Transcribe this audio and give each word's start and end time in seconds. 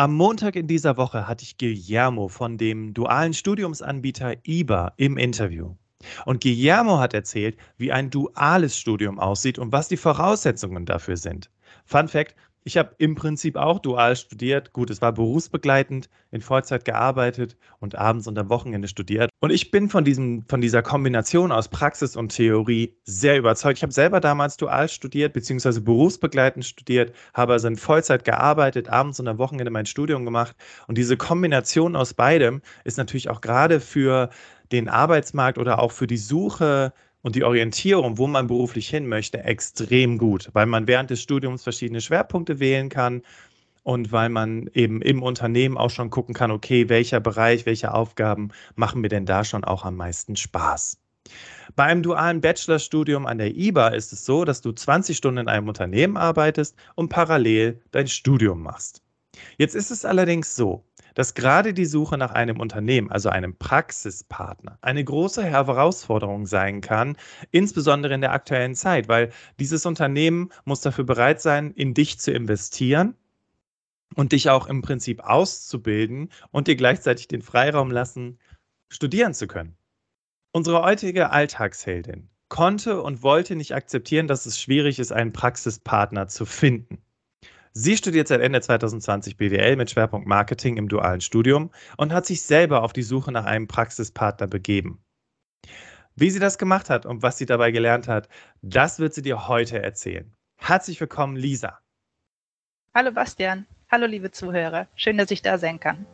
Am 0.00 0.14
Montag 0.14 0.56
in 0.56 0.66
dieser 0.66 0.96
Woche 0.96 1.28
hatte 1.28 1.44
ich 1.44 1.58
Guillermo 1.58 2.28
von 2.28 2.56
dem 2.56 2.94
dualen 2.94 3.34
Studiumsanbieter 3.34 4.36
IBA 4.46 4.94
im 4.96 5.18
Interview. 5.18 5.74
Und 6.24 6.42
Guillermo 6.42 7.00
hat 7.00 7.12
erzählt, 7.12 7.58
wie 7.76 7.92
ein 7.92 8.08
duales 8.08 8.78
Studium 8.78 9.18
aussieht 9.18 9.58
und 9.58 9.72
was 9.72 9.88
die 9.88 9.98
Voraussetzungen 9.98 10.86
dafür 10.86 11.18
sind. 11.18 11.50
Fun 11.84 12.08
Fact, 12.08 12.34
ich 12.64 12.76
habe 12.76 12.94
im 12.98 13.14
Prinzip 13.14 13.56
auch 13.56 13.78
dual 13.78 14.16
studiert. 14.16 14.72
Gut, 14.72 14.90
es 14.90 15.00
war 15.00 15.12
berufsbegleitend, 15.12 16.10
in 16.30 16.42
Vollzeit 16.42 16.84
gearbeitet 16.84 17.56
und 17.78 17.96
abends 17.96 18.26
und 18.26 18.38
am 18.38 18.50
Wochenende 18.50 18.86
studiert. 18.86 19.30
Und 19.40 19.50
ich 19.50 19.70
bin 19.70 19.88
von, 19.88 20.04
diesem, 20.04 20.44
von 20.46 20.60
dieser 20.60 20.82
Kombination 20.82 21.52
aus 21.52 21.68
Praxis 21.68 22.16
und 22.16 22.34
Theorie 22.34 22.96
sehr 23.04 23.38
überzeugt. 23.38 23.78
Ich 23.78 23.82
habe 23.82 23.92
selber 23.92 24.20
damals 24.20 24.56
dual 24.56 24.88
studiert, 24.88 25.32
beziehungsweise 25.32 25.80
berufsbegleitend 25.80 26.64
studiert, 26.64 27.14
habe 27.34 27.54
also 27.54 27.68
in 27.68 27.76
Vollzeit 27.76 28.24
gearbeitet, 28.24 28.88
abends 28.88 29.18
und 29.18 29.28
am 29.28 29.38
Wochenende 29.38 29.70
mein 29.70 29.86
Studium 29.86 30.24
gemacht. 30.24 30.54
Und 30.86 30.98
diese 30.98 31.16
Kombination 31.16 31.96
aus 31.96 32.14
beidem 32.14 32.60
ist 32.84 32.98
natürlich 32.98 33.30
auch 33.30 33.40
gerade 33.40 33.80
für 33.80 34.30
den 34.70 34.88
Arbeitsmarkt 34.88 35.58
oder 35.58 35.80
auch 35.80 35.92
für 35.92 36.06
die 36.06 36.16
Suche 36.16 36.92
und 37.22 37.36
die 37.36 37.44
Orientierung, 37.44 38.18
wo 38.18 38.26
man 38.26 38.46
beruflich 38.46 38.88
hin 38.88 39.06
möchte, 39.06 39.42
extrem 39.44 40.18
gut, 40.18 40.50
weil 40.52 40.66
man 40.66 40.86
während 40.86 41.10
des 41.10 41.22
Studiums 41.22 41.62
verschiedene 41.62 42.00
Schwerpunkte 42.00 42.60
wählen 42.60 42.88
kann 42.88 43.22
und 43.82 44.12
weil 44.12 44.28
man 44.28 44.68
eben 44.74 45.02
im 45.02 45.22
Unternehmen 45.22 45.78
auch 45.78 45.90
schon 45.90 46.10
gucken 46.10 46.34
kann, 46.34 46.50
okay, 46.50 46.88
welcher 46.88 47.20
Bereich, 47.20 47.66
welche 47.66 47.94
Aufgaben 47.94 48.50
machen 48.74 49.00
mir 49.00 49.08
denn 49.08 49.26
da 49.26 49.44
schon 49.44 49.64
auch 49.64 49.84
am 49.84 49.96
meisten 49.96 50.36
Spaß. 50.36 50.98
Bei 51.76 51.84
einem 51.84 52.02
dualen 52.02 52.40
Bachelorstudium 52.40 53.26
an 53.26 53.38
der 53.38 53.54
IBA 53.54 53.88
ist 53.88 54.12
es 54.12 54.24
so, 54.24 54.44
dass 54.44 54.60
du 54.60 54.72
20 54.72 55.16
Stunden 55.16 55.38
in 55.38 55.48
einem 55.48 55.68
Unternehmen 55.68 56.16
arbeitest 56.16 56.74
und 56.94 57.08
parallel 57.08 57.80
dein 57.92 58.08
Studium 58.08 58.62
machst. 58.62 59.02
Jetzt 59.58 59.74
ist 59.74 59.90
es 59.90 60.04
allerdings 60.04 60.56
so, 60.56 60.84
dass 61.14 61.34
gerade 61.34 61.74
die 61.74 61.86
Suche 61.86 62.16
nach 62.18 62.30
einem 62.30 62.60
Unternehmen, 62.60 63.10
also 63.10 63.28
einem 63.28 63.56
Praxispartner, 63.56 64.78
eine 64.80 65.04
große 65.04 65.44
Herausforderung 65.44 66.46
sein 66.46 66.80
kann, 66.80 67.16
insbesondere 67.50 68.14
in 68.14 68.20
der 68.20 68.32
aktuellen 68.32 68.74
Zeit, 68.74 69.08
weil 69.08 69.30
dieses 69.58 69.86
Unternehmen 69.86 70.50
muss 70.64 70.80
dafür 70.80 71.04
bereit 71.04 71.40
sein, 71.40 71.72
in 71.72 71.94
dich 71.94 72.18
zu 72.18 72.32
investieren 72.32 73.16
und 74.14 74.32
dich 74.32 74.50
auch 74.50 74.66
im 74.66 74.82
Prinzip 74.82 75.20
auszubilden 75.20 76.30
und 76.50 76.68
dir 76.68 76.76
gleichzeitig 76.76 77.28
den 77.28 77.42
Freiraum 77.42 77.90
lassen, 77.90 78.38
studieren 78.88 79.34
zu 79.34 79.46
können. 79.46 79.76
Unsere 80.52 80.82
heutige 80.82 81.30
Alltagsheldin 81.30 82.28
konnte 82.48 83.00
und 83.02 83.22
wollte 83.22 83.54
nicht 83.54 83.74
akzeptieren, 83.74 84.26
dass 84.26 84.46
es 84.46 84.60
schwierig 84.60 84.98
ist, 84.98 85.12
einen 85.12 85.32
Praxispartner 85.32 86.26
zu 86.26 86.44
finden. 86.44 86.98
Sie 87.72 87.96
studiert 87.96 88.26
seit 88.26 88.40
Ende 88.40 88.60
2020 88.60 89.36
BWL 89.36 89.76
mit 89.76 89.90
Schwerpunkt 89.90 90.26
Marketing 90.26 90.76
im 90.76 90.88
dualen 90.88 91.20
Studium 91.20 91.70
und 91.96 92.12
hat 92.12 92.26
sich 92.26 92.42
selber 92.42 92.82
auf 92.82 92.92
die 92.92 93.02
Suche 93.02 93.30
nach 93.30 93.44
einem 93.44 93.68
Praxispartner 93.68 94.48
begeben. 94.48 95.00
Wie 96.16 96.30
sie 96.30 96.40
das 96.40 96.58
gemacht 96.58 96.90
hat 96.90 97.06
und 97.06 97.22
was 97.22 97.38
sie 97.38 97.46
dabei 97.46 97.70
gelernt 97.70 98.08
hat, 98.08 98.28
das 98.60 98.98
wird 98.98 99.14
sie 99.14 99.22
dir 99.22 99.46
heute 99.46 99.80
erzählen. 99.80 100.34
Herzlich 100.56 101.00
willkommen, 101.00 101.36
Lisa. 101.36 101.78
Hallo 102.92 103.12
Bastian. 103.12 103.66
Hallo 103.88 104.06
liebe 104.06 104.32
Zuhörer. 104.32 104.88
Schön, 104.96 105.16
dass 105.16 105.30
ich 105.30 105.42
da 105.42 105.56
sein 105.56 105.78
kann. 105.78 106.06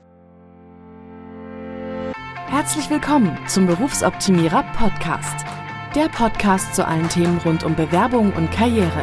Herzlich 2.49 2.89
willkommen 2.91 3.37
zum 3.49 3.67
Berufsoptimierer 3.67 4.63
Podcast. 4.77 5.45
Der 5.95 6.09
Podcast 6.09 6.75
zu 6.75 6.87
allen 6.87 7.09
Themen 7.09 7.39
rund 7.39 7.65
um 7.65 7.75
Bewerbung 7.75 8.33
und 8.35 8.51
Karriere. 8.53 9.03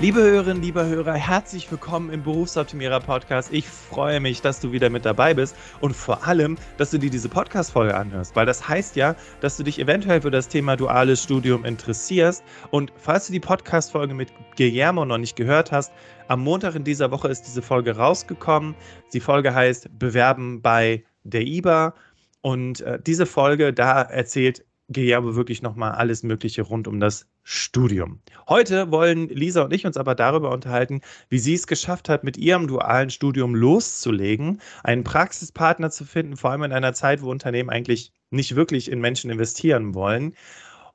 Liebe 0.00 0.22
Hörerinnen, 0.22 0.62
lieber 0.62 0.86
Hörer, 0.86 1.12
herzlich 1.12 1.70
willkommen 1.70 2.08
im 2.08 2.22
Berufsoptimierer 2.22 3.00
Podcast. 3.00 3.52
Ich 3.52 3.68
freue 3.68 4.18
mich, 4.18 4.40
dass 4.40 4.58
du 4.58 4.72
wieder 4.72 4.88
mit 4.88 5.04
dabei 5.04 5.34
bist 5.34 5.54
und 5.82 5.94
vor 5.94 6.26
allem, 6.26 6.56
dass 6.78 6.90
du 6.90 6.96
dir 6.96 7.10
diese 7.10 7.28
Podcast-Folge 7.28 7.94
anhörst, 7.94 8.34
weil 8.34 8.46
das 8.46 8.66
heißt 8.66 8.96
ja, 8.96 9.14
dass 9.42 9.58
du 9.58 9.62
dich 9.62 9.78
eventuell 9.78 10.22
für 10.22 10.30
das 10.30 10.48
Thema 10.48 10.74
duales 10.78 11.22
Studium 11.22 11.66
interessierst. 11.66 12.42
Und 12.70 12.94
falls 12.96 13.26
du 13.26 13.34
die 13.34 13.40
Podcast-Folge 13.40 14.14
mit 14.14 14.32
Guillermo 14.56 15.04
noch 15.04 15.18
nicht 15.18 15.36
gehört 15.36 15.70
hast, 15.70 15.92
am 16.28 16.40
Montag 16.40 16.76
in 16.76 16.84
dieser 16.84 17.10
Woche 17.10 17.28
ist 17.28 17.42
diese 17.42 17.60
Folge 17.60 17.94
rausgekommen. 17.94 18.74
Die 19.12 19.20
Folge 19.20 19.54
heißt 19.54 19.98
Bewerben 19.98 20.62
bei 20.62 21.04
der 21.24 21.42
IBA. 21.42 21.92
Und 22.40 22.80
äh, 22.80 22.98
diese 23.06 23.26
Folge, 23.26 23.74
da 23.74 24.00
erzählt 24.00 24.64
Guillermo 24.92 25.36
wirklich 25.36 25.62
nochmal 25.62 25.92
alles 25.92 26.22
Mögliche 26.22 26.62
rund 26.62 26.88
um 26.88 27.00
das 27.00 27.26
Studium. 27.42 28.20
Heute 28.48 28.90
wollen 28.90 29.28
Lisa 29.28 29.62
und 29.62 29.72
ich 29.72 29.86
uns 29.86 29.96
aber 29.96 30.14
darüber 30.14 30.50
unterhalten, 30.50 31.00
wie 31.28 31.38
sie 31.38 31.54
es 31.54 31.66
geschafft 31.66 32.08
hat, 32.08 32.24
mit 32.24 32.36
ihrem 32.36 32.66
dualen 32.66 33.10
Studium 33.10 33.54
loszulegen, 33.54 34.60
einen 34.82 35.04
Praxispartner 35.04 35.90
zu 35.90 36.04
finden, 36.04 36.36
vor 36.36 36.50
allem 36.50 36.64
in 36.64 36.72
einer 36.72 36.92
Zeit, 36.92 37.22
wo 37.22 37.30
Unternehmen 37.30 37.70
eigentlich 37.70 38.12
nicht 38.30 38.56
wirklich 38.56 38.90
in 38.90 39.00
Menschen 39.00 39.30
investieren 39.30 39.94
wollen. 39.94 40.34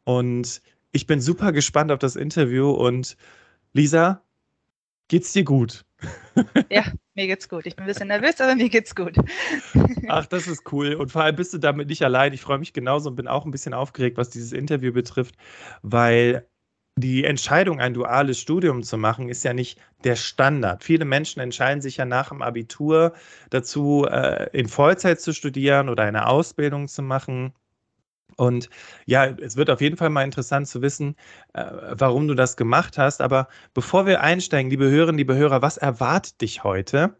Und 0.03 0.61
ich 0.91 1.07
bin 1.07 1.21
super 1.21 1.51
gespannt 1.51 1.91
auf 1.91 1.99
das 1.99 2.15
Interview 2.15 2.71
und 2.71 3.17
Lisa, 3.73 4.21
geht's 5.07 5.33
dir 5.33 5.43
gut? 5.43 5.85
Ja, 6.69 6.83
mir 7.15 7.27
geht's 7.27 7.49
gut. 7.49 7.65
Ich 7.65 7.75
bin 7.75 7.85
ein 7.85 7.87
bisschen 7.87 8.07
nervös, 8.07 8.39
aber 8.41 8.55
mir 8.55 8.69
geht's 8.69 8.95
gut. 8.95 9.15
Ach, 10.07 10.25
das 10.25 10.47
ist 10.47 10.71
cool. 10.71 10.95
Und 10.95 11.11
vor 11.11 11.23
allem 11.23 11.35
bist 11.35 11.53
du 11.53 11.57
damit 11.57 11.89
nicht 11.89 12.03
allein. 12.03 12.33
Ich 12.33 12.41
freue 12.41 12.59
mich 12.59 12.73
genauso 12.73 13.09
und 13.09 13.15
bin 13.15 13.27
auch 13.27 13.45
ein 13.45 13.51
bisschen 13.51 13.73
aufgeregt, 13.73 14.17
was 14.17 14.29
dieses 14.29 14.51
Interview 14.51 14.91
betrifft, 14.91 15.35
weil 15.81 16.47
die 16.97 17.25
Entscheidung, 17.25 17.81
ein 17.81 17.93
duales 17.93 18.39
Studium 18.39 18.81
zu 18.83 18.97
machen, 18.97 19.27
ist 19.27 19.43
ja 19.43 19.53
nicht 19.53 19.79
der 20.05 20.15
Standard. 20.15 20.83
Viele 20.83 21.03
Menschen 21.03 21.41
entscheiden 21.41 21.81
sich 21.81 21.97
ja 21.97 22.05
nach 22.05 22.29
dem 22.29 22.41
Abitur 22.41 23.13
dazu, 23.49 24.05
äh, 24.09 24.49
in 24.57 24.69
Vollzeit 24.69 25.19
zu 25.19 25.33
studieren 25.33 25.89
oder 25.89 26.03
eine 26.03 26.27
Ausbildung 26.27 26.87
zu 26.87 27.01
machen. 27.01 27.53
Und 28.37 28.69
ja, 29.05 29.25
es 29.25 29.55
wird 29.55 29.69
auf 29.69 29.81
jeden 29.81 29.97
Fall 29.97 30.09
mal 30.09 30.23
interessant 30.23 30.67
zu 30.67 30.81
wissen, 30.81 31.15
äh, 31.53 31.65
warum 31.91 32.27
du 32.27 32.35
das 32.35 32.57
gemacht 32.57 32.97
hast. 32.97 33.21
Aber 33.21 33.47
bevor 33.73 34.05
wir 34.05 34.21
einsteigen, 34.21 34.69
liebe 34.69 34.89
Hörerinnen, 34.89 35.17
liebe 35.17 35.35
Hörer, 35.35 35.61
was 35.61 35.77
erwartet 35.77 36.41
dich 36.41 36.63
heute? 36.63 37.15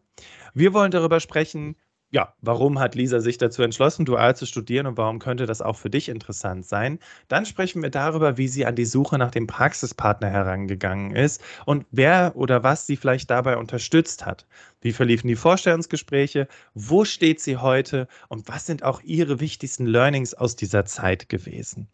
Wir 0.53 0.73
wollen 0.73 0.91
darüber 0.91 1.19
sprechen, 1.19 1.75
ja, 2.15 2.33
warum 2.39 2.79
hat 2.79 2.95
Lisa 2.95 3.19
sich 3.19 3.37
dazu 3.37 3.61
entschlossen, 3.61 4.05
dual 4.05 4.37
zu 4.37 4.45
studieren 4.45 4.87
und 4.87 4.95
warum 4.95 5.19
könnte 5.19 5.45
das 5.45 5.61
auch 5.61 5.75
für 5.75 5.89
dich 5.89 6.07
interessant 6.07 6.65
sein? 6.65 6.97
Dann 7.27 7.45
sprechen 7.45 7.83
wir 7.83 7.89
darüber, 7.89 8.37
wie 8.37 8.47
sie 8.47 8.65
an 8.65 8.77
die 8.77 8.85
Suche 8.85 9.17
nach 9.17 9.31
dem 9.31 9.47
Praxispartner 9.47 10.29
herangegangen 10.29 11.13
ist 11.13 11.43
und 11.65 11.85
wer 11.91 12.31
oder 12.37 12.63
was 12.63 12.87
sie 12.87 12.95
vielleicht 12.95 13.29
dabei 13.29 13.57
unterstützt 13.57 14.25
hat. 14.25 14.47
Wie 14.79 14.93
verliefen 14.93 15.27
die 15.27 15.35
Vorstellungsgespräche? 15.35 16.47
Wo 16.73 17.03
steht 17.03 17.41
sie 17.41 17.57
heute? 17.57 18.07
Und 18.29 18.47
was 18.47 18.65
sind 18.65 18.83
auch 18.83 19.01
ihre 19.01 19.41
wichtigsten 19.41 19.85
Learnings 19.85 20.33
aus 20.33 20.55
dieser 20.55 20.85
Zeit 20.85 21.27
gewesen? 21.27 21.89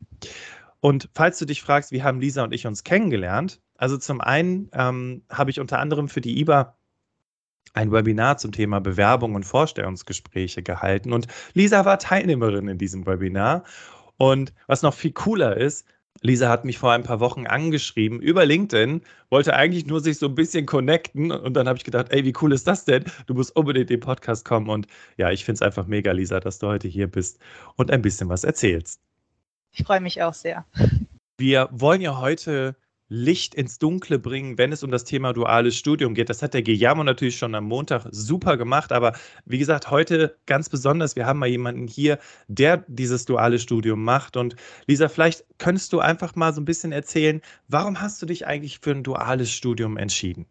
Und 0.82 1.10
falls 1.16 1.40
du 1.40 1.46
dich 1.46 1.64
fragst, 1.64 1.92
wie 1.92 2.04
haben 2.04 2.22
Lisa 2.22 2.44
und 2.44 2.54
ich 2.54 2.68
uns 2.68 2.84
kennengelernt? 2.84 3.60
Also 3.76 3.98
zum 3.98 4.22
einen 4.22 4.70
ähm, 4.74 5.24
habe 5.32 5.50
ich 5.50 5.60
unter 5.60 5.80
anderem 5.80 6.10
für 6.10 6.22
die 6.22 6.40
IBA 6.40 6.76
ein 7.74 7.92
Webinar 7.92 8.38
zum 8.38 8.52
Thema 8.52 8.80
Bewerbung 8.80 9.36
und 9.36 9.46
Vorstellungsgespräche 9.46 10.64
gehalten 10.64 11.14
und 11.14 11.28
Lisa 11.54 11.86
war 11.86 12.00
Teilnehmerin 12.00 12.68
in 12.68 12.78
diesem 12.78 13.06
Webinar. 13.06 13.64
Und 14.18 14.54
was 14.68 14.82
noch 14.82 14.94
viel 14.94 15.12
cooler 15.12 15.58
ist, 15.58 15.86
Lisa 16.22 16.50
hat 16.50 16.66
mich 16.66 16.78
vor 16.78 16.92
ein 16.92 17.04
paar 17.04 17.20
Wochen 17.20 17.48
angeschrieben 17.48 18.20
über 18.20 18.46
LinkedIn, 18.46 19.02
wollte 19.30 19.56
eigentlich 19.56 19.88
nur 19.88 20.02
sich 20.02 20.20
so 20.20 20.28
ein 20.28 20.36
bisschen 20.36 20.66
connecten 20.68 21.32
und 21.32 21.54
dann 21.56 21.68
habe 21.68 21.78
ich 21.78 21.84
gedacht, 21.84 22.08
ey, 22.10 22.24
wie 22.24 22.34
cool 22.42 22.54
ist 22.54 22.68
das 22.68 22.86
denn? 22.86 23.06
Du 23.26 23.34
musst 23.34 23.56
unbedingt 23.56 23.90
in 23.90 23.98
den 23.98 24.06
Podcast 24.06 24.46
kommen 24.46 24.70
und 24.70 24.88
ja, 25.18 25.32
ich 25.32 25.44
finde 25.46 25.56
es 25.56 25.62
einfach 25.62 25.88
mega, 25.88 26.12
Lisa, 26.12 26.40
dass 26.40 26.60
du 26.60 26.68
heute 26.68 26.88
hier 26.88 27.08
bist 27.08 27.40
und 27.78 27.90
ein 27.90 28.02
bisschen 28.02 28.30
was 28.30 28.44
erzählst. 28.44 29.02
Ich 29.72 29.84
freue 29.84 30.02
mich 30.02 30.22
auch 30.22 30.34
sehr. 30.34 30.66
Wir 31.38 31.70
wollen 31.72 32.02
ja 32.02 32.20
heute 32.20 32.76
Licht 33.14 33.56
ins 33.56 33.78
Dunkle 33.78 34.20
bringen, 34.20 34.58
wenn 34.58 34.72
es 34.72 34.84
um 34.84 34.90
das 34.90 35.04
Thema 35.04 35.34
duales 35.34 35.76
Studium 35.76 36.14
geht. 36.14 36.30
Das 36.30 36.42
hat 36.42 36.54
der 36.54 36.64
Guillermo 36.64 37.04
natürlich 37.04 37.38
schon 37.38 37.54
am 37.56 37.66
Montag 37.66 38.08
super 38.10 38.56
gemacht, 38.56 38.94
aber 38.94 39.12
wie 39.44 39.58
gesagt, 39.58 39.92
heute 39.92 40.38
ganz 40.46 40.70
besonders, 40.70 41.18
wir 41.18 41.26
haben 41.26 41.40
mal 41.40 41.50
jemanden 41.50 41.88
hier, 41.88 42.20
der 42.48 42.86
dieses 42.88 43.26
duale 43.26 43.60
Studium 43.60 44.02
macht. 44.02 44.38
Und 44.38 44.56
Lisa, 44.88 45.10
vielleicht 45.10 45.44
könntest 45.58 45.92
du 45.92 46.00
einfach 46.00 46.36
mal 46.36 46.54
so 46.54 46.62
ein 46.62 46.66
bisschen 46.66 46.94
erzählen, 46.94 47.42
warum 47.68 48.00
hast 48.00 48.22
du 48.22 48.26
dich 48.26 48.48
eigentlich 48.48 48.80
für 48.80 48.92
ein 48.92 49.04
duales 49.04 49.52
Studium 49.52 49.98
entschieden? 49.98 50.46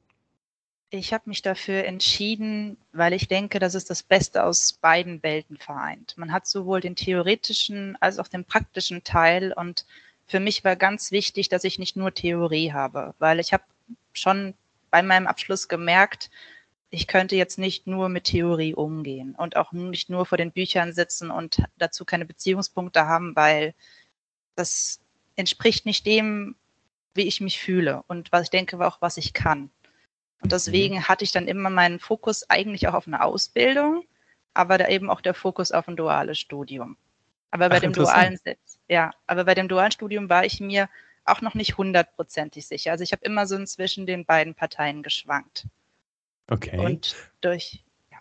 Ich 0.90 1.14
habe 1.14 1.30
mich 1.30 1.40
dafür 1.40 1.84
entschieden, 1.84 2.76
weil 2.92 3.14
ich 3.14 3.26
denke, 3.26 3.58
dass 3.58 3.74
es 3.74 3.86
das 3.86 4.02
Beste 4.02 4.44
aus 4.44 4.74
beiden 4.74 5.22
Welten 5.22 5.56
vereint. 5.56 6.14
Man 6.18 6.30
hat 6.30 6.46
sowohl 6.46 6.82
den 6.82 6.96
theoretischen 6.96 7.96
als 8.00 8.18
auch 8.18 8.28
den 8.28 8.44
praktischen 8.44 9.02
Teil 9.02 9.54
und 9.56 9.86
für 10.30 10.38
mich 10.38 10.62
war 10.62 10.76
ganz 10.76 11.10
wichtig, 11.10 11.48
dass 11.48 11.64
ich 11.64 11.80
nicht 11.80 11.96
nur 11.96 12.14
Theorie 12.14 12.72
habe, 12.72 13.14
weil 13.18 13.40
ich 13.40 13.52
habe 13.52 13.64
schon 14.12 14.54
bei 14.92 15.02
meinem 15.02 15.26
Abschluss 15.26 15.66
gemerkt, 15.66 16.30
ich 16.88 17.08
könnte 17.08 17.34
jetzt 17.34 17.58
nicht 17.58 17.88
nur 17.88 18.08
mit 18.08 18.24
Theorie 18.24 18.74
umgehen 18.74 19.34
und 19.34 19.56
auch 19.56 19.72
nicht 19.72 20.08
nur 20.08 20.26
vor 20.26 20.38
den 20.38 20.52
Büchern 20.52 20.92
sitzen 20.92 21.32
und 21.32 21.64
dazu 21.78 22.04
keine 22.04 22.26
Beziehungspunkte 22.26 23.06
haben, 23.06 23.34
weil 23.34 23.74
das 24.54 25.00
entspricht 25.34 25.84
nicht 25.84 26.06
dem, 26.06 26.54
wie 27.14 27.26
ich 27.26 27.40
mich 27.40 27.58
fühle 27.58 28.04
und 28.06 28.30
was 28.30 28.44
ich 28.44 28.50
denke, 28.50 28.78
auch 28.86 29.02
was 29.02 29.16
ich 29.16 29.32
kann. 29.32 29.68
Und 30.42 30.52
deswegen 30.52 30.96
mhm. 30.96 31.08
hatte 31.08 31.24
ich 31.24 31.32
dann 31.32 31.48
immer 31.48 31.70
meinen 31.70 31.98
Fokus 31.98 32.48
eigentlich 32.48 32.86
auch 32.86 32.94
auf 32.94 33.08
eine 33.08 33.24
Ausbildung, 33.24 34.04
aber 34.54 34.78
da 34.78 34.86
eben 34.86 35.10
auch 35.10 35.22
der 35.22 35.34
Fokus 35.34 35.72
auf 35.72 35.88
ein 35.88 35.96
duales 35.96 36.38
Studium. 36.38 36.96
Aber 37.50 37.68
bei 37.68 37.76
Ach, 37.76 37.80
dem 37.80 37.92
dualen, 37.92 38.38
ja, 38.88 39.12
aber 39.26 39.44
bei 39.44 39.54
dem 39.54 39.68
dualen 39.68 39.92
Studium 39.92 40.28
war 40.28 40.44
ich 40.44 40.60
mir 40.60 40.88
auch 41.24 41.40
noch 41.40 41.54
nicht 41.54 41.78
hundertprozentig 41.78 42.66
sicher. 42.66 42.92
Also 42.92 43.04
ich 43.04 43.12
habe 43.12 43.24
immer 43.24 43.46
so 43.46 43.62
zwischen 43.64 44.06
den 44.06 44.24
beiden 44.24 44.54
Parteien 44.54 45.02
geschwankt. 45.02 45.66
Okay. 46.48 46.78
Und 46.78 47.16
durch, 47.40 47.84
ja. 48.10 48.18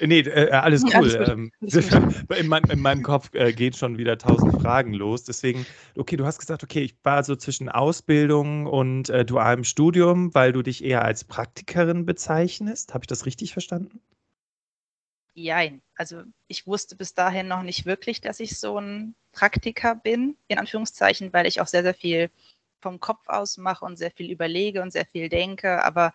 Nee, 0.00 0.20
äh, 0.20 0.50
alles 0.50 0.84
cool. 0.94 0.94
Alles 0.94 1.28
ähm, 1.28 1.52
in, 2.36 2.46
mein, 2.48 2.64
in, 2.64 2.80
meinem 2.80 3.02
Kopf 3.02 3.30
äh, 3.34 3.52
geht 3.52 3.76
schon 3.76 3.98
wieder 3.98 4.18
tausend 4.18 4.60
Fragen 4.60 4.94
los. 4.94 5.24
Deswegen, 5.24 5.66
okay, 5.96 6.16
du 6.16 6.24
hast 6.24 6.38
gesagt, 6.38 6.62
okay, 6.62 6.82
ich 6.82 6.96
war 7.02 7.22
so 7.24 7.36
zwischen 7.36 7.68
Ausbildung 7.68 8.66
und 8.66 9.10
äh, 9.10 9.24
dualem 9.24 9.64
Studium, 9.64 10.34
weil 10.34 10.52
du 10.52 10.62
dich 10.62 10.84
eher 10.84 11.04
als 11.04 11.24
Praktikerin 11.24 12.06
bezeichnest. 12.06 12.94
Habe 12.94 13.04
ich 13.04 13.08
das 13.08 13.26
richtig 13.26 13.52
verstanden? 13.52 14.00
Jein. 15.34 15.80
Also 15.96 16.22
ich 16.46 16.66
wusste 16.66 16.96
bis 16.96 17.14
dahin 17.14 17.48
noch 17.48 17.62
nicht 17.62 17.86
wirklich, 17.86 18.20
dass 18.20 18.40
ich 18.40 18.58
so 18.58 18.78
ein 18.78 19.14
Praktiker 19.32 19.94
bin, 19.94 20.36
in 20.48 20.58
Anführungszeichen, 20.58 21.32
weil 21.32 21.46
ich 21.46 21.60
auch 21.60 21.66
sehr, 21.66 21.82
sehr 21.82 21.94
viel 21.94 22.30
vom 22.80 23.00
Kopf 23.00 23.28
aus 23.28 23.56
mache 23.56 23.84
und 23.84 23.96
sehr 23.96 24.10
viel 24.10 24.30
überlege 24.30 24.82
und 24.82 24.92
sehr 24.92 25.06
viel 25.06 25.28
denke. 25.30 25.82
Aber 25.84 26.12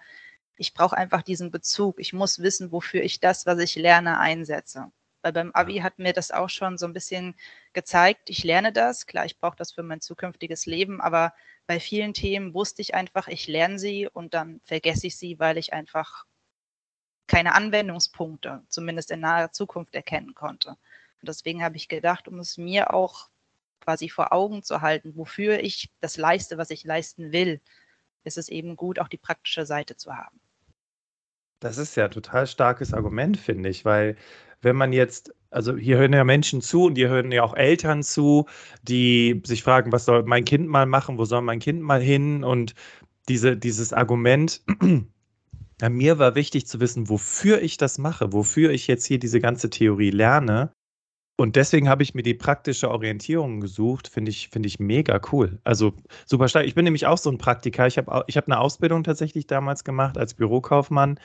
ich 0.57 0.73
brauche 0.73 0.97
einfach 0.97 1.23
diesen 1.23 1.51
Bezug. 1.51 1.99
Ich 1.99 2.13
muss 2.13 2.39
wissen, 2.39 2.71
wofür 2.71 3.01
ich 3.03 3.19
das, 3.19 3.45
was 3.47 3.59
ich 3.59 3.75
lerne, 3.75 4.19
einsetze. 4.19 4.91
Weil 5.23 5.33
beim 5.33 5.51
Abi 5.51 5.77
hat 5.79 5.97
mir 5.99 6.13
das 6.13 6.31
auch 6.31 6.49
schon 6.49 6.77
so 6.77 6.85
ein 6.85 6.93
bisschen 6.93 7.35
gezeigt, 7.73 8.29
ich 8.29 8.43
lerne 8.43 8.71
das, 8.71 9.07
klar, 9.07 9.25
ich 9.25 9.39
brauche 9.39 9.57
das 9.57 9.71
für 9.71 9.83
mein 9.83 10.01
zukünftiges 10.01 10.67
Leben, 10.67 11.01
aber 11.01 11.33
bei 11.65 11.79
vielen 11.79 12.13
Themen 12.13 12.53
wusste 12.53 12.81
ich 12.81 12.93
einfach, 12.93 13.27
ich 13.27 13.47
lerne 13.47 13.79
sie 13.79 14.07
und 14.07 14.33
dann 14.33 14.61
vergesse 14.63 15.07
ich 15.07 15.17
sie, 15.17 15.39
weil 15.39 15.57
ich 15.57 15.73
einfach 15.73 16.25
keine 17.27 17.53
Anwendungspunkte, 17.53 18.63
zumindest 18.69 19.11
in 19.11 19.19
naher 19.19 19.51
Zukunft, 19.51 19.95
erkennen 19.95 20.33
konnte. 20.33 20.69
Und 20.69 21.29
deswegen 21.29 21.63
habe 21.63 21.75
ich 21.75 21.89
gedacht, 21.89 22.27
um 22.27 22.39
es 22.39 22.57
mir 22.57 22.93
auch 22.93 23.29
quasi 23.81 24.09
vor 24.09 24.33
Augen 24.33 24.63
zu 24.63 24.81
halten, 24.81 25.15
wofür 25.15 25.59
ich 25.59 25.89
das 26.01 26.17
leiste, 26.17 26.57
was 26.57 26.69
ich 26.69 26.83
leisten 26.83 27.31
will, 27.31 27.61
ist 28.23 28.37
es 28.37 28.49
eben 28.49 28.75
gut, 28.75 28.99
auch 28.99 29.07
die 29.07 29.17
praktische 29.17 29.65
Seite 29.65 29.95
zu 29.95 30.15
haben. 30.15 30.39
Das 31.59 31.77
ist 31.77 31.95
ja 31.95 32.05
ein 32.05 32.11
total 32.11 32.45
starkes 32.45 32.93
Argument, 32.93 33.37
finde 33.37 33.69
ich, 33.69 33.85
weil 33.85 34.15
wenn 34.61 34.75
man 34.75 34.93
jetzt, 34.93 35.33
also 35.49 35.75
hier 35.75 35.97
hören 35.97 36.13
ja 36.13 36.23
Menschen 36.23 36.61
zu 36.61 36.85
und 36.85 36.95
hier 36.95 37.09
hören 37.09 37.31
ja 37.31 37.43
auch 37.43 37.55
Eltern 37.55 38.03
zu, 38.03 38.47
die 38.83 39.41
sich 39.45 39.63
fragen, 39.63 39.91
was 39.91 40.05
soll 40.05 40.23
mein 40.23 40.45
Kind 40.45 40.67
mal 40.67 40.85
machen, 40.85 41.17
wo 41.17 41.25
soll 41.25 41.41
mein 41.41 41.59
Kind 41.59 41.81
mal 41.81 42.01
hin 42.01 42.43
und 42.43 42.75
diese, 43.29 43.57
dieses 43.57 43.93
Argument, 43.93 44.61
ja, 45.81 45.89
mir 45.89 46.19
war 46.19 46.35
wichtig 46.35 46.67
zu 46.67 46.79
wissen, 46.79 47.09
wofür 47.09 47.61
ich 47.61 47.77
das 47.77 47.97
mache, 47.97 48.33
wofür 48.33 48.71
ich 48.71 48.87
jetzt 48.87 49.05
hier 49.05 49.19
diese 49.19 49.39
ganze 49.39 49.69
Theorie 49.69 50.11
lerne 50.11 50.71
und 51.39 51.55
deswegen 51.55 51.87
habe 51.87 52.01
ich 52.01 52.15
mir 52.15 52.23
die 52.23 52.33
praktische 52.33 52.89
Orientierung 52.89 53.61
gesucht, 53.61 54.07
finde 54.07 54.31
ich, 54.31 54.49
finde 54.49 54.67
ich 54.67 54.79
mega 54.79 55.21
cool. 55.31 55.59
Also 55.63 55.93
super 56.25 56.47
stark. 56.47 56.65
Ich 56.65 56.73
bin 56.73 56.83
nämlich 56.83 57.05
auch 57.05 57.19
so 57.19 57.29
ein 57.29 57.37
Praktiker. 57.37 57.85
Ich 57.85 57.99
habe 57.99 58.23
ich 58.25 58.37
hab 58.37 58.47
eine 58.47 58.59
Ausbildung 58.59 59.03
tatsächlich 59.03 59.45
damals 59.45 59.83
gemacht 59.83 60.17
als 60.17 60.33
Bürokaufmann, 60.33 61.19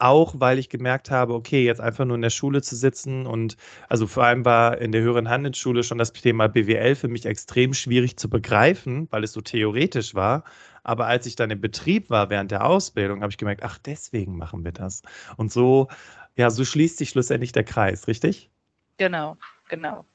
auch 0.00 0.34
weil 0.38 0.58
ich 0.58 0.68
gemerkt 0.70 1.12
habe, 1.12 1.34
okay, 1.34 1.64
jetzt 1.64 1.80
einfach 1.80 2.04
nur 2.04 2.16
in 2.16 2.22
der 2.22 2.30
Schule 2.30 2.62
zu 2.62 2.74
sitzen 2.74 3.26
und 3.26 3.56
also 3.88 4.08
vor 4.08 4.24
allem 4.24 4.44
war 4.44 4.78
in 4.78 4.90
der 4.90 5.02
höheren 5.02 5.28
Handelsschule 5.28 5.84
schon 5.84 5.98
das 5.98 6.12
Thema 6.12 6.48
BWL 6.48 6.96
für 6.96 7.08
mich 7.08 7.24
extrem 7.24 7.74
schwierig 7.74 8.16
zu 8.16 8.28
begreifen, 8.28 9.06
weil 9.12 9.22
es 9.22 9.32
so 9.32 9.40
theoretisch 9.40 10.16
war. 10.16 10.42
Aber 10.88 11.06
als 11.06 11.26
ich 11.26 11.36
dann 11.36 11.50
im 11.50 11.60
Betrieb 11.60 12.08
war 12.08 12.30
während 12.30 12.50
der 12.50 12.64
Ausbildung, 12.64 13.20
habe 13.20 13.30
ich 13.30 13.36
gemerkt, 13.36 13.62
ach, 13.62 13.76
deswegen 13.76 14.38
machen 14.38 14.64
wir 14.64 14.72
das. 14.72 15.02
Und 15.36 15.52
so, 15.52 15.88
ja, 16.34 16.48
so 16.48 16.64
schließt 16.64 16.96
sich 16.96 17.10
schlussendlich 17.10 17.52
der 17.52 17.64
Kreis, 17.64 18.08
richtig? 18.08 18.48
Genau, 18.96 19.36
genau. 19.68 20.06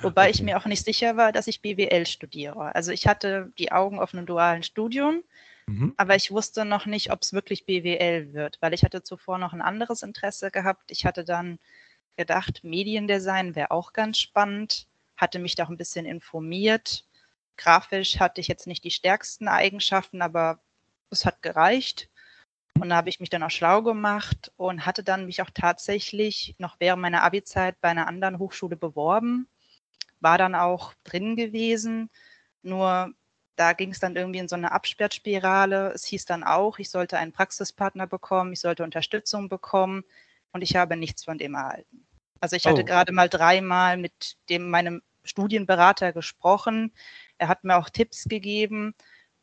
Wobei 0.00 0.28
ich 0.28 0.42
mir 0.42 0.56
auch 0.58 0.66
nicht 0.66 0.84
sicher 0.84 1.16
war, 1.16 1.30
dass 1.30 1.46
ich 1.46 1.62
BWL 1.62 2.04
studiere. 2.04 2.74
Also 2.74 2.90
ich 2.90 3.06
hatte 3.06 3.52
die 3.58 3.70
Augen 3.70 4.00
auf 4.00 4.12
einem 4.12 4.26
dualen 4.26 4.64
Studium, 4.64 5.22
mhm. 5.66 5.94
aber 5.96 6.16
ich 6.16 6.32
wusste 6.32 6.64
noch 6.64 6.86
nicht, 6.86 7.12
ob 7.12 7.22
es 7.22 7.32
wirklich 7.32 7.64
BWL 7.64 8.32
wird, 8.32 8.58
weil 8.60 8.74
ich 8.74 8.82
hatte 8.82 9.04
zuvor 9.04 9.38
noch 9.38 9.52
ein 9.52 9.62
anderes 9.62 10.02
Interesse 10.02 10.50
gehabt. 10.50 10.90
Ich 10.90 11.06
hatte 11.06 11.22
dann 11.22 11.60
gedacht, 12.16 12.64
Mediendesign 12.64 13.54
wäre 13.54 13.70
auch 13.70 13.92
ganz 13.92 14.18
spannend, 14.18 14.88
hatte 15.16 15.38
mich 15.38 15.54
da 15.54 15.66
auch 15.66 15.68
ein 15.68 15.76
bisschen 15.76 16.06
informiert. 16.06 17.04
Grafisch 17.58 18.18
hatte 18.18 18.40
ich 18.40 18.48
jetzt 18.48 18.66
nicht 18.66 18.84
die 18.84 18.90
stärksten 18.90 19.48
Eigenschaften, 19.48 20.22
aber 20.22 20.60
es 21.10 21.26
hat 21.26 21.42
gereicht. 21.42 22.08
Und 22.80 22.90
da 22.90 22.96
habe 22.96 23.08
ich 23.08 23.20
mich 23.20 23.28
dann 23.28 23.42
auch 23.42 23.50
schlau 23.50 23.82
gemacht 23.82 24.52
und 24.56 24.86
hatte 24.86 25.02
dann 25.02 25.26
mich 25.26 25.42
auch 25.42 25.50
tatsächlich 25.52 26.54
noch 26.58 26.76
während 26.78 27.02
meiner 27.02 27.24
Abi-Zeit 27.24 27.80
bei 27.80 27.88
einer 27.88 28.06
anderen 28.06 28.38
Hochschule 28.38 28.76
beworben, 28.76 29.48
war 30.20 30.38
dann 30.38 30.54
auch 30.54 30.94
drin 31.02 31.34
gewesen. 31.34 32.08
Nur 32.62 33.12
da 33.56 33.72
ging 33.72 33.90
es 33.90 33.98
dann 33.98 34.14
irgendwie 34.14 34.38
in 34.38 34.48
so 34.48 34.54
eine 34.54 34.70
Absperrspirale. 34.70 35.90
Es 35.92 36.04
hieß 36.04 36.24
dann 36.26 36.44
auch, 36.44 36.78
ich 36.78 36.90
sollte 36.90 37.18
einen 37.18 37.32
Praxispartner 37.32 38.06
bekommen, 38.06 38.52
ich 38.52 38.60
sollte 38.60 38.84
Unterstützung 38.84 39.48
bekommen 39.48 40.04
und 40.52 40.62
ich 40.62 40.76
habe 40.76 40.96
nichts 40.96 41.24
von 41.24 41.38
dem 41.38 41.54
erhalten. 41.54 42.06
Also 42.40 42.54
ich 42.54 42.66
hatte 42.66 42.82
oh. 42.82 42.84
gerade 42.84 43.12
mal 43.12 43.28
dreimal 43.28 43.96
mit 43.96 44.36
dem 44.48 44.70
meinem 44.70 45.02
Studienberater 45.24 46.12
gesprochen. 46.12 46.92
Er 47.38 47.48
hat 47.48 47.64
mir 47.64 47.76
auch 47.76 47.88
Tipps 47.88 48.24
gegeben 48.24 48.94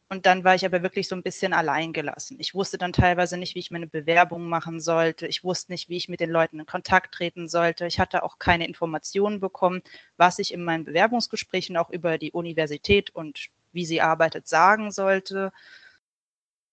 und 0.08 0.26
dann 0.28 0.44
war 0.44 0.54
ich 0.54 0.66
aber 0.66 0.84
wirklich 0.84 1.08
so 1.08 1.16
ein 1.16 1.24
bisschen 1.24 1.52
allein 1.54 1.92
gelassen. 1.92 2.38
Ich 2.40 2.54
wusste 2.54 2.78
dann 2.78 2.94
teilweise 2.94 3.38
nicht, 3.38 3.56
wie 3.56 3.60
ich 3.60 3.72
meine 3.72 3.88
Bewerbung 3.88 4.48
machen 4.48 4.80
sollte. 4.80 5.26
Ich 5.26 5.44
wusste 5.44 5.72
nicht, 5.72 5.90
wie 5.90 5.98
ich 5.98 6.10
mit 6.10 6.20
den 6.20 6.30
Leuten 6.30 6.60
in 6.60 6.66
Kontakt 6.68 7.16
treten 7.16 7.48
sollte. 7.48 7.88
Ich 7.88 8.00
hatte 8.00 8.22
auch 8.24 8.38
keine 8.38 8.68
Informationen 8.68 9.40
bekommen, 9.40 9.82
was 10.18 10.38
ich 10.38 10.54
in 10.54 10.64
meinen 10.64 10.84
Bewerbungsgesprächen 10.84 11.76
auch 11.78 11.90
über 11.90 12.20
die 12.20 12.32
Universität 12.32 13.10
und 13.16 13.48
wie 13.72 13.86
sie 13.86 14.02
arbeitet 14.02 14.48
sagen 14.48 14.92
sollte. 14.92 15.52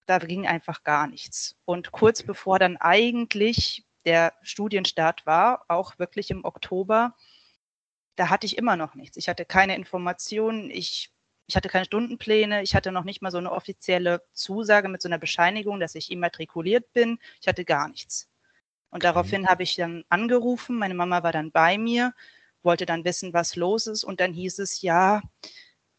Da 0.07 0.19
ging 0.19 0.47
einfach 0.47 0.85
gar 0.85 1.07
nichts. 1.07 1.57
Und 1.65 1.91
kurz 1.91 2.23
bevor 2.23 2.59
dann 2.59 2.77
eigentlich 2.77 3.85
der 4.05 4.35
Studienstart 4.43 5.25
war, 5.25 5.65
auch 5.69 5.99
wirklich 5.99 6.31
im 6.31 6.45
Oktober, 6.45 7.15
da 8.17 8.31
hatte 8.31 8.47
ich 8.47 8.59
immer 8.59 8.77
noch 8.77 8.95
nichts. 8.95 9.17
Ich 9.17 9.29
hatte 9.29 9.45
keine 9.45 9.77
Informationen. 9.77 10.71
Ich 10.71 11.13
ich 11.47 11.57
hatte 11.57 11.69
keine 11.69 11.85
Stundenpläne, 11.85 12.63
ich 12.63 12.75
hatte 12.75 12.93
noch 12.93 13.05
nicht 13.05 13.21
mal 13.21 13.31
so 13.31 13.39
eine 13.39 13.53
offizielle 13.53 14.23
Zusage 14.33 14.89
mit 14.89 15.03
so 15.03 15.09
einer 15.09 15.19
Bescheinigung, 15.19 15.81
dass 15.81 15.95
ich 15.95 16.11
immatrikuliert 16.11 16.93
bin. 16.95 17.19
Ich 17.41 17.49
hatte 17.49 17.65
gar 17.65 17.89
nichts. 17.89 18.29
Und 18.91 19.05
daraufhin 19.05 19.49
habe 19.49 19.63
ich 19.63 19.77
dann 19.77 20.05
angerufen, 20.09 20.79
meine 20.79 20.95
Mama 20.95 21.23
war 21.23 21.33
dann 21.33 21.51
bei 21.51 21.79
mir, 21.79 22.15
wollte 22.63 22.87
dann 22.87 23.05
wissen, 23.05 23.33
was 23.33 23.57
los 23.57 23.87
ist. 23.87 24.05
Und 24.05 24.21
dann 24.21 24.33
hieß 24.33 24.61
es, 24.61 24.83
ja, 24.83 25.23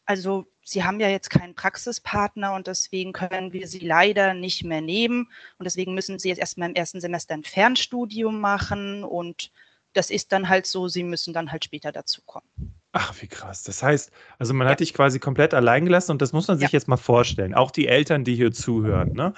also 0.06 0.46
Sie 0.64 0.82
haben 0.82 0.98
ja 0.98 1.08
jetzt 1.08 1.28
keinen 1.30 1.54
Praxispartner 1.54 2.54
und 2.54 2.66
deswegen 2.66 3.12
können 3.12 3.52
wir 3.52 3.68
Sie 3.68 3.80
leider 3.80 4.32
nicht 4.34 4.64
mehr 4.64 4.80
nehmen. 4.80 5.30
Und 5.58 5.64
deswegen 5.64 5.94
müssen 5.94 6.18
Sie 6.18 6.30
jetzt 6.30 6.38
erstmal 6.38 6.70
im 6.70 6.74
ersten 6.74 7.00
Semester 7.00 7.34
ein 7.34 7.44
Fernstudium 7.44 8.40
machen. 8.40 9.04
Und 9.04 9.52
das 9.94 10.10
ist 10.10 10.32
dann 10.32 10.48
halt 10.48 10.66
so, 10.66 10.88
Sie 10.88 11.02
müssen 11.02 11.32
dann 11.32 11.50
halt 11.50 11.64
später 11.64 11.92
dazukommen. 11.92 12.48
Ach, 12.92 13.12
wie 13.20 13.26
krass. 13.26 13.64
Das 13.64 13.82
heißt, 13.82 14.12
also 14.38 14.54
man 14.54 14.66
ja. 14.66 14.72
hat 14.72 14.80
dich 14.80 14.94
quasi 14.94 15.18
komplett 15.18 15.52
allein 15.52 15.84
gelassen 15.84 16.12
und 16.12 16.22
das 16.22 16.32
muss 16.32 16.46
man 16.46 16.58
sich 16.58 16.70
ja. 16.70 16.78
jetzt 16.78 16.86
mal 16.86 16.96
vorstellen. 16.96 17.52
Auch 17.52 17.72
die 17.72 17.88
Eltern, 17.88 18.22
die 18.22 18.36
hier 18.36 18.52
zuhören. 18.52 19.12
Ne? 19.14 19.34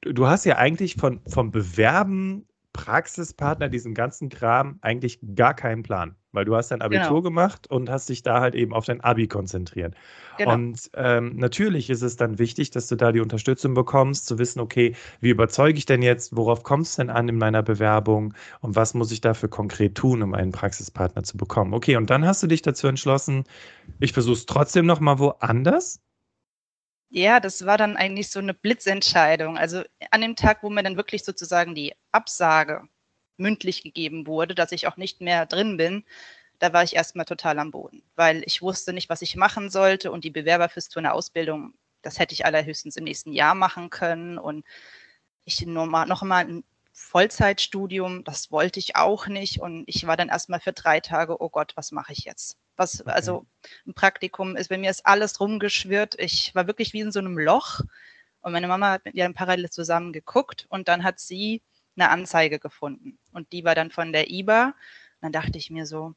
Du, 0.00 0.14
du 0.14 0.26
hast 0.26 0.46
ja 0.46 0.56
eigentlich 0.56 0.94
von, 0.94 1.20
vom 1.26 1.50
Bewerben 1.50 2.46
Praxispartner, 2.72 3.68
diesen 3.68 3.94
ganzen 3.94 4.30
Kram, 4.30 4.78
eigentlich 4.80 5.18
gar 5.34 5.54
keinen 5.54 5.82
Plan, 5.82 6.16
weil 6.34 6.44
du 6.44 6.56
hast 6.56 6.70
dein 6.70 6.82
Abitur 6.82 7.08
genau. 7.08 7.22
gemacht 7.22 7.66
und 7.68 7.90
hast 7.90 8.08
dich 8.08 8.22
da 8.22 8.40
halt 8.40 8.54
eben 8.54 8.74
auf 8.74 8.84
dein 8.84 9.00
Abi 9.00 9.28
konzentriert. 9.28 9.94
Genau. 10.36 10.52
Und 10.54 10.90
ähm, 10.94 11.36
natürlich 11.36 11.90
ist 11.90 12.02
es 12.02 12.16
dann 12.16 12.38
wichtig, 12.38 12.70
dass 12.70 12.88
du 12.88 12.96
da 12.96 13.12
die 13.12 13.20
Unterstützung 13.20 13.74
bekommst, 13.74 14.26
zu 14.26 14.38
wissen, 14.38 14.60
okay, 14.60 14.94
wie 15.20 15.30
überzeuge 15.30 15.78
ich 15.78 15.86
denn 15.86 16.02
jetzt, 16.02 16.36
worauf 16.36 16.62
kommt 16.64 16.86
es 16.86 16.96
denn 16.96 17.10
an 17.10 17.28
in 17.28 17.38
meiner 17.38 17.62
Bewerbung 17.62 18.34
und 18.60 18.76
was 18.76 18.94
muss 18.94 19.12
ich 19.12 19.20
dafür 19.20 19.48
konkret 19.48 19.94
tun, 19.94 20.22
um 20.22 20.34
einen 20.34 20.52
Praxispartner 20.52 21.22
zu 21.22 21.36
bekommen. 21.36 21.72
Okay, 21.74 21.96
und 21.96 22.10
dann 22.10 22.26
hast 22.26 22.42
du 22.42 22.46
dich 22.48 22.62
dazu 22.62 22.86
entschlossen, 22.88 23.44
ich 24.00 24.12
versuche 24.12 24.34
es 24.34 24.46
trotzdem 24.46 24.86
nochmal 24.86 25.18
woanders 25.18 26.00
Ja, 27.10 27.38
das 27.40 27.64
war 27.64 27.78
dann 27.78 27.96
eigentlich 27.96 28.28
so 28.30 28.40
eine 28.40 28.54
Blitzentscheidung. 28.54 29.56
Also 29.56 29.82
an 30.10 30.20
dem 30.20 30.36
Tag, 30.36 30.62
wo 30.62 30.70
mir 30.70 30.82
dann 30.82 30.96
wirklich 30.96 31.24
sozusagen 31.24 31.74
die 31.74 31.94
Absage 32.12 32.82
mündlich 33.36 33.82
gegeben 33.82 34.26
wurde, 34.26 34.54
dass 34.54 34.72
ich 34.72 34.86
auch 34.86 34.96
nicht 34.96 35.20
mehr 35.20 35.46
drin 35.46 35.76
bin, 35.76 36.04
da 36.58 36.72
war 36.72 36.84
ich 36.84 36.94
erstmal 36.96 37.26
total 37.26 37.58
am 37.58 37.70
Boden, 37.70 38.02
weil 38.16 38.42
ich 38.46 38.62
wusste 38.62 38.92
nicht, 38.92 39.08
was 39.08 39.22
ich 39.22 39.36
machen 39.36 39.70
sollte 39.70 40.10
und 40.10 40.24
die 40.24 40.30
Bewerber 40.30 40.68
fürs 40.68 40.92
für 40.92 41.00
eine 41.00 41.12
Ausbildung, 41.12 41.74
das 42.02 42.18
hätte 42.18 42.34
ich 42.34 42.46
allerhöchstens 42.46 42.96
im 42.96 43.04
nächsten 43.04 43.32
Jahr 43.32 43.54
machen 43.54 43.90
können 43.90 44.38
und 44.38 44.64
ich 45.44 45.64
noch 45.66 45.86
mal, 45.86 46.06
noch 46.06 46.22
mal 46.22 46.44
ein 46.44 46.64
Vollzeitstudium, 46.92 48.22
das 48.24 48.52
wollte 48.52 48.78
ich 48.78 48.94
auch 48.96 49.26
nicht 49.26 49.60
und 49.60 49.84
ich 49.86 50.06
war 50.06 50.16
dann 50.16 50.28
erstmal 50.28 50.60
für 50.60 50.72
drei 50.72 51.00
Tage, 51.00 51.40
oh 51.42 51.48
Gott, 51.48 51.72
was 51.74 51.90
mache 51.90 52.12
ich 52.12 52.24
jetzt? 52.24 52.56
Was, 52.76 53.00
okay. 53.00 53.10
also 53.10 53.46
ein 53.86 53.94
Praktikum 53.94 54.56
ist, 54.56 54.68
bei 54.68 54.78
mir 54.78 54.90
ist 54.90 55.04
alles 55.04 55.40
rumgeschwirrt. 55.40 56.14
Ich 56.18 56.54
war 56.54 56.66
wirklich 56.66 56.92
wie 56.92 57.00
in 57.00 57.12
so 57.12 57.18
einem 57.18 57.36
Loch 57.36 57.80
und 58.42 58.52
meine 58.52 58.68
Mama 58.68 58.92
hat 58.92 59.04
mit 59.04 59.14
ihr 59.14 59.30
parallel 59.32 59.70
zusammen 59.70 60.12
geguckt 60.12 60.66
und 60.68 60.86
dann 60.86 61.02
hat 61.02 61.18
sie 61.18 61.62
eine 61.96 62.10
Anzeige 62.10 62.58
gefunden 62.58 63.18
und 63.32 63.52
die 63.52 63.64
war 63.64 63.74
dann 63.74 63.90
von 63.90 64.12
der 64.12 64.30
IBA. 64.30 64.66
Und 64.66 64.74
dann 65.20 65.32
dachte 65.32 65.58
ich 65.58 65.70
mir 65.70 65.86
so, 65.86 66.14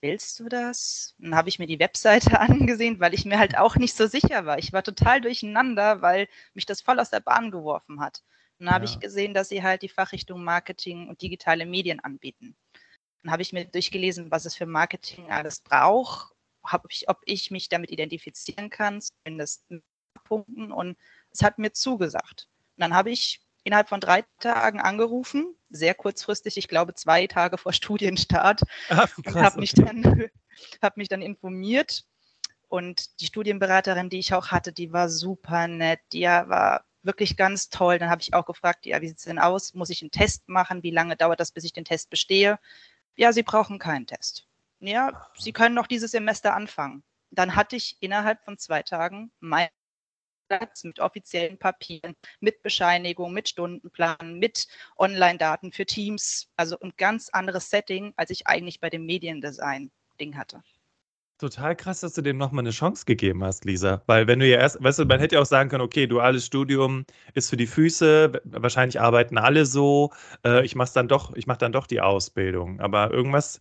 willst 0.00 0.40
du 0.40 0.48
das? 0.48 1.14
dann 1.18 1.34
habe 1.36 1.48
ich 1.48 1.58
mir 1.58 1.66
die 1.66 1.78
Webseite 1.78 2.40
angesehen, 2.40 3.00
weil 3.00 3.14
ich 3.14 3.24
mir 3.24 3.38
halt 3.38 3.56
auch 3.56 3.76
nicht 3.76 3.96
so 3.96 4.06
sicher 4.06 4.46
war. 4.46 4.58
Ich 4.58 4.72
war 4.72 4.82
total 4.82 5.20
durcheinander, 5.20 6.02
weil 6.02 6.28
mich 6.54 6.66
das 6.66 6.82
voll 6.82 7.00
aus 7.00 7.10
der 7.10 7.20
Bahn 7.20 7.50
geworfen 7.50 8.00
hat. 8.00 8.22
Dann 8.58 8.70
habe 8.70 8.84
ich 8.84 9.00
gesehen, 9.00 9.34
dass 9.34 9.48
sie 9.48 9.62
halt 9.62 9.82
die 9.82 9.88
Fachrichtung 9.88 10.44
Marketing 10.44 11.08
und 11.08 11.20
digitale 11.20 11.66
Medien 11.66 11.98
anbieten. 11.98 12.54
Dann 13.22 13.32
habe 13.32 13.42
ich 13.42 13.52
mir 13.52 13.64
durchgelesen, 13.64 14.30
was 14.30 14.44
es 14.44 14.54
für 14.54 14.66
Marketing 14.66 15.30
alles 15.30 15.60
braucht, 15.60 16.32
ob 16.62 16.86
ich, 16.88 17.08
ob 17.08 17.20
ich 17.24 17.50
mich 17.50 17.68
damit 17.68 17.90
identifizieren 17.90 18.70
kann, 18.70 19.00
zumindest 19.00 19.64
Punkten. 20.24 20.70
Und 20.70 20.96
es 21.32 21.42
hat 21.42 21.58
mir 21.58 21.72
zugesagt. 21.72 22.48
Und 22.76 22.82
dann 22.82 22.94
habe 22.94 23.10
ich 23.10 23.40
innerhalb 23.64 23.88
von 23.88 24.00
drei 24.00 24.24
Tagen 24.40 24.80
angerufen, 24.80 25.54
sehr 25.70 25.94
kurzfristig, 25.94 26.56
ich 26.56 26.68
glaube 26.68 26.94
zwei 26.94 27.26
Tage 27.26 27.58
vor 27.58 27.72
Studienstart, 27.72 28.62
Ach, 28.88 29.08
und 29.18 29.34
habe 29.34 29.60
mich, 29.60 29.72
dann, 29.72 30.30
hab 30.82 30.96
mich 30.96 31.08
dann 31.08 31.22
informiert. 31.22 32.04
Und 32.68 33.20
die 33.20 33.26
Studienberaterin, 33.26 34.08
die 34.08 34.18
ich 34.18 34.32
auch 34.32 34.48
hatte, 34.48 34.72
die 34.72 34.92
war 34.94 35.10
super 35.10 35.68
nett, 35.68 36.00
die 36.12 36.22
war 36.22 36.86
wirklich 37.02 37.36
ganz 37.36 37.68
toll. 37.68 37.98
Dann 37.98 38.08
habe 38.08 38.22
ich 38.22 38.32
auch 38.32 38.46
gefragt, 38.46 38.86
ja, 38.86 39.02
wie 39.02 39.08
sieht 39.08 39.18
es 39.18 39.24
denn 39.24 39.38
aus? 39.38 39.74
Muss 39.74 39.90
ich 39.90 40.00
einen 40.00 40.10
Test 40.10 40.48
machen? 40.48 40.82
Wie 40.82 40.90
lange 40.90 41.16
dauert 41.16 41.40
das, 41.40 41.52
bis 41.52 41.64
ich 41.64 41.74
den 41.74 41.84
Test 41.84 42.08
bestehe? 42.08 42.58
Ja, 43.14 43.32
Sie 43.32 43.42
brauchen 43.42 43.78
keinen 43.78 44.06
Test. 44.06 44.46
Ja, 44.80 45.28
Sie 45.38 45.52
können 45.52 45.74
noch 45.74 45.86
dieses 45.86 46.12
Semester 46.12 46.54
anfangen. 46.54 47.02
Dann 47.30 47.56
hatte 47.56 47.76
ich 47.76 47.96
innerhalb 48.00 48.42
von 48.42 48.58
zwei 48.58 48.82
Tagen 48.82 49.30
mein 49.40 49.68
Platz 50.58 50.84
mit 50.84 51.00
offiziellen 51.00 51.56
Papieren, 51.58 52.14
mit 52.40 52.62
Bescheinigung, 52.62 53.32
mit 53.32 53.48
Stundenplan, 53.48 54.38
mit 54.38 54.66
Online-Daten 54.98 55.72
für 55.72 55.86
Teams. 55.86 56.48
Also 56.56 56.78
ein 56.80 56.92
ganz 56.98 57.30
anderes 57.30 57.70
Setting, 57.70 58.12
als 58.16 58.28
ich 58.30 58.46
eigentlich 58.46 58.78
bei 58.78 58.90
dem 58.90 59.06
Mediendesign-Ding 59.06 60.36
hatte. 60.36 60.62
Total 61.38 61.74
krass, 61.74 62.00
dass 62.00 62.12
du 62.12 62.22
dem 62.22 62.36
nochmal 62.36 62.62
eine 62.62 62.70
Chance 62.70 63.06
gegeben 63.06 63.42
hast, 63.42 63.64
Lisa. 63.64 64.02
Weil 64.06 64.26
wenn 64.26 64.40
du 64.40 64.46
ja 64.46 64.58
erst, 64.58 64.82
weißt 64.84 65.00
du, 65.00 65.04
man 65.06 65.20
hätte 65.20 65.36
ja 65.36 65.40
auch 65.40 65.46
sagen 65.46 65.70
können, 65.70 65.82
okay, 65.82 66.06
duales 66.06 66.44
Studium 66.44 67.06
ist 67.32 67.48
für 67.48 67.56
die 67.56 67.66
Füße, 67.66 68.42
wahrscheinlich 68.44 69.00
arbeiten 69.00 69.38
alle 69.38 69.64
so, 69.64 70.12
äh, 70.44 70.64
ich 70.64 70.76
mach's 70.76 70.92
dann 70.92 71.08
doch, 71.08 71.34
ich 71.34 71.46
mache 71.46 71.58
dann 71.58 71.72
doch 71.72 71.86
die 71.86 72.02
Ausbildung. 72.02 72.78
Aber 72.78 73.10
irgendwas, 73.10 73.58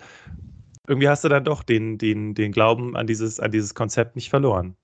irgendwie 0.87 1.07
hast 1.07 1.23
du 1.23 1.29
dann 1.29 1.45
doch 1.45 1.63
den, 1.63 1.97
den, 1.97 2.35
den 2.35 2.51
Glauben 2.51 2.97
an 2.97 3.07
dieses, 3.07 3.39
an 3.39 3.51
dieses 3.51 3.73
Konzept 3.73 4.17
nicht 4.17 4.29
verloren. 4.29 4.75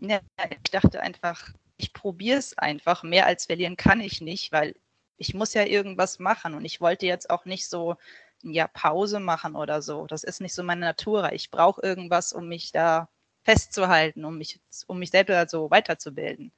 Ja, 0.00 0.20
ich 0.50 0.70
dachte 0.70 1.00
einfach, 1.00 1.50
ich 1.76 1.92
probiere 1.92 2.38
es 2.38 2.56
einfach. 2.58 3.02
Mehr 3.02 3.26
als 3.26 3.46
verlieren 3.46 3.76
kann 3.76 4.00
ich 4.00 4.20
nicht, 4.20 4.52
weil 4.52 4.74
ich 5.18 5.34
muss 5.34 5.54
ja 5.54 5.64
irgendwas 5.64 6.18
machen 6.18 6.54
und 6.54 6.64
ich 6.64 6.80
wollte 6.80 7.06
jetzt 7.06 7.28
auch 7.30 7.44
nicht 7.44 7.68
so 7.68 7.96
Jahr 8.42 8.68
Pause 8.68 9.20
machen 9.20 9.54
oder 9.56 9.82
so. 9.82 10.06
Das 10.06 10.24
ist 10.24 10.40
nicht 10.40 10.54
so 10.54 10.62
meine 10.62 10.80
Natur. 10.80 11.32
Ich 11.32 11.50
brauche 11.50 11.82
irgendwas, 11.82 12.32
um 12.32 12.48
mich 12.48 12.72
da 12.72 13.08
festzuhalten, 13.44 14.24
um 14.24 14.38
mich, 14.38 14.60
um 14.86 14.98
mich 14.98 15.10
selbst 15.10 15.50
so 15.50 15.70
weiterzubilden. 15.70 16.52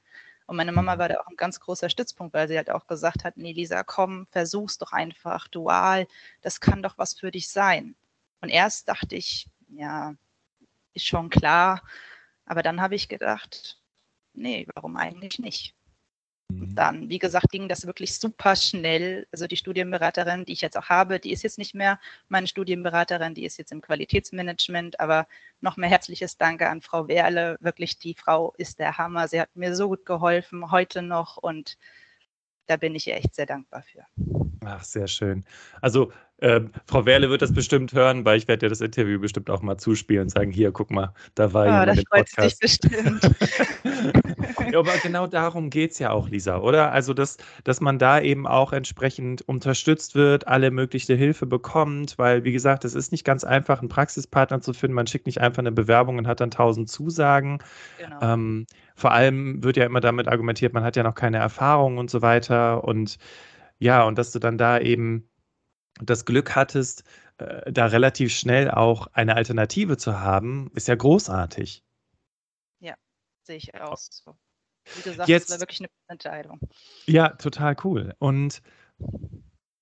Und 0.45 0.57
meine 0.57 0.71
Mama 0.71 0.97
war 0.97 1.09
da 1.09 1.19
auch 1.21 1.27
ein 1.27 1.37
ganz 1.37 1.59
großer 1.59 1.89
Stützpunkt, 1.89 2.33
weil 2.33 2.47
sie 2.47 2.57
halt 2.57 2.69
auch 2.69 2.87
gesagt 2.87 3.23
hat, 3.23 3.37
nee, 3.37 3.53
Lisa, 3.53 3.83
komm, 3.83 4.27
versuch's 4.31 4.77
doch 4.77 4.91
einfach 4.93 5.47
dual. 5.47 6.07
Das 6.41 6.59
kann 6.61 6.83
doch 6.83 6.97
was 6.97 7.13
für 7.13 7.31
dich 7.31 7.49
sein. 7.49 7.95
Und 8.41 8.49
erst 8.49 8.89
dachte 8.89 9.15
ich, 9.15 9.47
ja, 9.69 10.15
ist 10.93 11.07
schon 11.07 11.29
klar, 11.29 11.81
aber 12.45 12.63
dann 12.63 12.81
habe 12.81 12.95
ich 12.95 13.09
gedacht, 13.09 13.79
nee, 14.33 14.67
warum 14.75 14.97
eigentlich 14.97 15.39
nicht? 15.39 15.75
Mhm. 16.49 16.75
Dann, 16.75 17.09
wie 17.09 17.19
gesagt, 17.19 17.49
ging 17.51 17.67
das 17.67 17.85
wirklich 17.85 18.19
super 18.19 18.55
schnell. 18.55 19.27
Also 19.31 19.47
die 19.47 19.57
Studienberaterin, 19.57 20.45
die 20.45 20.53
ich 20.53 20.61
jetzt 20.61 20.77
auch 20.77 20.89
habe, 20.89 21.19
die 21.19 21.31
ist 21.31 21.43
jetzt 21.43 21.57
nicht 21.57 21.73
mehr 21.73 21.99
meine 22.27 22.47
Studienberaterin, 22.47 23.33
die 23.33 23.45
ist 23.45 23.57
jetzt 23.57 23.71
im 23.71 23.81
Qualitätsmanagement, 23.81 24.99
aber 24.99 25.27
noch 25.61 25.77
mehr 25.77 25.89
herzliches 25.89 26.37
Danke 26.37 26.69
an 26.69 26.81
Frau 26.81 27.07
Werle. 27.07 27.57
Wirklich, 27.61 27.97
die 27.97 28.13
Frau 28.13 28.53
ist 28.57 28.79
der 28.79 28.97
Hammer. 28.97 29.27
Sie 29.27 29.39
hat 29.39 29.55
mir 29.55 29.75
so 29.75 29.87
gut 29.87 30.05
geholfen, 30.05 30.71
heute 30.71 31.01
noch 31.01 31.37
und 31.37 31.77
da 32.67 32.77
bin 32.77 32.95
ich 32.95 33.07
ihr 33.07 33.15
echt 33.15 33.35
sehr 33.35 33.45
dankbar 33.45 33.83
für. 33.83 34.05
Ach, 34.65 34.83
sehr 34.83 35.07
schön. 35.07 35.43
Also 35.81 36.11
ähm, 36.43 36.71
Frau 36.87 37.05
Werle 37.05 37.29
wird 37.29 37.41
das 37.41 37.53
bestimmt 37.53 37.93
hören, 37.93 38.25
weil 38.25 38.37
ich 38.37 38.49
werde 38.49 38.65
ja 38.65 38.69
das 38.69 38.81
Interview 38.81 39.17
bestimmt 39.17 39.49
auch 39.49 39.61
mal 39.61 39.77
zuspielen 39.77 40.23
und 40.23 40.29
sagen, 40.29 40.51
hier, 40.51 40.73
guck 40.73 40.91
mal, 40.91 41.13
da 41.35 41.53
war 41.53 41.65
ah, 41.65 41.81
jemand 41.81 41.99
im 41.99 42.03
Podcast. 42.03 42.61
Dich 42.61 42.79
bestimmt. 42.81 43.23
ja, 44.71 44.79
aber 44.79 44.91
genau 45.01 45.25
darum 45.25 45.69
geht 45.69 45.91
es 45.91 45.99
ja 45.99 46.11
auch, 46.11 46.27
Lisa, 46.27 46.57
oder? 46.57 46.91
Also, 46.91 47.13
dass, 47.13 47.37
dass 47.63 47.79
man 47.79 47.97
da 47.97 48.19
eben 48.19 48.45
auch 48.45 48.73
entsprechend 48.73 49.41
unterstützt 49.43 50.15
wird, 50.15 50.45
alle 50.45 50.69
mögliche 50.69 51.15
Hilfe 51.15 51.45
bekommt, 51.45 52.17
weil, 52.17 52.43
wie 52.43 52.51
gesagt, 52.51 52.83
es 52.83 52.93
ist 52.93 53.13
nicht 53.13 53.23
ganz 53.23 53.45
einfach, 53.45 53.79
einen 53.79 53.87
Praxispartner 53.87 54.59
zu 54.59 54.73
finden. 54.73 54.95
Man 54.95 55.07
schickt 55.07 55.27
nicht 55.27 55.39
einfach 55.39 55.59
eine 55.59 55.71
Bewerbung 55.71 56.17
und 56.17 56.27
hat 56.27 56.41
dann 56.41 56.51
tausend 56.51 56.89
Zusagen. 56.89 57.59
Genau. 57.97 58.19
Ähm, 58.21 58.65
vor 58.95 59.11
allem 59.11 59.63
wird 59.63 59.77
ja 59.77 59.85
immer 59.85 60.01
damit 60.01 60.27
argumentiert, 60.27 60.73
man 60.73 60.83
hat 60.83 60.97
ja 60.97 61.03
noch 61.03 61.15
keine 61.15 61.37
Erfahrung 61.37 61.97
und 61.97 62.09
so 62.09 62.21
weiter. 62.21 62.83
Und 62.83 63.17
ja, 63.83 64.03
und 64.03 64.17
dass 64.17 64.31
du 64.31 64.39
dann 64.39 64.57
da 64.57 64.79
eben 64.79 65.29
das 66.01 66.23
Glück 66.23 66.55
hattest, 66.55 67.03
äh, 67.37 67.71
da 67.71 67.87
relativ 67.87 68.33
schnell 68.33 68.71
auch 68.71 69.07
eine 69.07 69.35
Alternative 69.35 69.97
zu 69.97 70.21
haben, 70.21 70.71
ist 70.73 70.87
ja 70.87 70.95
großartig. 70.95 71.83
Ja, 72.79 72.95
sehe 73.43 73.57
ich 73.57 73.75
aus. 73.75 74.23
So. 74.25 74.35
Wie 74.95 75.09
gesagt, 75.09 75.27
jetzt, 75.27 75.49
das 75.49 75.57
war 75.57 75.61
wirklich 75.61 75.81
eine 75.81 75.89
Entscheidung. 76.07 76.59
Ja, 77.07 77.29
total 77.29 77.75
cool. 77.83 78.15
Und 78.19 78.61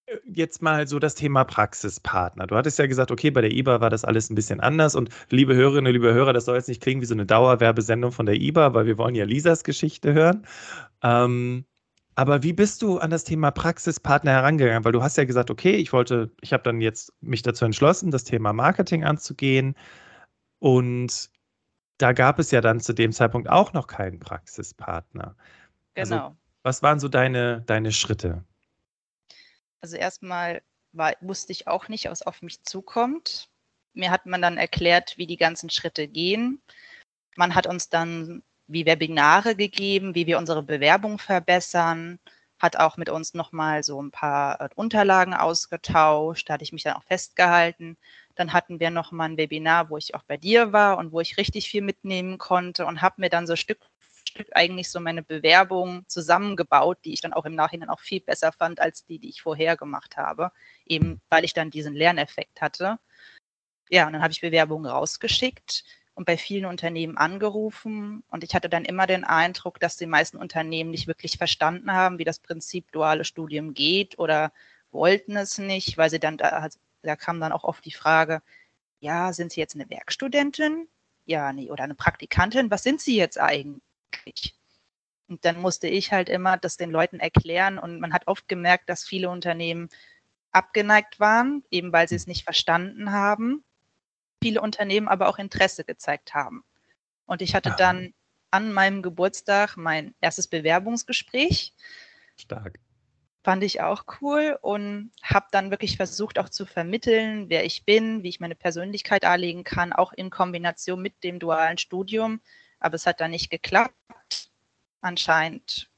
äh, 0.08 0.18
jetzt 0.26 0.64
mal 0.64 0.88
so 0.88 0.98
das 0.98 1.14
Thema 1.14 1.44
Praxispartner. 1.44 2.48
Du 2.48 2.56
hattest 2.56 2.80
ja 2.80 2.88
gesagt, 2.88 3.12
okay, 3.12 3.30
bei 3.30 3.42
der 3.42 3.52
IBA 3.52 3.82
war 3.82 3.92
das 3.92 4.04
alles 4.04 4.32
ein 4.32 4.36
bisschen 4.36 4.62
anders 4.62 4.96
und 4.96 5.10
liebe 5.30 5.54
Hörerinnen, 5.54 5.94
liebe 5.94 6.12
Hörer, 6.12 6.34
das 6.34 6.46
soll 6.46 6.56
jetzt 6.56 6.70
nicht 6.70 6.82
klingen 6.82 7.02
wie 7.02 7.06
so 7.06 7.14
eine 7.14 7.28
Dauerwerbesendung 7.28 8.12
von 8.12 8.26
der 8.26 8.36
IBA, 8.36 8.74
weil 8.74 8.88
wir 8.88 8.98
wollen 8.98 9.14
ja 9.14 9.26
Lisas 9.26 9.64
Geschichte 9.64 10.14
hören. 10.14 10.48
Ähm, 11.04 11.66
aber 12.22 12.44
wie 12.44 12.54
bist 12.54 12.84
du 12.84 13.00
an 13.00 13.10
das 13.10 13.24
Thema 13.24 13.50
Praxispartner 13.50 14.30
herangegangen? 14.30 14.86
Weil 14.86 14.92
du 14.92 15.02
hast 15.02 15.18
ja 15.18 15.26
gesagt, 15.26 15.50
okay, 15.50 15.76
ich 15.76 15.92
wollte, 15.92 16.30
ich 16.42 16.54
habe 16.54 16.62
dann 16.62 16.80
jetzt 16.80 17.12
mich 17.20 17.42
dazu 17.42 17.66
entschlossen, 17.66 18.12
das 18.12 18.24
Thema 18.24 18.54
Marketing 18.54 19.04
anzugehen. 19.04 19.76
Und 20.60 21.32
da 21.98 22.14
gab 22.14 22.38
es 22.38 22.52
ja 22.52 22.62
dann 22.62 22.80
zu 22.80 22.94
dem 22.94 23.12
Zeitpunkt 23.12 23.50
auch 23.50 23.74
noch 23.74 23.88
keinen 23.88 24.20
Praxispartner. 24.20 25.36
Also 25.96 26.14
genau. 26.14 26.26
Also, 26.28 26.38
was 26.62 26.84
waren 26.84 27.00
so 27.00 27.08
deine, 27.08 27.64
deine 27.66 27.92
Schritte? 27.92 28.46
Also 29.82 29.98
erstmal 29.98 30.62
war, 30.92 31.14
wusste 31.22 31.52
ich 31.54 31.68
auch 31.68 31.88
nicht, 31.88 32.06
was 32.06 32.22
auf 32.22 32.44
mich 32.44 32.62
zukommt. 32.62 33.50
Mir 33.94 34.12
hat 34.12 34.28
man 34.28 34.44
dann 34.44 34.58
erklärt, 34.58 35.18
wie 35.18 35.26
die 35.26 35.38
ganzen 35.38 35.72
Schritte 35.72 36.08
gehen. 36.08 36.62
Man 37.36 37.56
hat 37.56 37.66
uns 37.66 37.90
dann 37.90 38.44
wie 38.72 38.86
Webinare 38.86 39.56
gegeben, 39.56 40.16
wie 40.16 40.28
wir 40.28 40.38
unsere 40.38 40.64
Bewerbung 40.64 41.18
verbessern, 41.20 42.20
hat 42.60 42.78
auch 42.78 42.98
mit 42.98 43.10
uns 43.10 43.34
nochmal 43.34 43.84
so 43.84 44.02
ein 44.02 44.12
paar 44.12 44.62
äh, 44.62 44.70
Unterlagen 44.76 45.34
ausgetauscht, 45.34 46.50
da 46.50 46.54
hatte 46.54 46.64
ich 46.64 46.74
mich 46.74 46.84
dann 46.84 46.94
auch 46.94 47.04
festgehalten. 47.04 47.98
Dann 48.36 48.54
hatten 48.54 48.80
wir 48.80 48.92
nochmal 48.92 49.30
ein 49.30 49.38
Webinar, 49.38 49.90
wo 49.90 49.98
ich 49.98 50.14
auch 50.16 50.24
bei 50.24 50.38
dir 50.38 50.72
war 50.72 50.98
und 50.98 51.12
wo 51.12 51.20
ich 51.20 51.38
richtig 51.38 51.70
viel 51.70 51.82
mitnehmen 51.82 52.38
konnte 52.38 52.86
und 52.86 53.02
habe 53.02 53.16
mir 53.20 53.30
dann 53.30 53.48
so 53.48 53.56
Stück 53.56 53.80
für 53.84 54.28
Stück 54.28 54.50
eigentlich 54.54 54.90
so 54.92 55.00
meine 55.00 55.24
Bewerbung 55.24 56.06
zusammengebaut, 56.08 57.00
die 57.04 57.14
ich 57.14 57.22
dann 57.22 57.34
auch 57.34 57.46
im 57.46 57.56
Nachhinein 57.56 57.90
auch 57.90 58.00
viel 58.00 58.22
besser 58.22 58.52
fand 58.52 58.80
als 58.80 59.06
die, 59.06 59.20
die 59.20 59.30
ich 59.30 59.42
vorher 59.42 59.76
gemacht 59.76 60.16
habe, 60.16 60.52
eben 60.86 61.20
weil 61.30 61.44
ich 61.44 61.54
dann 61.54 61.72
diesen 61.72 61.96
Lerneffekt 61.96 62.62
hatte. 62.62 63.00
Ja, 63.90 64.08
und 64.08 64.14
dann 64.14 64.22
habe 64.22 64.32
ich 64.32 64.42
Bewerbungen 64.42 64.90
rausgeschickt 64.90 65.84
und 66.14 66.26
bei 66.26 66.38
vielen 66.38 66.66
Unternehmen 66.66 67.18
angerufen. 67.18 68.24
Und 68.30 68.44
ich 68.44 68.54
hatte 68.54 68.70
dann 68.70 68.86
immer 68.86 69.08
den 69.08 69.24
Eindruck, 69.24 69.80
dass 69.80 69.98
die 69.98 70.06
meisten 70.06 70.38
Unternehmen 70.38 70.92
nicht 70.92 71.08
wirklich 71.08 71.38
verstanden 71.38 71.92
haben, 71.94 72.20
wie 72.20 72.26
das 72.26 72.40
Prinzip 72.40 72.92
duale 72.92 73.26
Studium 73.26 73.74
geht 73.74 74.20
oder 74.20 74.52
wollten 74.92 75.38
es 75.38 75.58
nicht, 75.58 75.98
weil 75.98 76.10
sie 76.10 76.20
dann 76.20 76.38
da, 76.38 76.70
da 77.02 77.16
kam 77.16 77.40
dann 77.40 77.52
auch 77.52 77.64
oft 77.64 77.84
die 77.86 77.92
Frage, 77.92 78.42
ja, 79.00 79.34
sind 79.34 79.52
Sie 79.52 79.60
jetzt 79.60 79.76
eine 79.76 79.90
Werkstudentin? 79.90 80.88
Ja, 81.26 81.54
nee, 81.54 81.72
oder 81.72 81.84
eine 81.84 81.96
Praktikantin? 81.96 82.72
Was 82.72 82.84
sind 82.84 83.02
Sie 83.02 83.16
jetzt 83.18 83.40
eigentlich? 83.40 84.56
Und 85.28 85.46
dann 85.46 85.60
musste 85.62 85.88
ich 85.88 86.12
halt 86.12 86.30
immer 86.30 86.58
das 86.58 86.78
den 86.78 86.92
Leuten 86.92 87.20
erklären 87.20 87.80
und 87.80 88.00
man 88.00 88.14
hat 88.14 88.28
oft 88.28 88.48
gemerkt, 88.48 88.90
dass 88.90 89.06
viele 89.06 89.30
Unternehmen 89.30 89.90
abgeneigt 90.52 91.20
waren, 91.20 91.64
eben 91.72 91.94
weil 91.94 92.08
sie 92.08 92.16
es 92.16 92.28
nicht 92.28 92.44
verstanden 92.44 93.12
haben. 93.12 93.64
Viele 94.42 94.62
Unternehmen 94.62 95.08
aber 95.08 95.30
auch 95.30 95.38
Interesse 95.38 95.84
gezeigt 95.84 96.34
haben. 96.34 96.64
Und 97.26 97.42
ich 97.42 97.56
hatte 97.56 97.70
Aha. 97.70 97.78
dann 97.78 98.14
an 98.50 98.74
meinem 98.74 99.02
Geburtstag 99.02 99.78
mein 99.78 100.14
erstes 100.20 100.48
Bewerbungsgespräch. 100.48 101.74
Stark. 102.38 102.80
Fand 103.44 103.64
ich 103.64 103.82
auch 103.82 104.06
cool 104.22 104.58
und 104.62 105.12
habe 105.24 105.48
dann 105.52 105.72
wirklich 105.72 105.98
versucht 105.98 106.38
auch 106.38 106.50
zu 106.50 106.66
vermitteln, 106.66 107.50
wer 107.50 107.66
ich 107.66 107.86
bin, 107.86 108.22
wie 108.22 108.30
ich 108.30 108.40
meine 108.40 108.56
Persönlichkeit 108.56 109.24
darlegen 109.24 109.64
kann, 109.64 109.94
auch 109.94 110.14
in 110.14 110.30
Kombination 110.30 111.02
mit 111.02 111.24
dem 111.24 111.40
dualen 111.40 111.78
Studium. 111.78 112.42
Aber 112.80 112.96
es 112.96 113.08
hat 113.08 113.22
dann 113.22 113.32
nicht 113.32 113.50
geklappt. 113.50 113.96
Anscheinend 115.02 115.90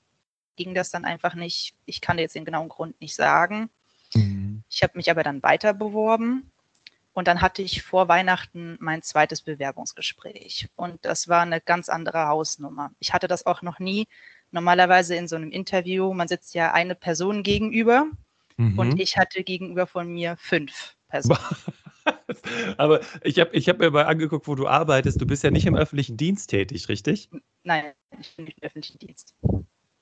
ging 0.56 0.74
das 0.74 0.92
dann 0.92 1.04
einfach 1.04 1.34
nicht. 1.34 1.76
Ich 1.86 2.00
kann 2.00 2.18
dir 2.18 2.24
jetzt 2.24 2.36
den 2.36 2.46
genauen 2.46 2.70
Grund 2.70 3.00
nicht 3.02 3.16
sagen. 3.16 3.70
Mhm. 4.14 4.64
Ich 4.70 4.84
habe 4.84 4.98
mich 4.98 5.10
aber 5.10 5.24
dann 5.24 5.44
weiter 5.44 5.74
beworben 5.74 6.53
und 7.14 7.28
dann 7.28 7.42
hatte 7.42 7.62
ich 7.62 7.84
vor 7.84 8.08
Weihnachten 8.08 8.78
mein 8.80 9.02
zweites 9.04 9.42
Bewerbungsgespräch. 9.42 10.68
Und 10.76 11.06
das 11.06 11.28
war 11.28 11.42
eine 11.44 11.62
ganz 11.62 11.88
andere 11.90 12.28
Hausnummer. 12.28 12.92
Ich 13.00 13.14
hatte 13.14 13.28
das 13.28 13.46
auch 13.46 13.62
noch 13.62 13.80
nie. 13.80 14.08
Normalerweise 14.52 15.16
in 15.16 15.28
so 15.28 15.36
einem 15.36 15.52
Interview, 15.52 16.14
man 16.14 16.28
sitzt 16.28 16.56
ja 16.56 16.74
eine 16.74 16.96
Person 16.96 17.44
gegenüber 17.44 18.08
mhm. 18.58 18.78
und 18.78 19.00
ich 19.00 19.18
hatte 19.18 19.44
gegenüber 19.44 19.88
von 19.88 20.08
mir 20.08 20.36
fünf 20.38 20.96
Personen. 21.08 21.40
Aber 22.78 23.02
ich 23.24 23.40
habe 23.40 23.56
ich 23.56 23.70
hab 23.70 23.80
mir 23.80 23.92
mal 23.92 24.06
angeguckt, 24.06 24.48
wo 24.48 24.56
du 24.56 24.68
arbeitest. 24.68 25.22
Du 25.22 25.26
bist 25.26 25.44
ja 25.44 25.52
nicht 25.52 25.66
im 25.66 25.76
öffentlichen 25.76 26.18
Dienst 26.18 26.50
tätig, 26.50 26.90
richtig? 26.90 27.30
Nein, 27.64 27.94
ich 28.20 28.36
bin 28.36 28.46
nicht 28.46 28.58
im 28.60 28.66
öffentlichen 28.66 29.00
Dienst. 29.00 29.36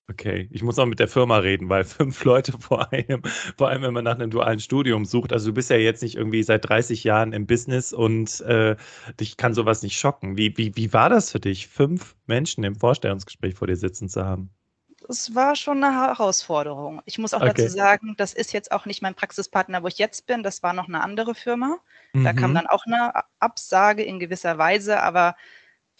Okay, 0.10 0.50
ich 0.51 0.62
muss 0.62 0.77
auch 0.77 0.86
mit 0.86 1.00
der 1.00 1.08
Firma 1.08 1.38
reden, 1.38 1.70
weil 1.70 1.84
fünf 1.86 2.24
Leute 2.24 2.53
vor 2.60 2.91
einem, 2.91 3.22
vor 3.58 3.70
allem 3.70 3.84
wenn 3.84 3.93
man 3.93 4.03
nach 4.03 4.15
einem 4.15 4.29
dualen 4.29 4.60
Studium 4.60 5.05
sucht. 5.05 5.31
Also 5.31 5.48
du 5.48 5.53
bist 5.53 5.70
ja 5.70 5.77
jetzt 5.77 6.03
nicht 6.03 6.15
irgendwie 6.15 6.43
seit 6.43 6.67
30 6.67 7.03
Jahren 7.03 7.34
im 7.34 7.48
Business 7.48 7.93
und 7.93 8.41
äh, 8.41 8.75
dich 9.20 9.38
kann 9.38 9.53
sowas 9.53 9.84
nicht 9.84 9.98
schocken. 9.98 10.38
Wie, 10.38 10.58
wie, 10.58 10.75
wie 10.75 10.91
war 10.93 11.10
das 11.10 11.31
für 11.31 11.39
dich, 11.39 11.67
fünf 11.67 12.15
Menschen 12.25 12.63
im 12.63 12.75
Vorstellungsgespräch 12.75 13.55
vor 13.55 13.67
dir 13.67 13.77
sitzen 13.77 14.10
zu 14.10 14.25
haben? 14.25 14.50
Es 15.10 15.34
war 15.34 15.55
schon 15.55 15.84
eine 15.84 15.96
Herausforderung. 15.96 17.01
Ich 17.05 17.17
muss 17.17 17.34
auch 17.34 17.41
okay. 17.41 17.53
dazu 17.55 17.70
sagen, 17.70 18.13
das 18.17 18.34
ist 18.34 18.53
jetzt 18.53 18.72
auch 18.72 18.86
nicht 18.86 19.01
mein 19.01 19.15
Praxispartner, 19.15 19.81
wo 19.81 19.88
ich 19.88 19.98
jetzt 19.98 20.27
bin. 20.27 20.43
Das 20.43 20.62
war 20.62 20.74
noch 20.74 20.88
eine 20.88 21.01
andere 21.01 21.36
Firma. 21.36 21.79
Da 22.13 22.34
mhm. 22.34 22.36
kam 22.36 22.53
dann 22.53 22.67
auch 22.67 22.86
eine 22.86 23.13
Absage 23.39 24.03
in 24.03 24.20
gewisser 24.20 24.58
Weise, 24.58 25.01
aber 25.01 25.36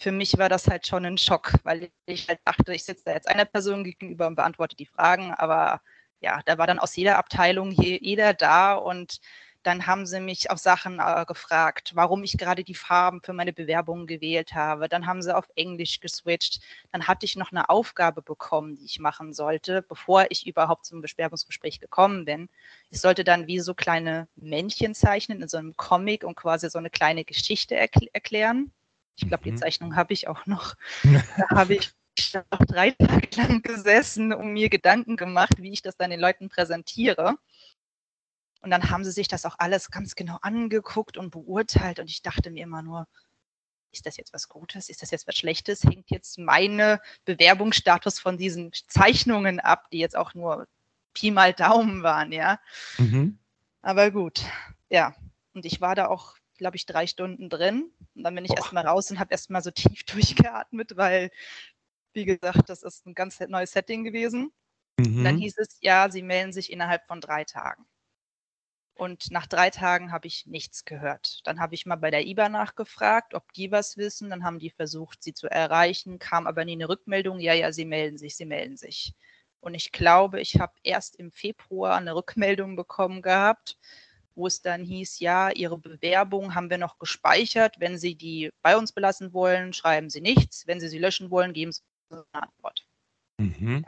für 0.02 0.12
mich 0.12 0.36
war 0.36 0.48
das 0.48 0.66
halt 0.66 0.86
schon 0.86 1.04
ein 1.06 1.16
Schock, 1.16 1.52
weil 1.62 1.90
ich 2.06 2.28
halt 2.28 2.40
dachte, 2.44 2.74
ich 2.74 2.84
sitze 2.84 3.04
da 3.06 3.12
jetzt 3.12 3.28
einer 3.28 3.44
Person 3.44 3.84
gegenüber 3.84 4.26
und 4.26 4.34
beantworte 4.34 4.74
die 4.76 4.86
Fragen, 4.86 5.32
aber 5.32 5.80
ja, 6.20 6.40
da 6.44 6.58
war 6.58 6.66
dann 6.66 6.80
aus 6.80 6.96
jeder 6.96 7.18
Abteilung 7.18 7.70
jeder 7.70 8.34
da 8.34 8.74
und 8.74 9.20
dann 9.62 9.86
haben 9.86 10.06
sie 10.06 10.18
mich 10.18 10.50
auf 10.50 10.58
Sachen 10.58 10.98
äh, 10.98 11.24
gefragt, 11.24 11.92
warum 11.94 12.24
ich 12.24 12.36
gerade 12.36 12.64
die 12.64 12.74
Farben 12.74 13.20
für 13.22 13.32
meine 13.32 13.52
Bewerbung 13.52 14.08
gewählt 14.08 14.54
habe. 14.54 14.88
Dann 14.88 15.06
haben 15.06 15.22
sie 15.22 15.36
auf 15.36 15.48
Englisch 15.54 16.00
geswitcht. 16.00 16.60
Dann 16.90 17.06
hatte 17.06 17.26
ich 17.26 17.36
noch 17.36 17.52
eine 17.52 17.68
Aufgabe 17.68 18.22
bekommen, 18.22 18.74
die 18.74 18.84
ich 18.84 18.98
machen 18.98 19.32
sollte, 19.32 19.82
bevor 19.82 20.26
ich 20.30 20.48
überhaupt 20.48 20.86
zum 20.86 21.00
Bewerbungsgespräch 21.00 21.78
gekommen 21.78 22.24
bin. 22.24 22.48
Ich 22.90 23.00
sollte 23.00 23.22
dann 23.22 23.46
wie 23.46 23.60
so 23.60 23.74
kleine 23.74 24.26
Männchen 24.34 24.96
zeichnen 24.96 25.42
in 25.42 25.48
so 25.48 25.58
einem 25.58 25.76
Comic 25.76 26.24
und 26.24 26.34
quasi 26.34 26.68
so 26.68 26.78
eine 26.78 26.90
kleine 26.90 27.24
Geschichte 27.24 27.76
erkl 27.76 28.08
erklären. 28.12 28.72
Ich 29.16 29.28
glaube, 29.28 29.44
die 29.44 29.52
mhm. 29.52 29.58
Zeichnung 29.58 29.96
habe 29.96 30.12
ich 30.12 30.28
auch 30.28 30.46
noch. 30.46 30.74
Da 31.36 31.56
habe 31.56 31.74
ich 31.74 31.92
noch 32.34 32.66
drei 32.66 32.90
Tage 32.90 33.28
lang 33.36 33.62
gesessen 33.62 34.32
und 34.32 34.52
mir 34.52 34.68
Gedanken 34.68 35.16
gemacht, 35.16 35.54
wie 35.58 35.72
ich 35.72 35.82
das 35.82 35.96
dann 35.96 36.10
den 36.10 36.20
Leuten 36.20 36.48
präsentiere. 36.48 37.36
Und 38.60 38.70
dann 38.70 38.90
haben 38.90 39.04
sie 39.04 39.10
sich 39.10 39.28
das 39.28 39.44
auch 39.44 39.56
alles 39.58 39.90
ganz 39.90 40.14
genau 40.14 40.38
angeguckt 40.40 41.16
und 41.16 41.30
beurteilt. 41.30 41.98
Und 41.98 42.08
ich 42.08 42.22
dachte 42.22 42.50
mir 42.50 42.62
immer 42.62 42.82
nur, 42.82 43.08
ist 43.92 44.06
das 44.06 44.16
jetzt 44.16 44.32
was 44.32 44.48
Gutes? 44.48 44.88
Ist 44.88 45.02
das 45.02 45.10
jetzt 45.10 45.26
was 45.26 45.36
Schlechtes? 45.36 45.84
Hängt 45.84 46.10
jetzt 46.10 46.38
meine 46.38 47.00
Bewerbungsstatus 47.24 48.18
von 48.18 48.38
diesen 48.38 48.72
Zeichnungen 48.88 49.60
ab, 49.60 49.90
die 49.90 49.98
jetzt 49.98 50.16
auch 50.16 50.34
nur 50.34 50.66
Pi 51.12 51.30
mal 51.30 51.52
Daumen 51.52 52.02
waren, 52.02 52.32
ja. 52.32 52.58
Mhm. 52.98 53.38
Aber 53.82 54.10
gut, 54.10 54.42
ja. 54.88 55.14
Und 55.54 55.66
ich 55.66 55.80
war 55.80 55.94
da 55.94 56.06
auch 56.06 56.36
glaube 56.62 56.76
ich, 56.76 56.86
drei 56.86 57.06
Stunden 57.08 57.50
drin. 57.50 57.90
Und 58.14 58.22
dann 58.22 58.34
bin 58.34 58.44
ich 58.44 58.56
erstmal 58.56 58.86
raus 58.86 59.10
und 59.10 59.18
habe 59.18 59.32
erstmal 59.32 59.62
so 59.62 59.70
tief 59.72 60.04
durchgeatmet, 60.06 60.96
weil, 60.96 61.30
wie 62.14 62.24
gesagt, 62.24 62.68
das 62.68 62.82
ist 62.82 63.04
ein 63.04 63.14
ganz 63.14 63.40
neues 63.40 63.72
Setting 63.72 64.04
gewesen. 64.04 64.52
Mhm. 64.96 65.24
Dann 65.24 65.38
hieß 65.38 65.58
es, 65.58 65.78
ja, 65.80 66.08
sie 66.08 66.22
melden 66.22 66.52
sich 66.52 66.72
innerhalb 66.72 67.04
von 67.06 67.20
drei 67.20 67.44
Tagen. 67.44 67.84
Und 68.94 69.32
nach 69.32 69.48
drei 69.48 69.70
Tagen 69.70 70.12
habe 70.12 70.28
ich 70.28 70.46
nichts 70.46 70.84
gehört. 70.84 71.40
Dann 71.44 71.58
habe 71.58 71.74
ich 71.74 71.84
mal 71.84 71.96
bei 71.96 72.12
der 72.12 72.26
IBA 72.26 72.48
nachgefragt, 72.48 73.34
ob 73.34 73.52
die 73.54 73.72
was 73.72 73.96
wissen. 73.96 74.30
Dann 74.30 74.44
haben 74.44 74.60
die 74.60 74.70
versucht, 74.70 75.20
sie 75.22 75.34
zu 75.34 75.50
erreichen, 75.50 76.20
kam 76.20 76.46
aber 76.46 76.64
nie 76.64 76.74
eine 76.74 76.88
Rückmeldung. 76.88 77.40
Ja, 77.40 77.54
ja, 77.54 77.72
sie 77.72 77.86
melden 77.86 78.18
sich, 78.18 78.36
sie 78.36 78.44
melden 78.44 78.76
sich. 78.76 79.14
Und 79.58 79.74
ich 79.74 79.90
glaube, 79.90 80.40
ich 80.40 80.60
habe 80.60 80.74
erst 80.84 81.16
im 81.16 81.32
Februar 81.32 81.96
eine 81.96 82.14
Rückmeldung 82.14 82.76
bekommen 82.76 83.22
gehabt 83.22 83.78
wo 84.34 84.46
es 84.46 84.62
dann 84.62 84.84
hieß, 84.84 85.20
ja, 85.20 85.50
Ihre 85.50 85.78
Bewerbung 85.78 86.54
haben 86.54 86.70
wir 86.70 86.78
noch 86.78 86.98
gespeichert. 86.98 87.76
Wenn 87.78 87.98
Sie 87.98 88.14
die 88.14 88.50
bei 88.62 88.76
uns 88.76 88.92
belassen 88.92 89.32
wollen, 89.32 89.72
schreiben 89.72 90.10
Sie 90.10 90.20
nichts. 90.20 90.66
Wenn 90.66 90.80
Sie 90.80 90.88
sie 90.88 90.98
löschen 90.98 91.30
wollen, 91.30 91.52
geben 91.52 91.72
Sie 91.72 91.82
eine 92.10 92.24
Antwort. 92.32 92.86
Mhm. 93.38 93.86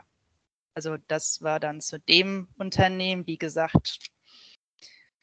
Also 0.73 0.97
das 1.07 1.41
war 1.41 1.59
dann 1.59 1.81
zu 1.81 1.99
dem 1.99 2.49
Unternehmen, 2.57 3.25
wie 3.27 3.37
gesagt. 3.37 3.99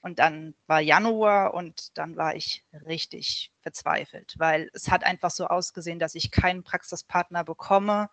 Und 0.00 0.18
dann 0.18 0.54
war 0.66 0.80
Januar 0.80 1.54
und 1.54 1.96
dann 1.96 2.16
war 2.16 2.34
ich 2.34 2.64
richtig 2.86 3.52
verzweifelt, 3.60 4.34
weil 4.36 4.68
es 4.72 4.90
hat 4.90 5.04
einfach 5.04 5.30
so 5.30 5.46
ausgesehen, 5.46 6.00
dass 6.00 6.16
ich 6.16 6.32
keinen 6.32 6.64
Praxispartner 6.64 7.44
bekomme. 7.44 8.10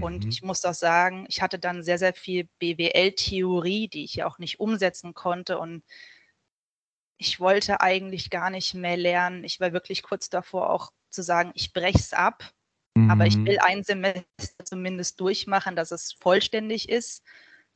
Und 0.00 0.24
mhm. 0.24 0.30
ich 0.30 0.42
muss 0.42 0.64
auch 0.66 0.74
sagen, 0.74 1.24
ich 1.28 1.40
hatte 1.40 1.58
dann 1.58 1.82
sehr, 1.82 1.98
sehr 1.98 2.12
viel 2.12 2.48
BWL-Theorie, 2.58 3.88
die 3.88 4.04
ich 4.04 4.16
ja 4.16 4.26
auch 4.26 4.38
nicht 4.38 4.60
umsetzen 4.60 5.14
konnte. 5.14 5.58
Und 5.58 5.82
ich 7.20 7.38
wollte 7.38 7.82
eigentlich 7.82 8.30
gar 8.30 8.48
nicht 8.48 8.72
mehr 8.72 8.96
lernen. 8.96 9.44
Ich 9.44 9.60
war 9.60 9.74
wirklich 9.74 10.02
kurz 10.02 10.30
davor 10.30 10.70
auch 10.70 10.90
zu 11.10 11.22
sagen, 11.22 11.52
ich 11.54 11.74
breche 11.74 11.98
es 11.98 12.14
ab. 12.14 12.50
Mhm. 12.94 13.10
Aber 13.10 13.26
ich 13.26 13.36
will 13.36 13.58
mhm. 13.60 13.62
ein 13.62 13.84
Semester 13.84 14.24
zumindest 14.64 15.20
durchmachen, 15.20 15.76
dass 15.76 15.90
es 15.90 16.14
vollständig 16.14 16.88
ist, 16.88 17.22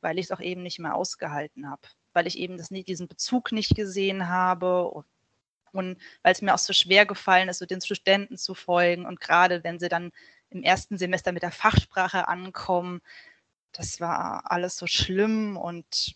weil 0.01 0.17
ich 0.17 0.25
es 0.25 0.31
auch 0.31 0.41
eben 0.41 0.63
nicht 0.63 0.79
mehr 0.79 0.95
ausgehalten 0.95 1.69
habe. 1.69 1.83
Weil 2.13 2.25
ich 2.25 2.39
eben 2.39 2.57
das 2.57 2.71
nicht, 2.71 2.87
diesen 2.87 3.07
Bezug 3.07 3.51
nicht 3.51 3.75
gesehen 3.75 4.29
habe 4.29 4.87
und, 4.87 5.05
und 5.73 6.01
weil 6.23 6.33
es 6.33 6.41
mir 6.41 6.55
auch 6.55 6.59
so 6.59 6.73
schwer 6.73 7.05
gefallen 7.05 7.47
ist, 7.47 7.59
so 7.59 7.67
den 7.67 7.81
Studenten 7.81 8.39
zu 8.39 8.55
folgen. 8.55 9.05
Und 9.05 9.21
gerade 9.21 9.63
wenn 9.63 9.77
sie 9.77 9.89
dann 9.89 10.11
im 10.49 10.63
ersten 10.63 10.97
Semester 10.97 11.31
mit 11.31 11.43
der 11.43 11.51
Fachsprache 11.51 12.27
ankommen, 12.27 12.99
das 13.73 13.99
war 13.99 14.49
alles 14.49 14.75
so 14.75 14.87
schlimm 14.87 15.55
und 15.55 16.15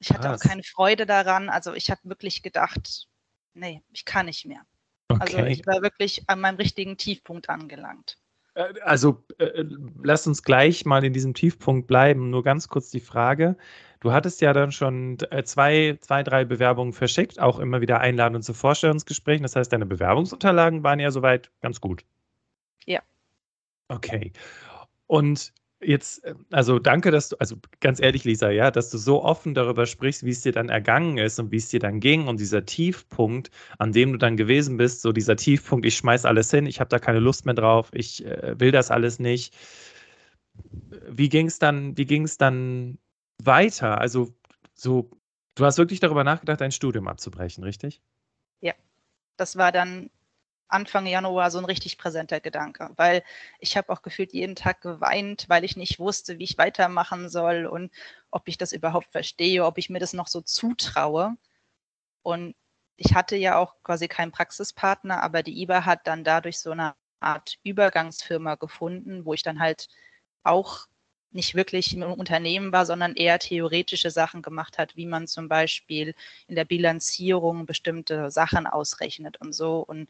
ich 0.00 0.10
hatte 0.10 0.28
Krass. 0.28 0.42
auch 0.42 0.48
keine 0.48 0.62
Freude 0.62 1.06
daran. 1.06 1.48
Also 1.48 1.74
ich 1.74 1.90
habe 1.90 2.00
wirklich 2.04 2.42
gedacht, 2.42 3.06
nee, 3.54 3.82
ich 3.92 4.04
kann 4.04 4.26
nicht 4.26 4.46
mehr. 4.46 4.62
Also 5.08 5.22
okay. 5.22 5.36
Also 5.36 5.46
ich 5.46 5.66
war 5.66 5.82
wirklich 5.82 6.22
an 6.26 6.40
meinem 6.40 6.56
richtigen 6.56 6.96
Tiefpunkt 6.96 7.48
angelangt. 7.48 8.16
Äh, 8.54 8.72
also 8.82 9.22
äh, 9.38 9.64
lass 10.02 10.26
uns 10.26 10.42
gleich 10.42 10.84
mal 10.86 11.04
in 11.04 11.12
diesem 11.12 11.34
Tiefpunkt 11.34 11.86
bleiben. 11.86 12.30
Nur 12.30 12.42
ganz 12.42 12.68
kurz 12.68 12.90
die 12.90 13.00
Frage. 13.00 13.56
Du 14.00 14.12
hattest 14.12 14.40
ja 14.40 14.54
dann 14.54 14.72
schon 14.72 15.18
äh, 15.30 15.44
zwei, 15.44 15.98
zwei, 16.00 16.22
drei 16.22 16.46
Bewerbungen 16.46 16.94
verschickt, 16.94 17.38
auch 17.38 17.58
immer 17.58 17.82
wieder 17.82 18.00
Einladungen 18.00 18.42
zu 18.42 18.54
Vorstellungsgesprächen. 18.54 19.42
Das 19.42 19.54
heißt, 19.54 19.70
deine 19.70 19.84
Bewerbungsunterlagen 19.84 20.82
waren 20.82 21.00
ja 21.00 21.10
soweit 21.10 21.50
ganz 21.60 21.80
gut. 21.82 22.04
Ja. 22.86 23.02
Okay. 23.88 24.32
Und 25.06 25.52
Jetzt, 25.82 26.24
äh, 26.24 26.34
also 26.50 26.78
danke, 26.78 27.10
dass 27.10 27.30
du, 27.30 27.36
also 27.38 27.56
ganz 27.80 28.00
ehrlich, 28.00 28.24
Lisa, 28.24 28.50
ja, 28.50 28.70
dass 28.70 28.90
du 28.90 28.98
so 28.98 29.24
offen 29.24 29.54
darüber 29.54 29.86
sprichst, 29.86 30.24
wie 30.24 30.30
es 30.30 30.42
dir 30.42 30.52
dann 30.52 30.68
ergangen 30.68 31.16
ist 31.18 31.38
und 31.38 31.50
wie 31.52 31.56
es 31.56 31.68
dir 31.68 31.80
dann 31.80 32.00
ging 32.00 32.28
und 32.28 32.38
dieser 32.38 32.66
Tiefpunkt, 32.66 33.50
an 33.78 33.92
dem 33.92 34.12
du 34.12 34.18
dann 34.18 34.36
gewesen 34.36 34.76
bist, 34.76 35.00
so 35.00 35.12
dieser 35.12 35.36
Tiefpunkt, 35.36 35.86
ich 35.86 35.96
schmeiß 35.96 36.26
alles 36.26 36.50
hin, 36.50 36.66
ich 36.66 36.80
habe 36.80 36.88
da 36.88 36.98
keine 36.98 37.20
Lust 37.20 37.46
mehr 37.46 37.54
drauf, 37.54 37.90
ich 37.92 38.24
äh, 38.26 38.58
will 38.60 38.72
das 38.72 38.90
alles 38.90 39.18
nicht. 39.18 39.54
Wie 41.08 41.28
ging 41.28 41.46
es 41.46 41.58
dann, 41.58 41.96
wie 41.96 42.04
ging 42.04 42.24
es 42.24 42.36
dann 42.36 42.98
weiter? 43.42 43.98
Also 43.98 44.34
so, 44.74 45.10
du 45.54 45.64
hast 45.64 45.78
wirklich 45.78 46.00
darüber 46.00 46.24
nachgedacht, 46.24 46.60
dein 46.60 46.72
Studium 46.72 47.08
abzubrechen, 47.08 47.64
richtig? 47.64 48.02
Ja, 48.60 48.74
das 49.36 49.56
war 49.56 49.72
dann 49.72 50.10
Anfang 50.72 51.06
Januar 51.06 51.50
so 51.50 51.58
ein 51.58 51.64
richtig 51.64 51.98
präsenter 51.98 52.40
Gedanke, 52.40 52.90
weil 52.96 53.22
ich 53.58 53.76
habe 53.76 53.92
auch 53.92 54.02
gefühlt 54.02 54.32
jeden 54.32 54.56
Tag 54.56 54.80
geweint, 54.80 55.48
weil 55.48 55.64
ich 55.64 55.76
nicht 55.76 55.98
wusste, 55.98 56.38
wie 56.38 56.44
ich 56.44 56.58
weitermachen 56.58 57.28
soll 57.28 57.66
und 57.66 57.92
ob 58.30 58.48
ich 58.48 58.58
das 58.58 58.72
überhaupt 58.72 59.08
verstehe, 59.12 59.64
ob 59.64 59.78
ich 59.78 59.90
mir 59.90 59.98
das 60.00 60.12
noch 60.12 60.28
so 60.28 60.40
zutraue. 60.40 61.36
Und 62.22 62.54
ich 62.96 63.14
hatte 63.14 63.36
ja 63.36 63.56
auch 63.58 63.76
quasi 63.82 64.08
keinen 64.08 64.32
Praxispartner, 64.32 65.22
aber 65.22 65.42
die 65.42 65.62
IBA 65.62 65.84
hat 65.86 66.06
dann 66.06 66.24
dadurch 66.24 66.58
so 66.58 66.70
eine 66.72 66.94
Art 67.20 67.58
Übergangsfirma 67.64 68.56
gefunden, 68.56 69.24
wo 69.24 69.34
ich 69.34 69.42
dann 69.42 69.60
halt 69.60 69.88
auch 70.42 70.86
nicht 71.32 71.54
wirklich 71.54 71.94
im 71.94 72.02
Unternehmen 72.02 72.72
war, 72.72 72.86
sondern 72.86 73.14
eher 73.14 73.38
theoretische 73.38 74.10
Sachen 74.10 74.42
gemacht 74.42 74.78
hat, 74.78 74.96
wie 74.96 75.06
man 75.06 75.26
zum 75.28 75.48
Beispiel 75.48 76.14
in 76.48 76.56
der 76.56 76.64
Bilanzierung 76.64 77.66
bestimmte 77.66 78.30
Sachen 78.30 78.66
ausrechnet 78.66 79.40
und 79.40 79.52
so. 79.52 79.80
Und 79.80 80.08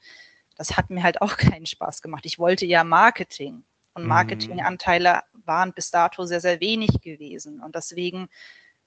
das 0.60 0.76
hat 0.76 0.90
mir 0.90 1.02
halt 1.02 1.22
auch 1.22 1.36
keinen 1.38 1.64
Spaß 1.64 2.02
gemacht. 2.02 2.26
Ich 2.26 2.38
wollte 2.38 2.66
ja 2.66 2.84
Marketing 2.84 3.64
und 3.94 4.02
mhm. 4.02 4.08
Marketinganteile 4.08 5.22
waren 5.32 5.72
bis 5.72 5.90
dato 5.90 6.26
sehr, 6.26 6.42
sehr 6.42 6.60
wenig 6.60 7.00
gewesen. 7.00 7.62
Und 7.62 7.74
deswegen, 7.74 8.28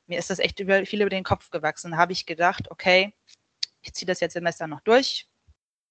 mir 0.05 0.19
ist 0.19 0.29
das 0.29 0.37
echt 0.37 0.59
über, 0.59 0.85
viel 0.85 1.01
über 1.01 1.09
den 1.09 1.23
Kopf 1.23 1.49
gewachsen. 1.49 1.91
Da 1.91 1.97
habe 1.97 2.11
ich 2.11 2.27
gedacht, 2.27 2.69
okay, 2.69 3.15
ich 3.81 3.91
ziehe 3.93 4.05
das 4.05 4.19
jetzt 4.19 4.33
Semester 4.33 4.67
noch 4.67 4.81
durch, 4.81 5.27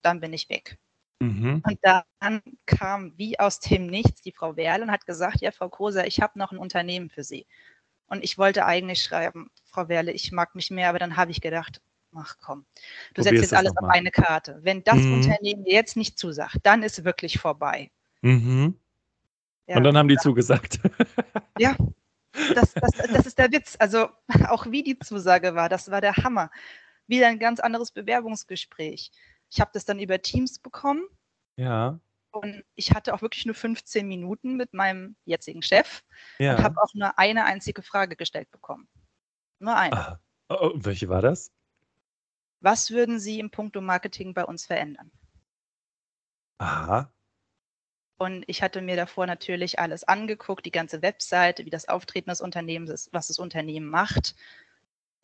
dann 0.02 0.20
bin 0.20 0.32
ich 0.32 0.48
weg. 0.48 0.78
Mhm. 1.18 1.64
Und 1.66 1.78
dann 1.82 2.42
kam 2.64 3.18
wie 3.18 3.40
aus 3.40 3.58
dem 3.58 3.88
Nichts 3.88 4.22
die 4.22 4.32
Frau 4.32 4.54
Werle 4.54 4.84
und 4.84 4.92
hat 4.92 5.04
gesagt, 5.04 5.40
ja, 5.40 5.50
Frau 5.50 5.68
Koser, 5.68 6.06
ich 6.06 6.20
habe 6.20 6.38
noch 6.38 6.52
ein 6.52 6.58
Unternehmen 6.58 7.10
für 7.10 7.24
Sie. 7.24 7.44
Und 8.06 8.22
ich 8.22 8.38
wollte 8.38 8.66
eigentlich 8.66 9.02
schreiben, 9.02 9.50
Frau 9.64 9.88
Werle, 9.88 10.12
ich 10.12 10.30
mag 10.30 10.54
mich 10.54 10.70
mehr, 10.70 10.90
aber 10.90 11.00
dann 11.00 11.16
habe 11.16 11.32
ich 11.32 11.40
gedacht, 11.40 11.82
ach 12.14 12.36
komm, 12.40 12.64
du 13.14 13.22
setzt 13.22 13.40
jetzt 13.40 13.54
alles 13.54 13.76
auf 13.76 13.88
eine 13.88 14.10
Karte. 14.10 14.58
Wenn 14.62 14.84
das 14.84 14.98
mhm. 14.98 15.14
Unternehmen 15.14 15.64
dir 15.64 15.74
jetzt 15.74 15.96
nicht 15.96 16.18
zusagt, 16.18 16.58
dann 16.62 16.82
ist 16.82 17.04
wirklich 17.04 17.38
vorbei. 17.38 17.90
Mhm. 18.22 18.78
Ja, 19.66 19.76
und 19.76 19.84
dann 19.84 19.96
haben 19.96 20.08
die 20.08 20.16
zugesagt. 20.16 20.80
Ja, 21.58 21.76
das, 22.54 22.72
das, 22.72 22.90
das 23.12 23.26
ist 23.26 23.38
der 23.38 23.52
Witz. 23.52 23.76
Also 23.78 24.08
auch 24.48 24.66
wie 24.70 24.82
die 24.82 24.98
Zusage 24.98 25.54
war, 25.54 25.68
das 25.68 25.90
war 25.90 26.00
der 26.00 26.16
Hammer. 26.16 26.50
Wieder 27.06 27.28
ein 27.28 27.38
ganz 27.38 27.60
anderes 27.60 27.92
Bewerbungsgespräch. 27.92 29.12
Ich 29.50 29.60
habe 29.60 29.70
das 29.74 29.84
dann 29.84 29.98
über 29.98 30.20
Teams 30.22 30.58
bekommen. 30.58 31.02
Ja. 31.56 32.00
Und 32.30 32.64
ich 32.74 32.92
hatte 32.92 33.12
auch 33.12 33.20
wirklich 33.20 33.44
nur 33.44 33.54
15 33.54 34.08
Minuten 34.08 34.56
mit 34.56 34.72
meinem 34.72 35.16
jetzigen 35.26 35.60
Chef 35.60 36.02
ja. 36.38 36.56
und 36.56 36.64
habe 36.64 36.80
auch 36.80 36.94
nur 36.94 37.18
eine 37.18 37.44
einzige 37.44 37.82
Frage 37.82 38.16
gestellt 38.16 38.50
bekommen. 38.50 38.88
Nur 39.58 39.76
eine. 39.76 39.92
Ah, 39.92 40.20
oh, 40.48 40.56
oh, 40.60 40.72
welche 40.74 41.10
war 41.10 41.20
das? 41.20 41.52
Was 42.62 42.92
würden 42.92 43.18
Sie 43.18 43.40
im 43.40 43.50
Punkto 43.50 43.80
Marketing 43.80 44.34
bei 44.34 44.44
uns 44.44 44.64
verändern? 44.66 45.10
Aha. 46.58 47.12
Und 48.18 48.44
ich 48.46 48.62
hatte 48.62 48.80
mir 48.80 48.94
davor 48.94 49.26
natürlich 49.26 49.80
alles 49.80 50.04
angeguckt, 50.04 50.64
die 50.64 50.70
ganze 50.70 51.02
Webseite, 51.02 51.66
wie 51.66 51.70
das 51.70 51.88
Auftreten 51.88 52.30
des 52.30 52.40
Unternehmens 52.40 52.90
ist, 52.90 53.12
was 53.12 53.26
das 53.26 53.40
Unternehmen 53.40 53.88
macht. 53.88 54.36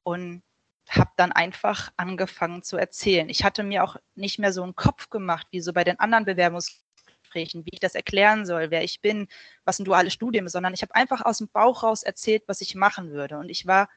Und 0.03 0.42
habe 0.88 1.11
dann 1.16 1.33
einfach 1.33 1.92
angefangen 1.96 2.62
zu 2.62 2.77
erzählen. 2.77 3.29
Ich 3.29 3.44
hatte 3.44 3.62
mir 3.62 3.85
auch 3.85 3.96
nicht 4.16 4.38
mehr 4.38 4.53
so 4.53 4.62
einen 4.62 4.74
Kopf 4.74 5.11
gemacht, 5.11 5.46
wie 5.51 5.61
so 5.61 5.72
bei 5.72 5.85
den 5.85 6.01
anderen 6.01 6.24
Bewerbungsgesprächen, 6.24 7.64
wie 7.66 7.70
ich 7.72 7.81
das 7.81 7.94
erklären 7.94 8.46
soll, 8.46 8.70
wer 8.70 8.83
ich 8.83 9.01
bin, 9.01 9.29
was 9.64 9.79
ein 9.79 9.85
duales 9.85 10.12
Studium 10.14 10.46
ist, 10.46 10.53
sondern 10.53 10.74
ich 10.74 10.83
habe 10.83 10.94
einfach 10.94 11.24
aus 11.24 11.38
dem 11.38 11.48
Bauch 11.48 11.83
raus 11.83 12.03
erzählt, 12.03 12.44
was 12.46 12.62
ich 12.62 12.74
machen 12.74 13.12
würde. 13.12 13.38
Und 13.38 13.51
ich 13.51 13.66
war 13.66 13.88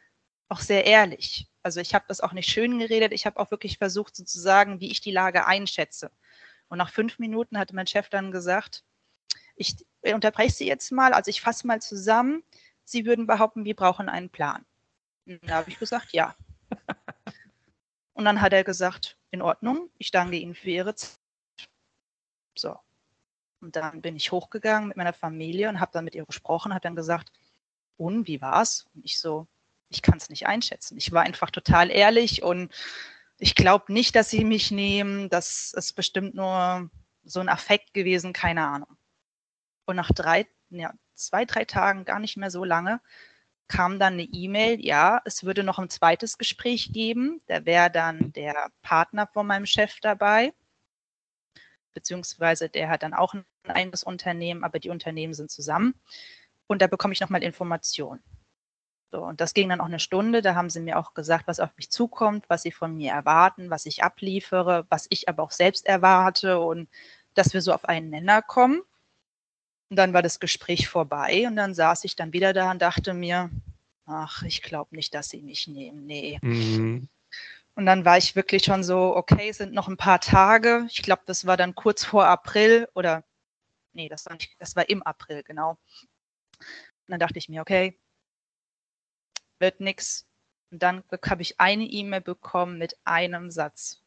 auch 0.51 0.59
sehr 0.59 0.85
ehrlich. 0.85 1.47
Also 1.63 1.79
ich 1.79 1.93
habe 1.93 2.05
das 2.09 2.19
auch 2.19 2.33
nicht 2.33 2.49
schön 2.49 2.77
geredet, 2.77 3.13
ich 3.13 3.25
habe 3.25 3.39
auch 3.39 3.51
wirklich 3.51 3.77
versucht 3.77 4.15
sozusagen, 4.15 4.81
wie 4.81 4.91
ich 4.91 4.99
die 4.99 5.11
Lage 5.11 5.45
einschätze. 5.45 6.11
Und 6.67 6.77
nach 6.77 6.91
fünf 6.91 7.19
Minuten 7.19 7.57
hatte 7.57 7.73
mein 7.73 7.87
Chef 7.87 8.09
dann 8.09 8.31
gesagt, 8.31 8.83
ich 9.55 9.75
unterbreche 10.01 10.53
Sie 10.53 10.67
jetzt 10.67 10.91
mal, 10.91 11.13
also 11.13 11.29
ich 11.29 11.41
fasse 11.41 11.65
mal 11.67 11.81
zusammen, 11.81 12.43
Sie 12.83 13.05
würden 13.05 13.27
behaupten, 13.27 13.63
wir 13.63 13.75
brauchen 13.75 14.09
einen 14.09 14.29
Plan. 14.29 14.65
Und 15.25 15.39
da 15.47 15.55
habe 15.55 15.69
ich 15.69 15.79
gesagt, 15.79 16.11
ja. 16.11 16.35
Und 18.13 18.25
dann 18.25 18.41
hat 18.41 18.51
er 18.51 18.65
gesagt, 18.65 19.17
in 19.31 19.41
Ordnung, 19.41 19.89
ich 19.97 20.11
danke 20.11 20.35
Ihnen 20.35 20.55
für 20.55 20.69
Ihre 20.69 20.95
Zeit. 20.95 21.17
So. 22.57 22.77
Und 23.61 23.75
dann 23.77 24.01
bin 24.01 24.17
ich 24.17 24.31
hochgegangen 24.31 24.89
mit 24.89 24.97
meiner 24.97 25.13
Familie 25.13 25.69
und 25.69 25.79
habe 25.79 25.91
dann 25.93 26.03
mit 26.03 26.15
ihr 26.15 26.25
gesprochen, 26.25 26.73
habe 26.73 26.81
dann 26.81 26.95
gesagt, 26.95 27.31
und 27.95 28.27
wie 28.27 28.41
war's? 28.41 28.87
Und 28.93 29.05
ich 29.05 29.19
so, 29.19 29.47
ich 29.91 30.01
kann 30.01 30.17
es 30.17 30.29
nicht 30.29 30.47
einschätzen. 30.47 30.97
Ich 30.97 31.11
war 31.11 31.23
einfach 31.23 31.51
total 31.51 31.91
ehrlich 31.91 32.43
und 32.43 32.71
ich 33.37 33.55
glaube 33.55 33.91
nicht, 33.93 34.15
dass 34.15 34.29
sie 34.29 34.45
mich 34.45 34.71
nehmen. 34.71 35.29
Das 35.29 35.73
ist 35.73 35.93
bestimmt 35.93 36.33
nur 36.33 36.89
so 37.23 37.39
ein 37.39 37.49
Affekt 37.49 37.93
gewesen, 37.93 38.33
keine 38.33 38.65
Ahnung. 38.65 38.97
Und 39.85 39.97
nach 39.97 40.11
drei, 40.11 40.47
ja, 40.69 40.93
zwei, 41.15 41.45
drei 41.45 41.65
Tagen, 41.65 42.05
gar 42.05 42.19
nicht 42.19 42.37
mehr 42.37 42.51
so 42.51 42.63
lange, 42.63 43.01
kam 43.67 43.99
dann 43.99 44.13
eine 44.13 44.23
E-Mail, 44.23 44.83
ja, 44.83 45.21
es 45.25 45.43
würde 45.43 45.63
noch 45.63 45.79
ein 45.79 45.89
zweites 45.89 46.37
Gespräch 46.37 46.91
geben. 46.93 47.41
Da 47.47 47.65
wäre 47.65 47.91
dann 47.91 48.33
der 48.33 48.71
Partner 48.81 49.27
von 49.27 49.47
meinem 49.47 49.65
Chef 49.65 49.99
dabei, 50.01 50.53
beziehungsweise 51.93 52.69
der 52.69 52.89
hat 52.89 53.03
dann 53.03 53.13
auch 53.13 53.33
ein 53.33 53.45
eigenes 53.67 54.03
Unternehmen, 54.03 54.63
aber 54.63 54.79
die 54.79 54.89
Unternehmen 54.89 55.33
sind 55.33 55.51
zusammen. 55.51 55.95
Und 56.67 56.81
da 56.81 56.87
bekomme 56.87 57.13
ich 57.13 57.21
nochmal 57.21 57.43
Informationen. 57.43 58.21
So, 59.11 59.21
und 59.21 59.41
das 59.41 59.53
ging 59.53 59.67
dann 59.67 59.81
auch 59.81 59.85
eine 59.85 59.99
Stunde. 59.99 60.41
Da 60.41 60.55
haben 60.55 60.69
sie 60.69 60.79
mir 60.79 60.97
auch 60.97 61.13
gesagt, 61.13 61.47
was 61.47 61.59
auf 61.59 61.69
mich 61.75 61.89
zukommt, 61.89 62.45
was 62.47 62.63
sie 62.63 62.71
von 62.71 62.95
mir 62.95 63.11
erwarten, 63.11 63.69
was 63.69 63.85
ich 63.85 64.03
abliefere, 64.03 64.85
was 64.89 65.07
ich 65.09 65.27
aber 65.27 65.43
auch 65.43 65.51
selbst 65.51 65.85
erwarte 65.85 66.59
und 66.59 66.87
dass 67.33 67.53
wir 67.53 67.61
so 67.61 67.73
auf 67.73 67.85
einen 67.85 68.09
Nenner 68.09 68.41
kommen. 68.41 68.81
Und 69.89 69.97
dann 69.97 70.13
war 70.13 70.21
das 70.21 70.39
Gespräch 70.39 70.87
vorbei 70.87 71.45
und 71.45 71.57
dann 71.57 71.73
saß 71.73 72.05
ich 72.05 72.15
dann 72.15 72.31
wieder 72.31 72.53
da 72.53 72.71
und 72.71 72.81
dachte 72.81 73.13
mir, 73.13 73.49
ach, 74.05 74.43
ich 74.43 74.61
glaube 74.61 74.95
nicht, 74.95 75.13
dass 75.13 75.29
sie 75.29 75.41
mich 75.41 75.67
nehmen. 75.67 76.05
Nee. 76.05 76.39
Mhm. 76.41 77.09
Und 77.75 77.85
dann 77.85 78.05
war 78.05 78.17
ich 78.17 78.35
wirklich 78.37 78.63
schon 78.63 78.83
so, 78.83 79.15
okay, 79.15 79.49
es 79.49 79.57
sind 79.57 79.73
noch 79.73 79.89
ein 79.89 79.97
paar 79.97 80.21
Tage. 80.21 80.85
Ich 80.89 81.01
glaube, 81.01 81.23
das 81.25 81.45
war 81.45 81.57
dann 81.57 81.75
kurz 81.75 82.05
vor 82.05 82.25
April 82.27 82.87
oder 82.93 83.25
nee, 83.91 84.07
das 84.07 84.25
war 84.25 84.33
nicht, 84.33 84.55
das 84.59 84.77
war 84.77 84.87
im 84.89 85.03
April, 85.03 85.43
genau. 85.43 85.71
Und 86.59 87.07
dann 87.07 87.19
dachte 87.19 87.39
ich 87.39 87.49
mir, 87.49 87.61
okay, 87.61 87.97
wird 89.61 89.79
nichts. 89.79 90.27
Und 90.71 90.83
dann 90.83 91.03
habe 91.25 91.41
ich 91.41 91.59
eine 91.59 91.85
E-Mail 91.85 92.21
bekommen 92.21 92.77
mit 92.77 92.97
einem 93.03 93.51
Satz. 93.51 94.01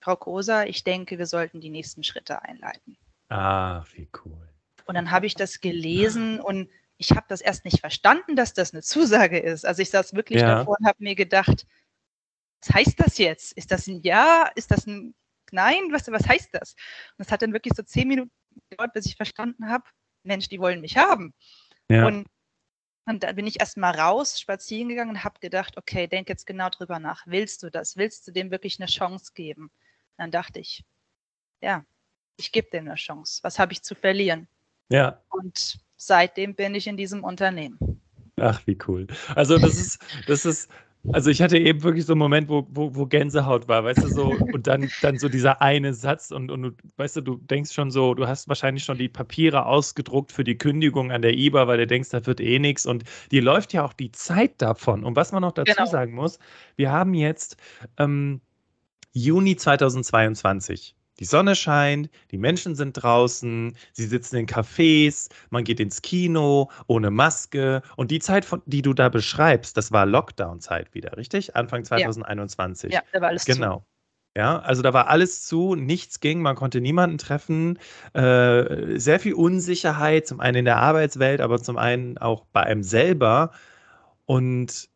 Frau 0.00 0.16
Kosa, 0.16 0.64
ich 0.64 0.84
denke, 0.84 1.18
wir 1.18 1.26
sollten 1.26 1.60
die 1.60 1.70
nächsten 1.70 2.04
Schritte 2.04 2.42
einleiten. 2.42 2.96
Ah, 3.28 3.84
wie 3.94 4.08
cool. 4.24 4.48
Und 4.86 4.94
dann 4.94 5.10
habe 5.10 5.26
ich 5.26 5.34
das 5.34 5.60
gelesen 5.60 6.40
und 6.40 6.68
ich 6.98 7.10
habe 7.12 7.24
das 7.28 7.40
erst 7.40 7.64
nicht 7.64 7.80
verstanden, 7.80 8.36
dass 8.36 8.52
das 8.52 8.72
eine 8.72 8.82
Zusage 8.82 9.38
ist. 9.38 9.64
Also 9.64 9.82
ich 9.82 9.90
saß 9.90 10.14
wirklich 10.14 10.42
ja. 10.42 10.58
davor 10.58 10.76
und 10.78 10.86
habe 10.86 11.02
mir 11.02 11.14
gedacht, 11.14 11.66
was 12.60 12.74
heißt 12.74 13.00
das 13.00 13.18
jetzt? 13.18 13.52
Ist 13.52 13.72
das 13.72 13.86
ein 13.86 14.02
Ja? 14.02 14.50
Ist 14.54 14.70
das 14.70 14.86
ein 14.86 15.14
Nein? 15.50 15.88
Was, 15.90 16.10
was 16.10 16.26
heißt 16.26 16.50
das? 16.52 16.74
Und 17.16 17.24
es 17.24 17.32
hat 17.32 17.42
dann 17.42 17.52
wirklich 17.52 17.74
so 17.76 17.82
zehn 17.82 18.08
Minuten 18.08 18.30
gedauert, 18.70 18.92
bis 18.92 19.06
ich 19.06 19.16
verstanden 19.16 19.68
habe, 19.68 19.84
Mensch, 20.22 20.48
die 20.48 20.60
wollen 20.60 20.80
mich 20.80 20.96
haben. 20.96 21.32
Ja. 21.88 22.06
Und, 22.06 22.26
und 23.06 23.22
da 23.22 23.32
bin 23.32 23.46
ich 23.46 23.60
erst 23.60 23.76
mal 23.76 23.98
raus, 23.98 24.40
spazieren 24.40 24.88
gegangen 24.88 25.10
und 25.10 25.24
habe 25.24 25.38
gedacht, 25.40 25.76
okay, 25.76 26.06
denk 26.06 26.28
jetzt 26.28 26.46
genau 26.46 26.70
drüber 26.70 26.98
nach. 26.98 27.26
Willst 27.26 27.62
du 27.62 27.70
das? 27.70 27.96
Willst 27.96 28.26
du 28.26 28.32
dem 28.32 28.50
wirklich 28.50 28.80
eine 28.80 28.86
Chance 28.86 29.32
geben? 29.34 29.64
Und 29.64 29.72
dann 30.16 30.30
dachte 30.30 30.60
ich, 30.60 30.84
ja, 31.60 31.84
ich 32.36 32.50
gebe 32.50 32.70
dem 32.70 32.86
eine 32.86 32.94
Chance. 32.94 33.40
Was 33.42 33.58
habe 33.58 33.72
ich 33.72 33.82
zu 33.82 33.94
verlieren? 33.94 34.48
Ja. 34.88 35.20
Und 35.28 35.78
seitdem 35.96 36.54
bin 36.54 36.74
ich 36.74 36.86
in 36.86 36.96
diesem 36.96 37.24
Unternehmen. 37.24 37.78
Ach, 38.40 38.60
wie 38.66 38.78
cool. 38.88 39.06
Also 39.34 39.58
das 39.58 39.76
ist, 39.76 39.98
das 40.26 40.44
ist, 40.44 40.70
also 41.12 41.30
ich 41.30 41.40
hatte 41.42 41.58
eben 41.58 41.82
wirklich 41.82 42.06
so 42.06 42.12
einen 42.12 42.18
Moment, 42.18 42.48
wo, 42.48 42.66
wo, 42.70 42.94
wo 42.94 43.06
Gänsehaut 43.06 43.68
war, 43.68 43.84
weißt 43.84 44.02
du, 44.02 44.08
so, 44.08 44.36
und 44.52 44.66
dann, 44.66 44.90
dann 45.02 45.18
so 45.18 45.28
dieser 45.28 45.62
eine 45.62 45.94
Satz 45.94 46.30
und, 46.30 46.50
und 46.50 46.62
du, 46.62 46.70
weißt 46.96 47.16
du, 47.16 47.20
du 47.20 47.36
denkst 47.36 47.72
schon 47.72 47.90
so, 47.90 48.14
du 48.14 48.26
hast 48.26 48.48
wahrscheinlich 48.48 48.84
schon 48.84 48.98
die 48.98 49.08
Papiere 49.08 49.66
ausgedruckt 49.66 50.32
für 50.32 50.44
die 50.44 50.58
Kündigung 50.58 51.12
an 51.12 51.22
der 51.22 51.34
IBA, 51.34 51.66
weil 51.66 51.78
du 51.78 51.86
denkst, 51.86 52.10
da 52.10 52.24
wird 52.26 52.40
eh 52.40 52.58
nichts 52.58 52.86
und 52.86 53.04
dir 53.30 53.42
läuft 53.42 53.72
ja 53.72 53.84
auch 53.84 53.92
die 53.92 54.12
Zeit 54.12 54.60
davon. 54.60 55.04
Und 55.04 55.14
was 55.16 55.32
man 55.32 55.42
noch 55.42 55.52
dazu 55.52 55.72
genau. 55.72 55.86
sagen 55.86 56.14
muss, 56.14 56.38
wir 56.76 56.90
haben 56.90 57.14
jetzt 57.14 57.56
ähm, 57.98 58.40
Juni 59.12 59.56
2022. 59.56 60.96
Die 61.20 61.24
Sonne 61.24 61.54
scheint, 61.54 62.10
die 62.30 62.38
Menschen 62.38 62.74
sind 62.74 62.92
draußen, 62.94 63.76
sie 63.92 64.06
sitzen 64.06 64.36
in 64.36 64.46
Cafés, 64.46 65.28
man 65.50 65.62
geht 65.62 65.78
ins 65.78 66.02
Kino 66.02 66.70
ohne 66.86 67.10
Maske. 67.10 67.82
Und 67.96 68.10
die 68.10 68.18
Zeit, 68.18 68.46
die 68.66 68.82
du 68.82 68.94
da 68.94 69.08
beschreibst, 69.08 69.76
das 69.76 69.92
war 69.92 70.06
Lockdown-Zeit 70.06 70.92
wieder, 70.94 71.16
richtig? 71.16 71.54
Anfang 71.54 71.84
2021. 71.84 72.92
Ja, 72.92 73.02
da 73.12 73.20
war 73.20 73.28
alles 73.28 73.44
genau. 73.44 73.78
zu. 73.78 73.84
Ja, 74.36 74.58
also 74.58 74.82
da 74.82 74.92
war 74.92 75.06
alles 75.06 75.46
zu, 75.46 75.76
nichts 75.76 76.18
ging, 76.18 76.42
man 76.42 76.56
konnte 76.56 76.80
niemanden 76.80 77.18
treffen, 77.18 77.78
äh, 78.14 78.98
sehr 78.98 79.20
viel 79.20 79.34
Unsicherheit, 79.34 80.26
zum 80.26 80.40
einen 80.40 80.58
in 80.58 80.64
der 80.64 80.78
Arbeitswelt, 80.78 81.40
aber 81.40 81.62
zum 81.62 81.78
einen 81.78 82.18
auch 82.18 82.44
bei 82.52 82.64
einem 82.64 82.82
selber. 82.82 83.52
Und 84.26 84.88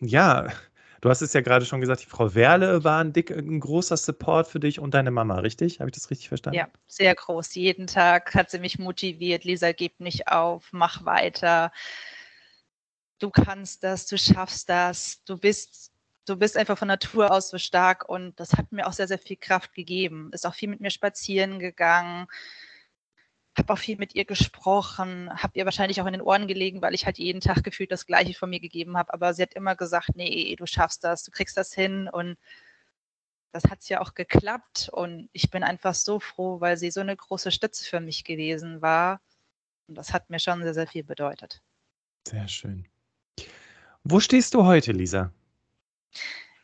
ja, 0.00 0.48
Du 1.02 1.10
hast 1.10 1.20
es 1.20 1.32
ja 1.32 1.40
gerade 1.40 1.66
schon 1.66 1.80
gesagt, 1.80 2.04
die 2.04 2.08
Frau 2.08 2.32
Werle 2.36 2.84
war 2.84 3.02
ein, 3.02 3.12
dick, 3.12 3.32
ein 3.32 3.58
großer 3.58 3.96
Support 3.96 4.46
für 4.46 4.60
dich 4.60 4.78
und 4.78 4.94
deine 4.94 5.10
Mama, 5.10 5.40
richtig? 5.40 5.80
Habe 5.80 5.90
ich 5.90 5.94
das 5.94 6.10
richtig 6.10 6.28
verstanden? 6.28 6.60
Ja, 6.60 6.68
sehr 6.86 7.12
groß. 7.12 7.56
Jeden 7.56 7.88
Tag 7.88 8.32
hat 8.36 8.50
sie 8.52 8.60
mich 8.60 8.78
motiviert. 8.78 9.42
Lisa, 9.42 9.72
gib 9.72 9.98
nicht 9.98 10.28
auf, 10.28 10.68
mach 10.70 11.04
weiter. 11.04 11.72
Du 13.18 13.30
kannst 13.30 13.82
das, 13.82 14.06
du 14.06 14.16
schaffst 14.16 14.68
das, 14.68 15.24
du 15.24 15.36
bist 15.36 15.90
du 16.24 16.36
bist 16.36 16.56
einfach 16.56 16.78
von 16.78 16.86
Natur 16.86 17.32
aus 17.32 17.48
so 17.50 17.58
stark 17.58 18.08
und 18.08 18.38
das 18.38 18.52
hat 18.52 18.70
mir 18.70 18.86
auch 18.86 18.92
sehr, 18.92 19.08
sehr 19.08 19.18
viel 19.18 19.36
Kraft 19.36 19.74
gegeben. 19.74 20.30
Ist 20.32 20.46
auch 20.46 20.54
viel 20.54 20.68
mit 20.68 20.80
mir 20.80 20.90
spazieren 20.90 21.58
gegangen. 21.58 22.28
Habe 23.58 23.72
auch 23.72 23.78
viel 23.78 23.98
mit 23.98 24.14
ihr 24.14 24.24
gesprochen, 24.24 25.30
habe 25.30 25.52
ihr 25.54 25.64
wahrscheinlich 25.64 26.00
auch 26.00 26.06
in 26.06 26.12
den 26.12 26.22
Ohren 26.22 26.46
gelegen, 26.46 26.80
weil 26.80 26.94
ich 26.94 27.04
halt 27.04 27.18
jeden 27.18 27.40
Tag 27.40 27.62
gefühlt 27.62 27.92
das 27.92 28.06
Gleiche 28.06 28.34
von 28.34 28.48
mir 28.48 28.60
gegeben 28.60 28.96
habe. 28.96 29.12
Aber 29.12 29.34
sie 29.34 29.42
hat 29.42 29.54
immer 29.54 29.76
gesagt, 29.76 30.10
nee, 30.14 30.56
du 30.56 30.66
schaffst 30.66 31.04
das, 31.04 31.22
du 31.22 31.30
kriegst 31.30 31.56
das 31.56 31.74
hin. 31.74 32.08
Und 32.08 32.38
das 33.52 33.64
hat 33.64 33.86
ja 33.88 34.00
auch 34.00 34.14
geklappt. 34.14 34.88
Und 34.90 35.28
ich 35.32 35.50
bin 35.50 35.62
einfach 35.62 35.94
so 35.94 36.18
froh, 36.18 36.60
weil 36.60 36.78
sie 36.78 36.90
so 36.90 37.00
eine 37.00 37.14
große 37.14 37.50
Stütze 37.50 37.84
für 37.84 38.00
mich 38.00 38.24
gewesen 38.24 38.80
war. 38.80 39.20
Und 39.86 39.96
das 39.96 40.14
hat 40.14 40.30
mir 40.30 40.38
schon 40.38 40.62
sehr, 40.62 40.74
sehr 40.74 40.86
viel 40.86 41.04
bedeutet. 41.04 41.60
Sehr 42.26 42.48
schön. 42.48 42.88
Wo 44.04 44.18
stehst 44.18 44.54
du 44.54 44.64
heute, 44.64 44.92
Lisa? 44.92 45.30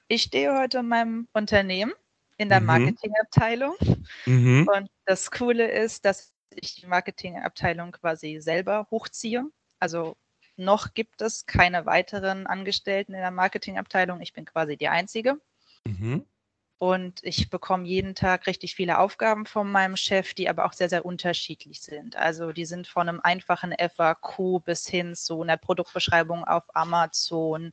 Ich 0.09 0.23
stehe 0.23 0.59
heute 0.59 0.79
in 0.79 0.89
meinem 0.89 1.29
Unternehmen 1.33 1.93
in 2.39 2.49
der 2.49 2.61
mhm. 2.61 2.67
Marketingabteilung. 2.67 3.75
Mhm. 4.25 4.69
Und 4.75 4.91
das 5.05 5.31
Coole 5.31 5.71
ist, 5.71 6.07
dass 6.07 6.33
ich 6.63 6.75
die 6.75 6.87
Marketingabteilung 6.87 7.93
quasi 7.93 8.41
selber 8.41 8.87
hochziehe. 8.91 9.45
Also 9.79 10.17
noch 10.57 10.95
gibt 10.95 11.23
es 11.23 11.47
keine 11.47 11.87
weiteren 11.87 12.47
Angestellten 12.47 13.15
in 13.15 13.21
der 13.21 13.31
Marketingabteilung. 13.31 14.21
Ich 14.21 14.33
bin 14.33 14.45
quasi 14.45 14.77
die 14.77 14.89
Einzige. 14.89 15.41
Mhm. 15.85 16.25
Und 16.79 17.21
ich 17.25 17.51
bekomme 17.51 17.87
jeden 17.87 18.15
Tag 18.15 18.47
richtig 18.47 18.77
viele 18.77 18.99
Aufgaben 18.99 19.47
von 19.47 19.71
meinem 19.71 19.97
Chef, 19.97 20.33
die 20.35 20.49
aber 20.49 20.65
auch 20.65 20.73
sehr, 20.73 20.89
sehr 20.89 21.05
unterschiedlich 21.05 21.81
sind. 21.81 22.15
Also 22.15 22.53
die 22.53 22.67
sind 22.67 22.87
von 22.87 23.09
einem 23.09 23.21
einfachen 23.21 23.73
FAQ 23.73 24.65
bis 24.65 24.87
hin 24.87 25.17
zu 25.17 25.43
einer 25.43 25.57
Produktbeschreibung 25.57 26.45
auf 26.45 26.65
Amazon, 26.75 27.73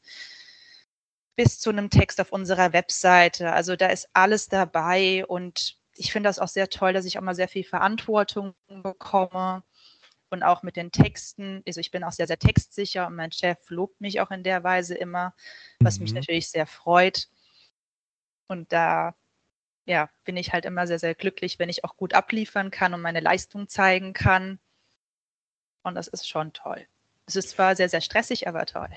bis 1.36 1.60
zu 1.60 1.70
einem 1.70 1.92
Text 1.92 2.20
auf 2.20 2.32
unserer 2.32 2.74
Webseite. 2.74 3.54
Also 3.54 3.76
da 3.76 3.88
ist 3.88 4.10
alles 4.14 4.48
dabei 4.48 5.24
und 5.28 5.78
ich 5.98 6.12
finde 6.12 6.30
das 6.30 6.40
auch 6.40 6.48
sehr 6.48 6.70
toll, 6.70 6.94
dass 6.94 7.06
ich 7.06 7.18
auch 7.18 7.24
mal 7.24 7.36
sehr 7.36 7.48
viel 7.48 7.64
Verantwortung 7.64 8.54
bekomme 8.68 9.64
und 10.30 10.44
auch 10.44 10.64
mit 10.64 10.76
den 10.76 10.92
Texten. 10.92 11.64
Also 11.68 11.80
ich 11.80 11.92
bin 11.92 12.04
auch 12.04 12.12
sehr, 12.12 12.28
sehr 12.28 12.40
textsicher 12.40 13.08
und 13.08 13.16
mein 13.16 13.32
Chef 13.32 13.58
lobt 13.70 14.02
mich 14.02 14.22
auch 14.22 14.32
in 14.32 14.44
der 14.44 14.64
Weise 14.64 14.96
immer, 14.96 15.34
was 15.80 15.98
mhm. 15.98 16.04
mich 16.04 16.14
natürlich 16.14 16.50
sehr 16.50 16.68
freut. 16.68 17.30
Und 18.48 18.72
da 18.72 19.16
ja, 19.86 20.10
bin 20.24 20.36
ich 20.38 20.52
halt 20.52 20.66
immer 20.66 20.88
sehr, 20.88 21.00
sehr 21.00 21.16
glücklich, 21.16 21.60
wenn 21.60 21.70
ich 21.70 21.84
auch 21.84 21.96
gut 21.96 22.14
abliefern 22.14 22.72
kann 22.72 22.94
und 22.94 23.02
meine 23.02 23.20
Leistung 23.20 23.70
zeigen 23.70 24.14
kann. 24.14 24.60
Und 25.84 25.96
das 25.96 26.08
ist 26.08 26.28
schon 26.28 26.54
toll. 26.54 26.88
Es 27.28 27.36
ist 27.36 27.50
zwar 27.50 27.76
sehr, 27.76 27.90
sehr 27.90 28.02
stressig, 28.02 28.48
aber 28.48 28.66
toll. 28.66 28.90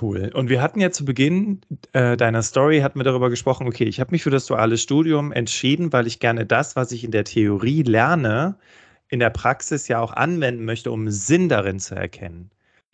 Cool. 0.00 0.30
Und 0.34 0.48
wir 0.48 0.62
hatten 0.62 0.80
ja 0.80 0.90
zu 0.90 1.04
Beginn 1.04 1.60
äh, 1.92 2.16
deiner 2.16 2.42
Story, 2.42 2.80
hatten 2.80 2.98
wir 2.98 3.04
darüber 3.04 3.28
gesprochen, 3.28 3.66
okay, 3.66 3.84
ich 3.84 4.00
habe 4.00 4.12
mich 4.12 4.22
für 4.22 4.30
das 4.30 4.46
duale 4.46 4.78
Studium 4.78 5.32
entschieden, 5.32 5.92
weil 5.92 6.06
ich 6.06 6.18
gerne 6.18 6.46
das, 6.46 6.76
was 6.76 6.92
ich 6.92 7.04
in 7.04 7.10
der 7.10 7.24
Theorie 7.24 7.82
lerne, 7.82 8.58
in 9.08 9.20
der 9.20 9.30
Praxis 9.30 9.88
ja 9.88 10.00
auch 10.00 10.14
anwenden 10.14 10.64
möchte, 10.64 10.90
um 10.90 11.10
Sinn 11.10 11.50
darin 11.50 11.78
zu 11.78 11.94
erkennen. 11.94 12.50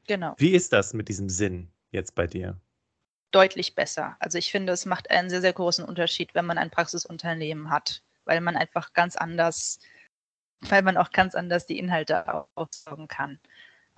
Genau. 0.08 0.34
Wie 0.38 0.50
ist 0.50 0.72
das 0.72 0.92
mit 0.92 1.08
diesem 1.08 1.28
Sinn 1.28 1.68
jetzt 1.92 2.16
bei 2.16 2.26
dir? 2.26 2.58
Deutlich 3.30 3.76
besser. 3.76 4.16
Also 4.18 4.38
ich 4.38 4.50
finde, 4.50 4.72
es 4.72 4.84
macht 4.84 5.10
einen 5.10 5.30
sehr, 5.30 5.42
sehr 5.42 5.52
großen 5.52 5.84
Unterschied, 5.84 6.34
wenn 6.34 6.46
man 6.46 6.58
ein 6.58 6.70
Praxisunternehmen 6.70 7.70
hat, 7.70 8.02
weil 8.24 8.40
man 8.40 8.56
einfach 8.56 8.92
ganz 8.94 9.14
anders, 9.14 9.78
weil 10.62 10.82
man 10.82 10.96
auch 10.96 11.12
ganz 11.12 11.36
anders 11.36 11.66
die 11.66 11.78
Inhalte 11.78 12.24
aufsaugen 12.56 13.06
kann. 13.06 13.38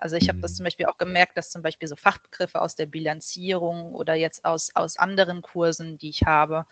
Also 0.01 0.17
ich 0.17 0.29
habe 0.31 0.41
das 0.41 0.53
mhm. 0.53 0.57
zum 0.57 0.65
Beispiel 0.65 0.87
auch 0.87 0.97
gemerkt, 0.97 1.37
dass 1.37 1.51
zum 1.51 1.63
Beispiel 1.63 1.87
so 1.87 1.95
Fachbegriffe 1.95 2.61
aus 2.61 2.75
der 2.75 2.87
Bilanzierung 2.87 3.95
oder 3.95 4.15
jetzt 4.15 4.47
aus, 4.47 4.75
aus 4.75 4.97
anderen 4.97 5.43
Kursen, 5.43 5.99
die 5.99 6.09
ich 6.09 6.25
habe, 6.25 6.67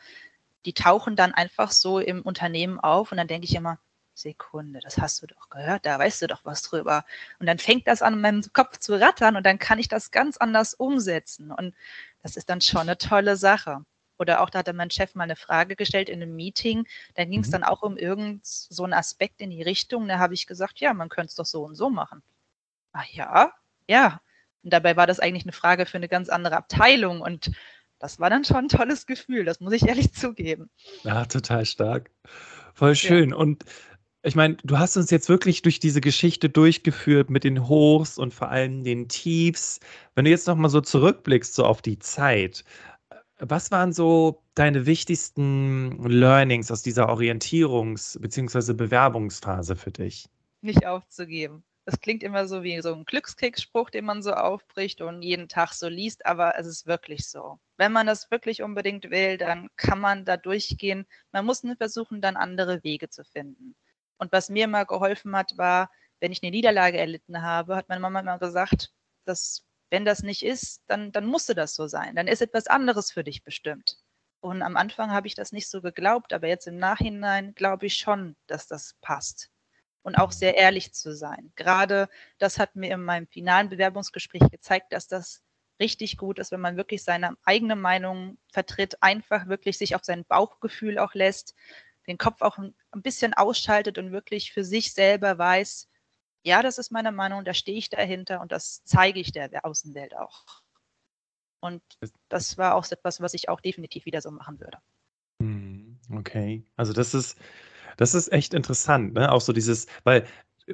die 0.64 0.72
tauchen 0.72 1.14
dann 1.14 1.34
einfach 1.34 1.70
so 1.70 1.98
im 1.98 2.22
Unternehmen 2.22 2.80
auf 2.80 3.12
und 3.12 3.18
dann 3.18 3.28
denke 3.28 3.44
ich 3.44 3.54
immer, 3.54 3.78
Sekunde, 4.14 4.80
das 4.80 4.98
hast 4.98 5.22
du 5.22 5.26
doch 5.26 5.48
gehört, 5.50 5.86
da 5.86 5.98
weißt 5.98 6.22
du 6.22 6.26
doch 6.26 6.44
was 6.44 6.62
drüber. 6.62 7.04
Und 7.38 7.46
dann 7.46 7.58
fängt 7.58 7.86
das 7.86 8.02
an, 8.02 8.14
in 8.14 8.20
meinem 8.20 8.42
Kopf 8.52 8.78
zu 8.78 8.98
rattern 8.98 9.36
und 9.36 9.46
dann 9.46 9.60
kann 9.60 9.78
ich 9.78 9.88
das 9.88 10.10
ganz 10.10 10.36
anders 10.38 10.74
umsetzen. 10.74 11.52
Und 11.52 11.74
das 12.22 12.36
ist 12.36 12.50
dann 12.50 12.60
schon 12.60 12.80
eine 12.82 12.98
tolle 12.98 13.36
Sache. 13.36 13.84
Oder 14.18 14.40
auch, 14.40 14.50
da 14.50 14.60
hatte 14.60 14.72
mein 14.72 14.90
Chef 14.90 15.14
mal 15.14 15.24
eine 15.24 15.36
Frage 15.36 15.76
gestellt 15.76 16.08
in 16.08 16.20
einem 16.20 16.34
Meeting, 16.34 16.88
da 17.14 17.24
ging 17.24 17.40
es 17.40 17.48
mhm. 17.48 17.52
dann 17.52 17.64
auch 17.64 17.82
um 17.82 17.96
irgend 17.96 18.44
so 18.44 18.82
einen 18.82 18.94
Aspekt 18.94 19.40
in 19.40 19.50
die 19.50 19.62
Richtung. 19.62 20.08
Da 20.08 20.18
habe 20.18 20.34
ich 20.34 20.48
gesagt, 20.48 20.80
ja, 20.80 20.92
man 20.94 21.08
könnte 21.08 21.28
es 21.28 21.34
doch 21.36 21.46
so 21.46 21.64
und 21.64 21.76
so 21.76 21.88
machen 21.88 22.22
ah 22.98 23.04
ja, 23.12 23.52
ja. 23.88 24.20
Und 24.62 24.72
dabei 24.72 24.96
war 24.96 25.06
das 25.06 25.20
eigentlich 25.20 25.44
eine 25.44 25.52
Frage 25.52 25.86
für 25.86 25.96
eine 25.96 26.08
ganz 26.08 26.28
andere 26.28 26.56
Abteilung 26.56 27.20
und 27.20 27.52
das 28.00 28.20
war 28.20 28.30
dann 28.30 28.44
schon 28.44 28.56
ein 28.56 28.68
tolles 28.68 29.06
Gefühl, 29.06 29.44
das 29.44 29.60
muss 29.60 29.72
ich 29.72 29.86
ehrlich 29.86 30.12
zugeben. 30.14 30.70
Ja, 31.04 31.24
total 31.24 31.64
stark. 31.64 32.10
Voll 32.74 32.94
schön. 32.94 33.30
Ja. 33.30 33.36
Und 33.36 33.64
ich 34.22 34.34
meine, 34.34 34.56
du 34.64 34.78
hast 34.78 34.96
uns 34.96 35.10
jetzt 35.10 35.28
wirklich 35.28 35.62
durch 35.62 35.80
diese 35.80 36.00
Geschichte 36.00 36.48
durchgeführt 36.48 37.30
mit 37.30 37.44
den 37.44 37.68
Hochs 37.68 38.18
und 38.18 38.34
vor 38.34 38.50
allem 38.50 38.84
den 38.84 39.08
Tiefs. 39.08 39.80
Wenn 40.14 40.24
du 40.24 40.30
jetzt 40.30 40.46
nochmal 40.46 40.70
so 40.70 40.80
zurückblickst, 40.80 41.54
so 41.54 41.64
auf 41.64 41.82
die 41.82 41.98
Zeit, 41.98 42.64
was 43.38 43.70
waren 43.70 43.92
so 43.92 44.42
deine 44.54 44.86
wichtigsten 44.86 46.02
Learnings 46.08 46.70
aus 46.70 46.82
dieser 46.82 47.08
Orientierungs- 47.08 48.20
bzw. 48.20 48.74
Bewerbungsphase 48.74 49.76
für 49.76 49.92
dich? 49.92 50.28
Nicht 50.60 50.84
aufzugeben. 50.86 51.62
Das 51.88 52.00
klingt 52.00 52.22
immer 52.22 52.46
so 52.46 52.62
wie 52.62 52.82
so 52.82 52.92
ein 52.94 53.06
Glückskeksspruch, 53.06 53.88
den 53.88 54.04
man 54.04 54.22
so 54.22 54.34
aufbricht 54.34 55.00
und 55.00 55.22
jeden 55.22 55.48
Tag 55.48 55.72
so 55.72 55.88
liest, 55.88 56.26
aber 56.26 56.58
es 56.58 56.66
ist 56.66 56.86
wirklich 56.86 57.26
so. 57.26 57.60
Wenn 57.78 57.92
man 57.92 58.06
das 58.06 58.30
wirklich 58.30 58.60
unbedingt 58.60 59.10
will, 59.10 59.38
dann 59.38 59.70
kann 59.76 59.98
man 59.98 60.26
da 60.26 60.36
durchgehen. 60.36 61.06
Man 61.32 61.46
muss 61.46 61.62
nur 61.62 61.76
versuchen, 61.76 62.20
dann 62.20 62.36
andere 62.36 62.84
Wege 62.84 63.08
zu 63.08 63.24
finden. 63.24 63.74
Und 64.18 64.32
was 64.32 64.50
mir 64.50 64.64
immer 64.64 64.84
geholfen 64.84 65.34
hat, 65.34 65.56
war, 65.56 65.90
wenn 66.20 66.30
ich 66.30 66.42
eine 66.42 66.50
Niederlage 66.50 66.98
erlitten 66.98 67.40
habe, 67.40 67.74
hat 67.76 67.88
meine 67.88 68.02
Mama 68.02 68.20
immer 68.20 68.38
gesagt, 68.38 68.92
dass 69.24 69.64
wenn 69.88 70.04
das 70.04 70.22
nicht 70.22 70.44
ist, 70.44 70.82
dann, 70.88 71.10
dann 71.10 71.24
musste 71.24 71.54
das 71.54 71.74
so 71.74 71.86
sein. 71.86 72.16
Dann 72.16 72.28
ist 72.28 72.42
etwas 72.42 72.66
anderes 72.66 73.10
für 73.10 73.24
dich 73.24 73.44
bestimmt. 73.44 73.96
Und 74.40 74.60
am 74.60 74.76
Anfang 74.76 75.12
habe 75.12 75.26
ich 75.26 75.34
das 75.34 75.52
nicht 75.52 75.70
so 75.70 75.80
geglaubt, 75.80 76.34
aber 76.34 76.48
jetzt 76.48 76.66
im 76.66 76.76
Nachhinein 76.76 77.54
glaube 77.54 77.86
ich 77.86 77.94
schon, 77.94 78.36
dass 78.46 78.66
das 78.66 78.94
passt 79.00 79.50
und 80.02 80.16
auch 80.16 80.32
sehr 80.32 80.56
ehrlich 80.56 80.92
zu 80.92 81.14
sein. 81.14 81.52
Gerade 81.56 82.08
das 82.38 82.58
hat 82.58 82.76
mir 82.76 82.94
in 82.94 83.04
meinem 83.04 83.26
finalen 83.26 83.68
Bewerbungsgespräch 83.68 84.50
gezeigt, 84.50 84.92
dass 84.92 85.08
das 85.08 85.42
richtig 85.80 86.16
gut 86.16 86.38
ist, 86.38 86.50
wenn 86.50 86.60
man 86.60 86.76
wirklich 86.76 87.04
seine 87.04 87.36
eigene 87.44 87.76
Meinung 87.76 88.38
vertritt, 88.52 89.02
einfach 89.02 89.46
wirklich 89.46 89.78
sich 89.78 89.94
auf 89.94 90.04
sein 90.04 90.24
Bauchgefühl 90.24 90.98
auch 90.98 91.14
lässt, 91.14 91.54
den 92.06 92.18
Kopf 92.18 92.42
auch 92.42 92.58
ein 92.58 92.74
bisschen 93.02 93.34
ausschaltet 93.34 93.98
und 93.98 94.12
wirklich 94.12 94.52
für 94.52 94.64
sich 94.64 94.92
selber 94.92 95.38
weiß, 95.38 95.88
ja, 96.42 96.62
das 96.62 96.78
ist 96.78 96.90
meine 96.90 97.12
Meinung, 97.12 97.44
da 97.44 97.52
stehe 97.52 97.78
ich 97.78 97.90
dahinter 97.90 98.40
und 98.40 98.52
das 98.52 98.82
zeige 98.84 99.20
ich 99.20 99.32
der 99.32 99.64
Außenwelt 99.64 100.16
auch. 100.16 100.62
Und 101.60 101.82
das 102.28 102.56
war 102.56 102.74
auch 102.74 102.90
etwas, 102.90 103.20
was 103.20 103.34
ich 103.34 103.48
auch 103.48 103.60
definitiv 103.60 104.06
wieder 104.06 104.20
so 104.20 104.30
machen 104.30 104.60
würde. 104.60 104.78
Hm, 105.42 105.98
okay, 106.12 106.64
also 106.76 106.92
das 106.92 107.14
ist 107.14 107.36
das 107.98 108.14
ist 108.14 108.32
echt 108.32 108.54
interessant, 108.54 109.12
ne? 109.12 109.30
Auch 109.30 109.42
so 109.42 109.52
dieses, 109.52 109.86
weil 110.04 110.24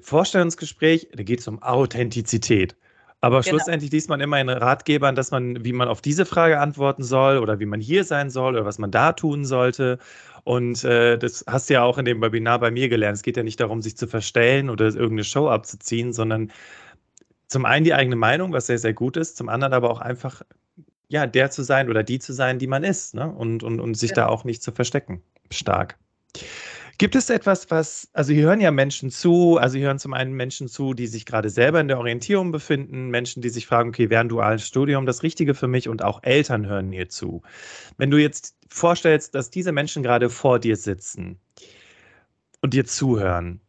Vorstellungsgespräch, 0.01 1.09
da 1.13 1.25
geht 1.25 1.41
es 1.41 1.49
um 1.49 1.61
Authentizität. 1.63 2.77
Aber 3.21 3.41
genau. 3.41 3.57
schlussendlich 3.57 3.91
liest 3.91 4.11
man 4.11 4.21
immer 4.21 4.39
in 4.39 4.51
Ratgebern, 4.51 5.15
dass 5.15 5.31
man, 5.31 5.65
wie 5.65 5.73
man 5.73 5.89
auf 5.89 6.03
diese 6.03 6.27
Frage 6.27 6.61
antworten 6.61 7.03
soll 7.03 7.39
oder 7.39 7.59
wie 7.59 7.67
man 7.67 7.81
hier 7.81 8.05
sein 8.05 8.29
soll 8.29 8.55
oder 8.55 8.67
was 8.67 8.79
man 8.79 8.91
da 8.91 9.13
tun 9.13 9.47
sollte. 9.47 9.99
Und 10.45 10.85
äh, 10.85 11.17
das 11.17 11.43
hast 11.49 11.71
du 11.71 11.75
ja 11.75 11.83
auch 11.83 11.97
in 11.97 12.05
dem 12.05 12.21
Webinar 12.21 12.59
bei 12.59 12.71
mir 12.71 12.91
gelernt. 12.91 13.17
Es 13.17 13.23
geht 13.23 13.39
ja 13.39 13.43
nicht 13.43 13.61
darum, 13.61 13.81
sich 13.81 13.97
zu 13.97 14.07
verstellen 14.07 14.69
oder 14.69 14.85
irgendeine 14.85 15.25
Show 15.25 15.49
abzuziehen, 15.49 16.13
sondern 16.13 16.53
zum 17.49 17.65
einen 17.65 17.85
die 17.85 17.95
eigene 17.95 18.17
Meinung, 18.17 18.53
was 18.53 18.67
sehr, 18.67 18.79
sehr 18.79 18.93
gut 18.93 19.17
ist, 19.17 19.39
zum 19.39 19.49
anderen 19.49 19.73
aber 19.73 19.91
auch 19.91 20.01
einfach 20.01 20.43
ja, 21.09 21.27
der 21.27 21.51
zu 21.51 21.63
sein 21.63 21.89
oder 21.89 22.03
die 22.03 22.19
zu 22.19 22.35
sein, 22.35 22.59
die 22.59 22.67
man 22.67 22.85
ist, 22.85 23.15
ne? 23.15 23.31
Und, 23.31 23.63
und, 23.63 23.81
und 23.81 23.95
sich 23.95 24.13
genau. 24.13 24.27
da 24.27 24.33
auch 24.33 24.45
nicht 24.45 24.63
zu 24.63 24.73
verstecken. 24.73 25.23
Stark. 25.51 25.97
Gibt 26.97 27.17
es 27.17 27.29
etwas, 27.29 27.71
was, 27.71 28.09
also 28.13 28.33
hier 28.33 28.45
hören 28.45 28.61
ja 28.61 28.71
Menschen 28.71 29.11
zu, 29.11 29.59
also 29.59 29.77
hier 29.77 29.89
hören 29.89 29.99
zum 29.99 30.15
einen 30.15 30.33
Menschen 30.33 30.69
zu, 30.69 30.95
die 30.95 31.09
sich 31.09 31.27
gerade 31.27 31.51
selber 31.51 31.81
in 31.81 31.89
der 31.89 31.99
Orientierung 31.99 32.53
befinden, 32.53 33.09
Menschen, 33.09 33.43
die 33.43 33.49
sich 33.49 33.67
fragen, 33.67 33.89
okay, 33.89 34.11
wäre 34.11 34.21
ein 34.21 34.29
duales 34.29 34.67
Studium 34.67 35.05
das 35.05 35.25
Richtige 35.25 35.55
für 35.55 35.67
mich 35.67 35.89
und 35.89 36.03
auch 36.03 36.23
Eltern 36.23 36.67
hören 36.67 36.93
hier 36.93 37.09
zu. 37.09 37.43
Wenn 37.97 38.11
du 38.11 38.19
jetzt 38.19 38.57
vorstellst, 38.69 39.35
dass 39.35 39.51
diese 39.51 39.73
Menschen 39.73 40.05
gerade 40.05 40.31
vor 40.31 40.61
dir 40.61 40.77
sitzen 40.77 41.41
und 42.61 42.75
dir 42.75 42.85
zuhören, 42.85 43.61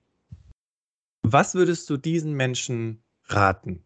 was 1.24 1.56
würdest 1.56 1.90
du 1.90 1.98
diesen 1.98 2.34
Menschen 2.34 3.02
raten? 3.24 3.84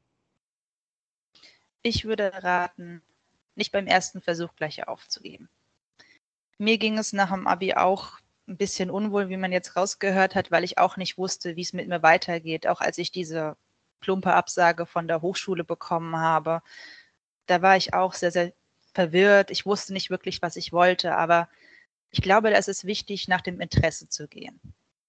Ich 1.82 2.04
würde 2.04 2.32
raten, 2.44 3.02
nicht 3.56 3.72
beim 3.72 3.88
ersten 3.88 4.20
Versuch 4.20 4.54
gleich 4.58 4.86
aufzugeben. 4.86 5.48
Mir 6.58 6.78
ging 6.78 6.98
es 6.98 7.14
nach 7.14 7.32
dem 7.32 7.48
Abi 7.48 7.74
auch 7.76 8.20
ein 8.50 8.58
bisschen 8.58 8.90
unwohl, 8.92 9.30
wie 9.30 9.38
man 9.38 9.52
jetzt 9.52 9.76
rausgehört 9.76 10.36
hat, 10.36 10.52
weil 10.52 10.64
ich 10.64 10.78
auch 10.78 10.98
nicht 10.98 11.18
wusste, 11.18 11.56
wie 11.56 11.62
es 11.62 11.74
mit 11.74 11.88
mir 11.88 12.04
weitergeht. 12.04 12.68
Auch 12.68 12.82
als 12.82 12.98
ich 12.98 13.12
diese 13.12 13.56
plumpe 14.02 14.34
Absage 14.34 14.86
von 14.86 15.08
der 15.08 15.22
Hochschule 15.22 15.64
bekommen 15.64 16.18
habe, 16.18 16.62
da 17.48 17.62
war 17.62 17.78
ich 17.78 17.94
auch 17.94 18.14
sehr, 18.14 18.32
sehr 18.32 18.54
verwirrt. 18.94 19.52
Ich 19.52 19.66
wusste 19.66 19.94
nicht 19.94 20.10
wirklich, 20.10 20.42
was 20.42 20.56
ich 20.56 20.72
wollte, 20.74 21.16
aber 21.16 21.50
ich 22.12 22.22
glaube, 22.22 22.50
da 22.52 22.58
ist 22.58 22.70
es 22.70 22.86
wichtig, 22.86 23.28
nach 23.28 23.42
dem 23.42 23.62
Interesse 23.62 24.10
zu 24.10 24.28
gehen. 24.28 24.60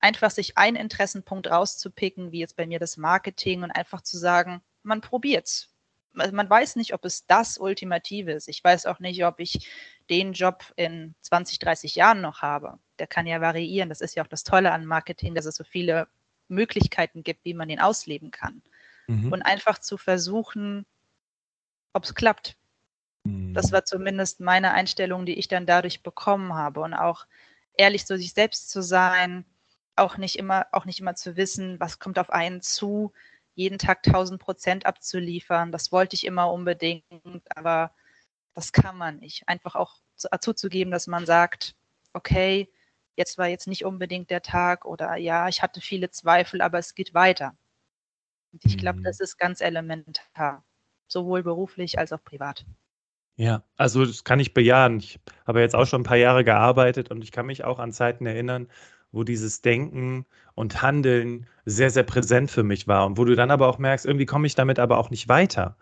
einfach 0.00 0.30
sich 0.30 0.58
einen 0.58 0.76
Interessenpunkt 0.76 1.50
rauszupicken, 1.50 2.32
wie 2.32 2.40
jetzt 2.40 2.56
bei 2.56 2.66
mir 2.66 2.78
das 2.78 2.96
Marketing 2.96 3.62
und 3.62 3.70
einfach 3.70 4.02
zu 4.02 4.18
sagen, 4.18 4.62
man 4.82 5.00
probiert's. 5.00 5.69
Man 6.12 6.50
weiß 6.50 6.76
nicht, 6.76 6.92
ob 6.92 7.04
es 7.04 7.26
das 7.26 7.56
Ultimative 7.58 8.32
ist. 8.32 8.48
Ich 8.48 8.62
weiß 8.62 8.86
auch 8.86 8.98
nicht, 8.98 9.24
ob 9.24 9.38
ich 9.38 9.70
den 10.10 10.32
Job 10.32 10.64
in 10.76 11.14
20, 11.22 11.60
30 11.60 11.94
Jahren 11.94 12.20
noch 12.20 12.42
habe. 12.42 12.78
Der 12.98 13.06
kann 13.06 13.26
ja 13.26 13.40
variieren. 13.40 13.88
Das 13.88 14.00
ist 14.00 14.16
ja 14.16 14.24
auch 14.24 14.28
das 14.28 14.42
Tolle 14.42 14.72
an 14.72 14.86
Marketing, 14.86 15.34
dass 15.34 15.46
es 15.46 15.54
so 15.54 15.64
viele 15.64 16.08
Möglichkeiten 16.48 17.22
gibt, 17.22 17.44
wie 17.44 17.54
man 17.54 17.68
den 17.68 17.80
ausleben 17.80 18.30
kann. 18.30 18.62
Mhm. 19.06 19.32
Und 19.32 19.42
einfach 19.42 19.78
zu 19.78 19.96
versuchen, 19.96 20.84
ob 21.92 22.04
es 22.04 22.14
klappt. 22.14 22.56
Mhm. 23.24 23.54
Das 23.54 23.72
war 23.72 23.84
zumindest 23.84 24.40
meine 24.40 24.72
Einstellung, 24.72 25.26
die 25.26 25.38
ich 25.38 25.48
dann 25.48 25.66
dadurch 25.66 26.02
bekommen 26.02 26.54
habe. 26.54 26.80
Und 26.80 26.94
auch 26.94 27.26
ehrlich 27.74 28.04
zu 28.06 28.16
sich 28.16 28.32
selbst 28.32 28.70
zu 28.70 28.82
sein, 28.82 29.44
auch 29.96 30.16
nicht 30.16 30.36
immer, 30.36 30.66
auch 30.72 30.84
nicht 30.84 31.00
immer 31.00 31.14
zu 31.14 31.36
wissen, 31.36 31.78
was 31.78 31.98
kommt 31.98 32.18
auf 32.18 32.30
einen 32.30 32.62
zu, 32.62 33.12
jeden 33.54 33.78
Tag 33.78 34.06
1000 34.06 34.40
Prozent 34.40 34.86
abzuliefern. 34.86 35.72
Das 35.72 35.92
wollte 35.92 36.14
ich 36.16 36.26
immer 36.26 36.52
unbedingt, 36.52 37.04
aber 37.54 37.92
das 38.54 38.72
kann 38.72 38.96
man 38.96 39.18
nicht. 39.18 39.48
Einfach 39.48 39.74
auch 39.74 39.96
zuzugeben, 40.40 40.90
dass 40.90 41.06
man 41.06 41.26
sagt, 41.26 41.74
okay, 42.12 42.68
jetzt 43.16 43.38
war 43.38 43.48
jetzt 43.48 43.66
nicht 43.66 43.84
unbedingt 43.84 44.30
der 44.30 44.42
Tag 44.42 44.84
oder 44.84 45.16
ja, 45.16 45.48
ich 45.48 45.62
hatte 45.62 45.80
viele 45.80 46.10
Zweifel, 46.10 46.60
aber 46.60 46.78
es 46.78 46.94
geht 46.94 47.14
weiter. 47.14 47.56
Und 48.52 48.64
ich 48.64 48.78
glaube, 48.78 49.00
mhm. 49.00 49.04
das 49.04 49.20
ist 49.20 49.38
ganz 49.38 49.60
elementar, 49.60 50.64
sowohl 51.06 51.42
beruflich 51.42 51.98
als 51.98 52.12
auch 52.12 52.22
privat. 52.24 52.64
Ja, 53.36 53.62
also 53.76 54.04
das 54.04 54.24
kann 54.24 54.40
ich 54.40 54.52
bejahen. 54.52 54.98
Ich 54.98 55.18
habe 55.46 55.60
jetzt 55.60 55.74
auch 55.74 55.86
schon 55.86 56.02
ein 56.02 56.04
paar 56.04 56.16
Jahre 56.16 56.44
gearbeitet 56.44 57.10
und 57.10 57.22
ich 57.22 57.32
kann 57.32 57.46
mich 57.46 57.64
auch 57.64 57.78
an 57.78 57.92
Zeiten 57.92 58.26
erinnern, 58.26 58.68
wo 59.12 59.24
dieses 59.24 59.62
Denken 59.62 60.26
und 60.54 60.82
Handeln 60.82 61.46
sehr, 61.64 61.90
sehr 61.90 62.02
präsent 62.02 62.50
für 62.50 62.62
mich 62.62 62.88
war 62.88 63.06
und 63.06 63.18
wo 63.18 63.24
du 63.24 63.34
dann 63.34 63.50
aber 63.50 63.68
auch 63.68 63.78
merkst, 63.78 64.06
irgendwie 64.06 64.26
komme 64.26 64.46
ich 64.46 64.54
damit 64.54 64.78
aber 64.78 64.98
auch 64.98 65.10
nicht 65.10 65.28
weiter. 65.28 65.76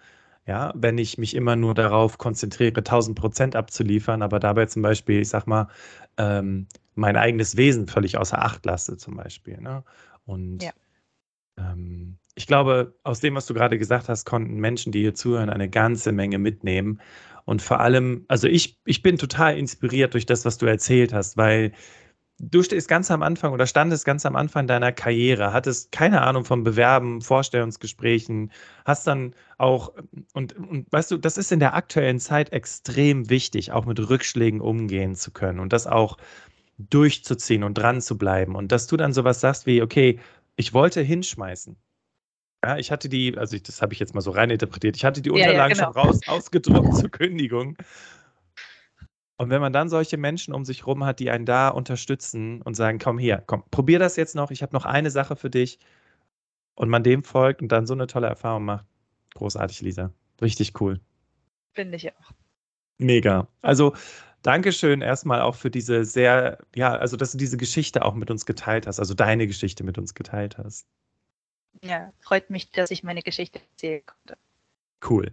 Ja, 0.47 0.73
wenn 0.75 0.97
ich 0.97 1.19
mich 1.19 1.37
immer 1.37 1.57
nur 1.57 1.75
darauf 1.75 2.17
konzentriere, 2.17 2.79
1000 2.79 3.19
Prozent 3.19 3.55
abzuliefern, 3.55 4.23
aber 4.23 4.41
dabei 4.41 4.65
zum 4.65 4.81
Beispiel, 4.81 5.21
ich 5.21 5.29
sag 5.29 5.47
mal, 5.47 5.69
ähm, 6.17 6.67
mein 6.95 7.17
eigenes 7.17 7.59
Wesen 7.59 7.87
völlig 7.87 8.17
außer 8.17 8.43
Acht 8.43 8.65
lasse, 8.65 8.97
zum 8.97 9.17
Beispiel. 9.17 9.61
Ne? 9.61 9.85
Und 10.25 10.63
ja. 10.63 10.71
ähm, 11.59 12.17
ich 12.35 12.47
glaube, 12.47 12.95
aus 13.03 13.21
dem, 13.21 13.35
was 13.35 13.45
du 13.45 13.53
gerade 13.53 13.79
gesagt 13.79 14.09
hast, 14.09 14.25
konnten 14.25 14.57
Menschen, 14.57 14.91
die 14.91 15.01
hier 15.01 15.15
zuhören, 15.15 15.51
eine 15.51 15.69
ganze 15.69 16.13
Menge 16.13 16.39
mitnehmen. 16.39 17.01
Und 17.45 17.63
vor 17.63 17.81
allem, 17.81 18.25
also 18.29 18.47
ich, 18.47 18.79
ich 18.85 19.03
bin 19.03 19.19
total 19.19 19.59
inspiriert 19.59 20.15
durch 20.15 20.25
das, 20.25 20.45
was 20.45 20.57
du 20.57 20.67
erzählt 20.67 21.13
hast, 21.13 21.37
weil 21.37 21.73
du 22.39 22.63
stehst 22.63 22.89
ganz 22.89 23.11
am 23.11 23.23
Anfang 23.23 23.53
oder 23.53 23.67
standest 23.67 24.05
ganz 24.05 24.25
am 24.25 24.37
Anfang 24.37 24.67
deiner 24.67 24.93
Karriere, 24.93 25.53
hattest 25.53 25.93
keine 25.93 26.23
Ahnung 26.23 26.45
vom 26.45 26.65
Bewerben, 26.65 27.21
Vorstellungsgesprächen, 27.21 28.53
hast 28.85 29.07
dann 29.07 29.35
auch, 29.59 29.93
und, 30.33 30.57
und 30.57 30.91
weißt 30.93 31.11
du, 31.11 31.19
das 31.19 31.39
ist 31.39 31.53
in 31.53 31.61
der 31.61 31.75
aktuellen 31.75 32.21
Zeit 32.21 32.53
extrem 32.53 33.29
wichtig, 33.31 33.73
auch 33.73 33.87
mit 33.87 33.99
Rückschlägen 33.99 34.61
umgehen 34.61 35.15
zu 35.15 35.33
können 35.33 35.59
und 35.59 35.73
das 35.73 35.87
auch 35.87 36.17
durchzuziehen 36.79 37.65
und 37.65 37.75
dran 37.75 38.01
zu 38.01 38.17
bleiben. 38.17 38.55
Und 38.55 38.71
dass 38.71 38.87
du 38.87 38.97
dann 38.97 39.13
sowas 39.13 39.41
sagst 39.41 39.67
wie, 39.67 39.83
okay, 39.83 40.21
ich 40.57 40.73
wollte 40.75 41.01
hinschmeißen. 41.01 41.77
Ja, 42.65 42.77
ich 42.77 42.91
hatte 42.91 43.09
die, 43.09 43.37
also 43.37 43.57
ich, 43.57 43.63
das 43.63 43.83
habe 43.83 43.93
ich 43.95 44.01
jetzt 44.01 44.15
mal 44.15 44.21
so 44.21 44.33
rein 44.33 44.51
interpretiert, 44.51 44.97
ich 44.97 45.05
hatte 45.05 45.23
die 45.23 45.31
Unterlagen 45.31 45.57
ja, 45.57 45.83
ja, 45.83 45.91
genau. 45.91 45.93
schon 45.93 46.11
raus, 46.11 46.21
ausgedruckt 46.27 46.97
zur 46.97 47.09
Kündigung 47.09 47.77
und 49.39 49.51
wenn 49.51 49.61
man 49.61 49.73
dann 49.73 49.89
solche 49.89 50.17
Menschen 50.17 50.53
um 50.53 50.65
sich 50.65 50.87
rum 50.87 51.05
hat, 51.05 51.21
die 51.21 51.31
einen 51.31 51.47
da 51.47 51.69
unterstützen 51.69 52.61
und 52.63 52.75
sagen, 52.75 52.99
komm 52.99 53.19
her, 53.19 53.43
komm, 53.47 53.63
probier 53.71 53.99
das 53.99 54.17
jetzt 54.17 54.35
noch, 54.35 54.51
ich 54.51 54.63
habe 54.63 54.75
noch 54.75 54.85
eine 54.85 55.11
Sache 55.11 55.37
für 55.37 55.49
dich 55.49 55.79
und 56.75 56.89
man 56.89 57.05
dem 57.05 57.23
folgt 57.23 57.63
und 57.63 57.73
dann 57.73 57.87
so 57.87 57.95
eine 57.95 58.09
tolle 58.09 58.27
Erfahrung 58.27 58.65
macht. 58.65 58.85
Großartig, 59.35 59.81
Lisa. 59.83 60.13
Richtig 60.43 60.81
cool. 60.81 61.01
Finde 61.73 61.97
ich 61.97 62.13
auch. 62.13 62.33
Mega. 62.99 63.47
Also, 63.63 63.95
Dankeschön 64.43 65.03
erstmal 65.03 65.41
auch 65.41 65.55
für 65.55 65.71
diese 65.71 66.05
sehr, 66.05 66.59
ja, 66.75 66.95
also 66.95 67.17
dass 67.17 67.33
du 67.33 67.39
diese 67.39 67.57
Geschichte 67.57 68.05
auch 68.05 68.15
mit 68.15 68.31
uns 68.31 68.47
geteilt 68.47 68.87
hast, 68.87 68.99
also 68.99 69.15
deine 69.15 69.47
Geschichte 69.47 69.85
mit 69.85 69.99
uns 69.99 70.15
geteilt 70.15 70.59
hast. 70.59 70.87
Ja, 71.83 72.13
freut 72.21 72.51
mich, 72.51 72.71
dass 72.71 72.91
ich 72.91 73.03
meine 73.05 73.23
Geschichte 73.23 73.61
erzählen 73.61 74.03
konnte. 74.05 74.37
Cool. 75.03 75.31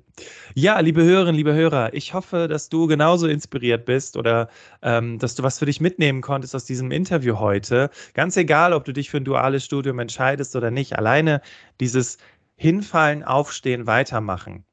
Ja, 0.53 0.79
liebe 0.79 1.03
Hörerinnen, 1.03 1.35
liebe 1.35 1.53
Hörer, 1.53 1.93
ich 1.93 2.13
hoffe, 2.13 2.47
dass 2.47 2.69
du 2.69 2.85
genauso 2.87 3.27
inspiriert 3.27 3.85
bist 3.85 4.15
oder 4.15 4.49
ähm, 4.83 5.17
dass 5.17 5.33
du 5.35 5.41
was 5.43 5.57
für 5.59 5.65
dich 5.65 5.81
mitnehmen 5.81 6.21
konntest 6.21 6.55
aus 6.55 6.65
diesem 6.65 6.91
Interview 6.91 7.39
heute. 7.39 7.89
Ganz 8.13 8.37
egal, 8.37 8.73
ob 8.73 8.85
du 8.85 8.93
dich 8.93 9.09
für 9.09 9.17
ein 9.17 9.25
duales 9.25 9.65
Studium 9.65 9.97
entscheidest 9.99 10.55
oder 10.55 10.69
nicht. 10.69 10.97
Alleine 10.97 11.41
dieses 11.79 12.17
Hinfallen, 12.55 13.23
Aufstehen, 13.23 13.87
Weitermachen 13.87 14.65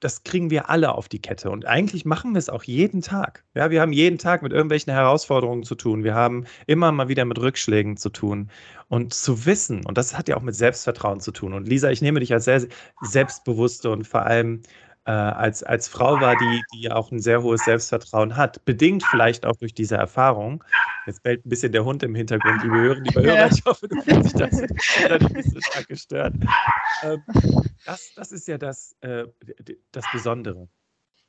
das 0.00 0.22
kriegen 0.22 0.50
wir 0.50 0.70
alle 0.70 0.94
auf 0.94 1.08
die 1.08 1.20
Kette. 1.20 1.50
Und 1.50 1.66
eigentlich 1.66 2.04
machen 2.04 2.32
wir 2.32 2.38
es 2.38 2.48
auch 2.48 2.62
jeden 2.62 3.02
Tag. 3.02 3.44
Ja, 3.54 3.70
wir 3.70 3.80
haben 3.80 3.92
jeden 3.92 4.18
Tag 4.18 4.42
mit 4.42 4.52
irgendwelchen 4.52 4.92
Herausforderungen 4.92 5.64
zu 5.64 5.74
tun. 5.74 6.04
Wir 6.04 6.14
haben 6.14 6.46
immer 6.66 6.92
mal 6.92 7.08
wieder 7.08 7.24
mit 7.24 7.38
Rückschlägen 7.38 7.96
zu 7.96 8.10
tun. 8.10 8.50
Und 8.88 9.12
zu 9.12 9.46
wissen, 9.46 9.84
und 9.84 9.98
das 9.98 10.16
hat 10.16 10.28
ja 10.28 10.36
auch 10.36 10.42
mit 10.42 10.54
Selbstvertrauen 10.54 11.20
zu 11.20 11.32
tun. 11.32 11.54
Und 11.54 11.68
Lisa, 11.68 11.90
ich 11.90 12.02
nehme 12.02 12.20
dich 12.20 12.32
als 12.32 12.44
sehr 12.44 12.66
selbstbewusste 13.02 13.90
und 13.90 14.06
vor 14.06 14.22
allem 14.26 14.62
äh, 15.06 15.10
als, 15.10 15.62
als 15.62 15.88
Frau 15.88 16.20
war, 16.20 16.36
die, 16.36 16.62
die 16.74 16.90
auch 16.90 17.10
ein 17.10 17.20
sehr 17.20 17.42
hohes 17.42 17.64
Selbstvertrauen 17.64 18.36
hat, 18.36 18.64
bedingt 18.64 19.02
vielleicht 19.04 19.46
auch 19.46 19.56
durch 19.56 19.74
diese 19.74 19.96
Erfahrung. 19.96 20.62
Jetzt 21.06 21.22
bellt 21.22 21.44
ein 21.44 21.48
bisschen 21.48 21.72
der 21.72 21.84
Hund 21.84 22.02
im 22.02 22.14
Hintergrund, 22.14 22.62
liebe 22.62 22.76
Hörer, 22.76 23.00
liebe 23.00 23.22
Hörer. 23.22 23.50
Ich 23.50 23.64
hoffe, 23.64 23.88
du 23.88 24.00
fühlst 24.02 24.38
dich 24.38 24.48
das 25.08 25.30
nicht 25.30 25.50
so 25.50 25.60
stark 25.60 25.88
gestört. 25.88 26.34
Ähm, 27.02 27.22
das, 27.86 28.12
das 28.14 28.32
ist 28.32 28.46
ja 28.46 28.58
das, 28.58 28.94
äh, 29.00 29.24
das 29.92 30.04
Besondere. 30.12 30.68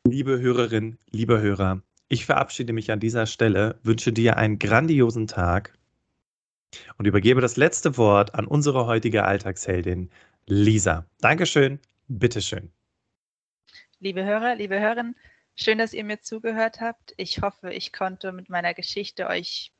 Liebe 0.06 0.40
Hörerinnen, 0.40 0.98
lieber 1.10 1.40
Hörer, 1.40 1.82
ich 2.10 2.26
verabschiede 2.26 2.74
mich 2.74 2.92
an 2.92 3.00
dieser 3.00 3.26
Stelle, 3.26 3.80
wünsche 3.84 4.12
dir 4.12 4.36
einen 4.36 4.60
grandiosen 4.60 5.28
Tag 5.28 5.78
und 6.98 7.08
übergebe 7.08 7.40
das 7.40 7.56
letzte 7.56 7.98
Wort 7.98 8.36
an 8.36 8.46
unsere 8.46 8.86
heutige 8.86 9.24
Alltagsheldin, 9.24 10.10
Lisa. 10.46 11.06
Dankeschön, 11.22 11.80
bitteschön. 12.10 12.72
Liebe 14.04 14.26
Hörer, 14.26 14.56
liebe 14.56 14.80
Hörerinnen, 14.80 15.16
schön, 15.56 15.78
dass 15.78 15.94
ihr 15.94 16.04
mir 16.04 16.20
zugehört 16.22 16.82
habt. 16.82 17.14
Ich 17.18 17.44
hoffe, 17.44 17.72
ich 17.72 17.94
konnte 17.94 18.32
mit 18.32 18.50
meiner 18.50 18.74
Geschichte 18.74 19.28
euch 19.28 19.72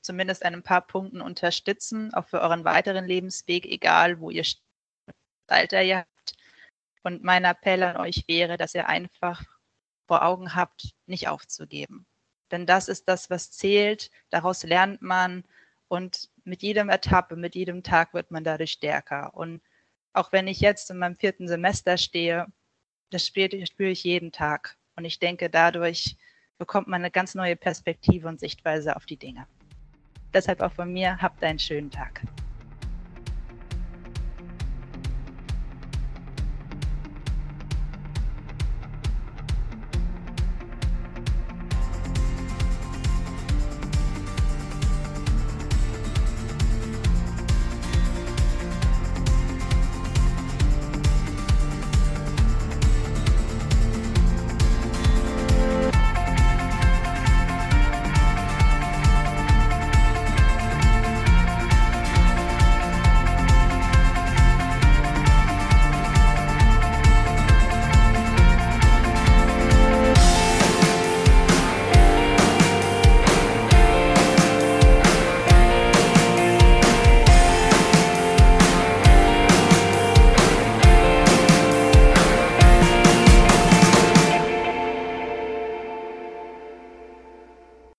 zumindest 0.00 0.44
an 0.44 0.54
ein 0.54 0.64
paar 0.64 0.84
Punkten 0.84 1.20
unterstützen, 1.20 2.12
auch 2.12 2.26
für 2.26 2.40
euren 2.40 2.64
weiteren 2.64 3.04
Lebensweg, 3.04 3.66
egal 3.66 4.18
wo 4.18 4.30
ihr 4.30 4.44
Alter 5.46 5.84
ihr 5.84 5.98
habt. 5.98 6.36
Und 7.04 7.22
mein 7.22 7.44
Appell 7.44 7.84
an 7.84 7.96
euch 7.98 8.24
wäre, 8.26 8.56
dass 8.56 8.74
ihr 8.74 8.88
einfach 8.88 9.44
vor 10.08 10.24
Augen 10.24 10.56
habt, 10.56 10.92
nicht 11.06 11.28
aufzugeben. 11.28 12.04
Denn 12.50 12.66
das 12.66 12.88
ist 12.88 13.08
das, 13.08 13.30
was 13.30 13.52
zählt. 13.52 14.10
Daraus 14.30 14.64
lernt 14.64 15.02
man 15.02 15.44
und 15.86 16.30
mit 16.42 16.62
jedem 16.62 16.88
Etappe, 16.88 17.36
mit 17.36 17.54
jedem 17.54 17.84
Tag 17.84 18.12
wird 18.12 18.32
man 18.32 18.42
dadurch 18.42 18.72
stärker. 18.72 19.34
Und 19.34 19.62
auch 20.14 20.32
wenn 20.32 20.48
ich 20.48 20.58
jetzt 20.58 20.90
in 20.90 20.98
meinem 20.98 21.14
vierten 21.14 21.46
Semester 21.46 21.96
stehe, 21.96 22.48
das 23.10 23.26
spüre, 23.26 23.66
spüre 23.66 23.90
ich 23.90 24.04
jeden 24.04 24.32
Tag. 24.32 24.76
Und 24.96 25.04
ich 25.04 25.18
denke, 25.18 25.48
dadurch 25.48 26.16
bekommt 26.58 26.88
man 26.88 27.02
eine 27.02 27.10
ganz 27.10 27.34
neue 27.34 27.56
Perspektive 27.56 28.28
und 28.28 28.40
Sichtweise 28.40 28.96
auf 28.96 29.06
die 29.06 29.16
Dinge. 29.16 29.46
Deshalb 30.34 30.60
auch 30.60 30.72
von 30.72 30.92
mir, 30.92 31.16
habt 31.22 31.42
einen 31.42 31.58
schönen 31.58 31.90
Tag. 31.90 32.22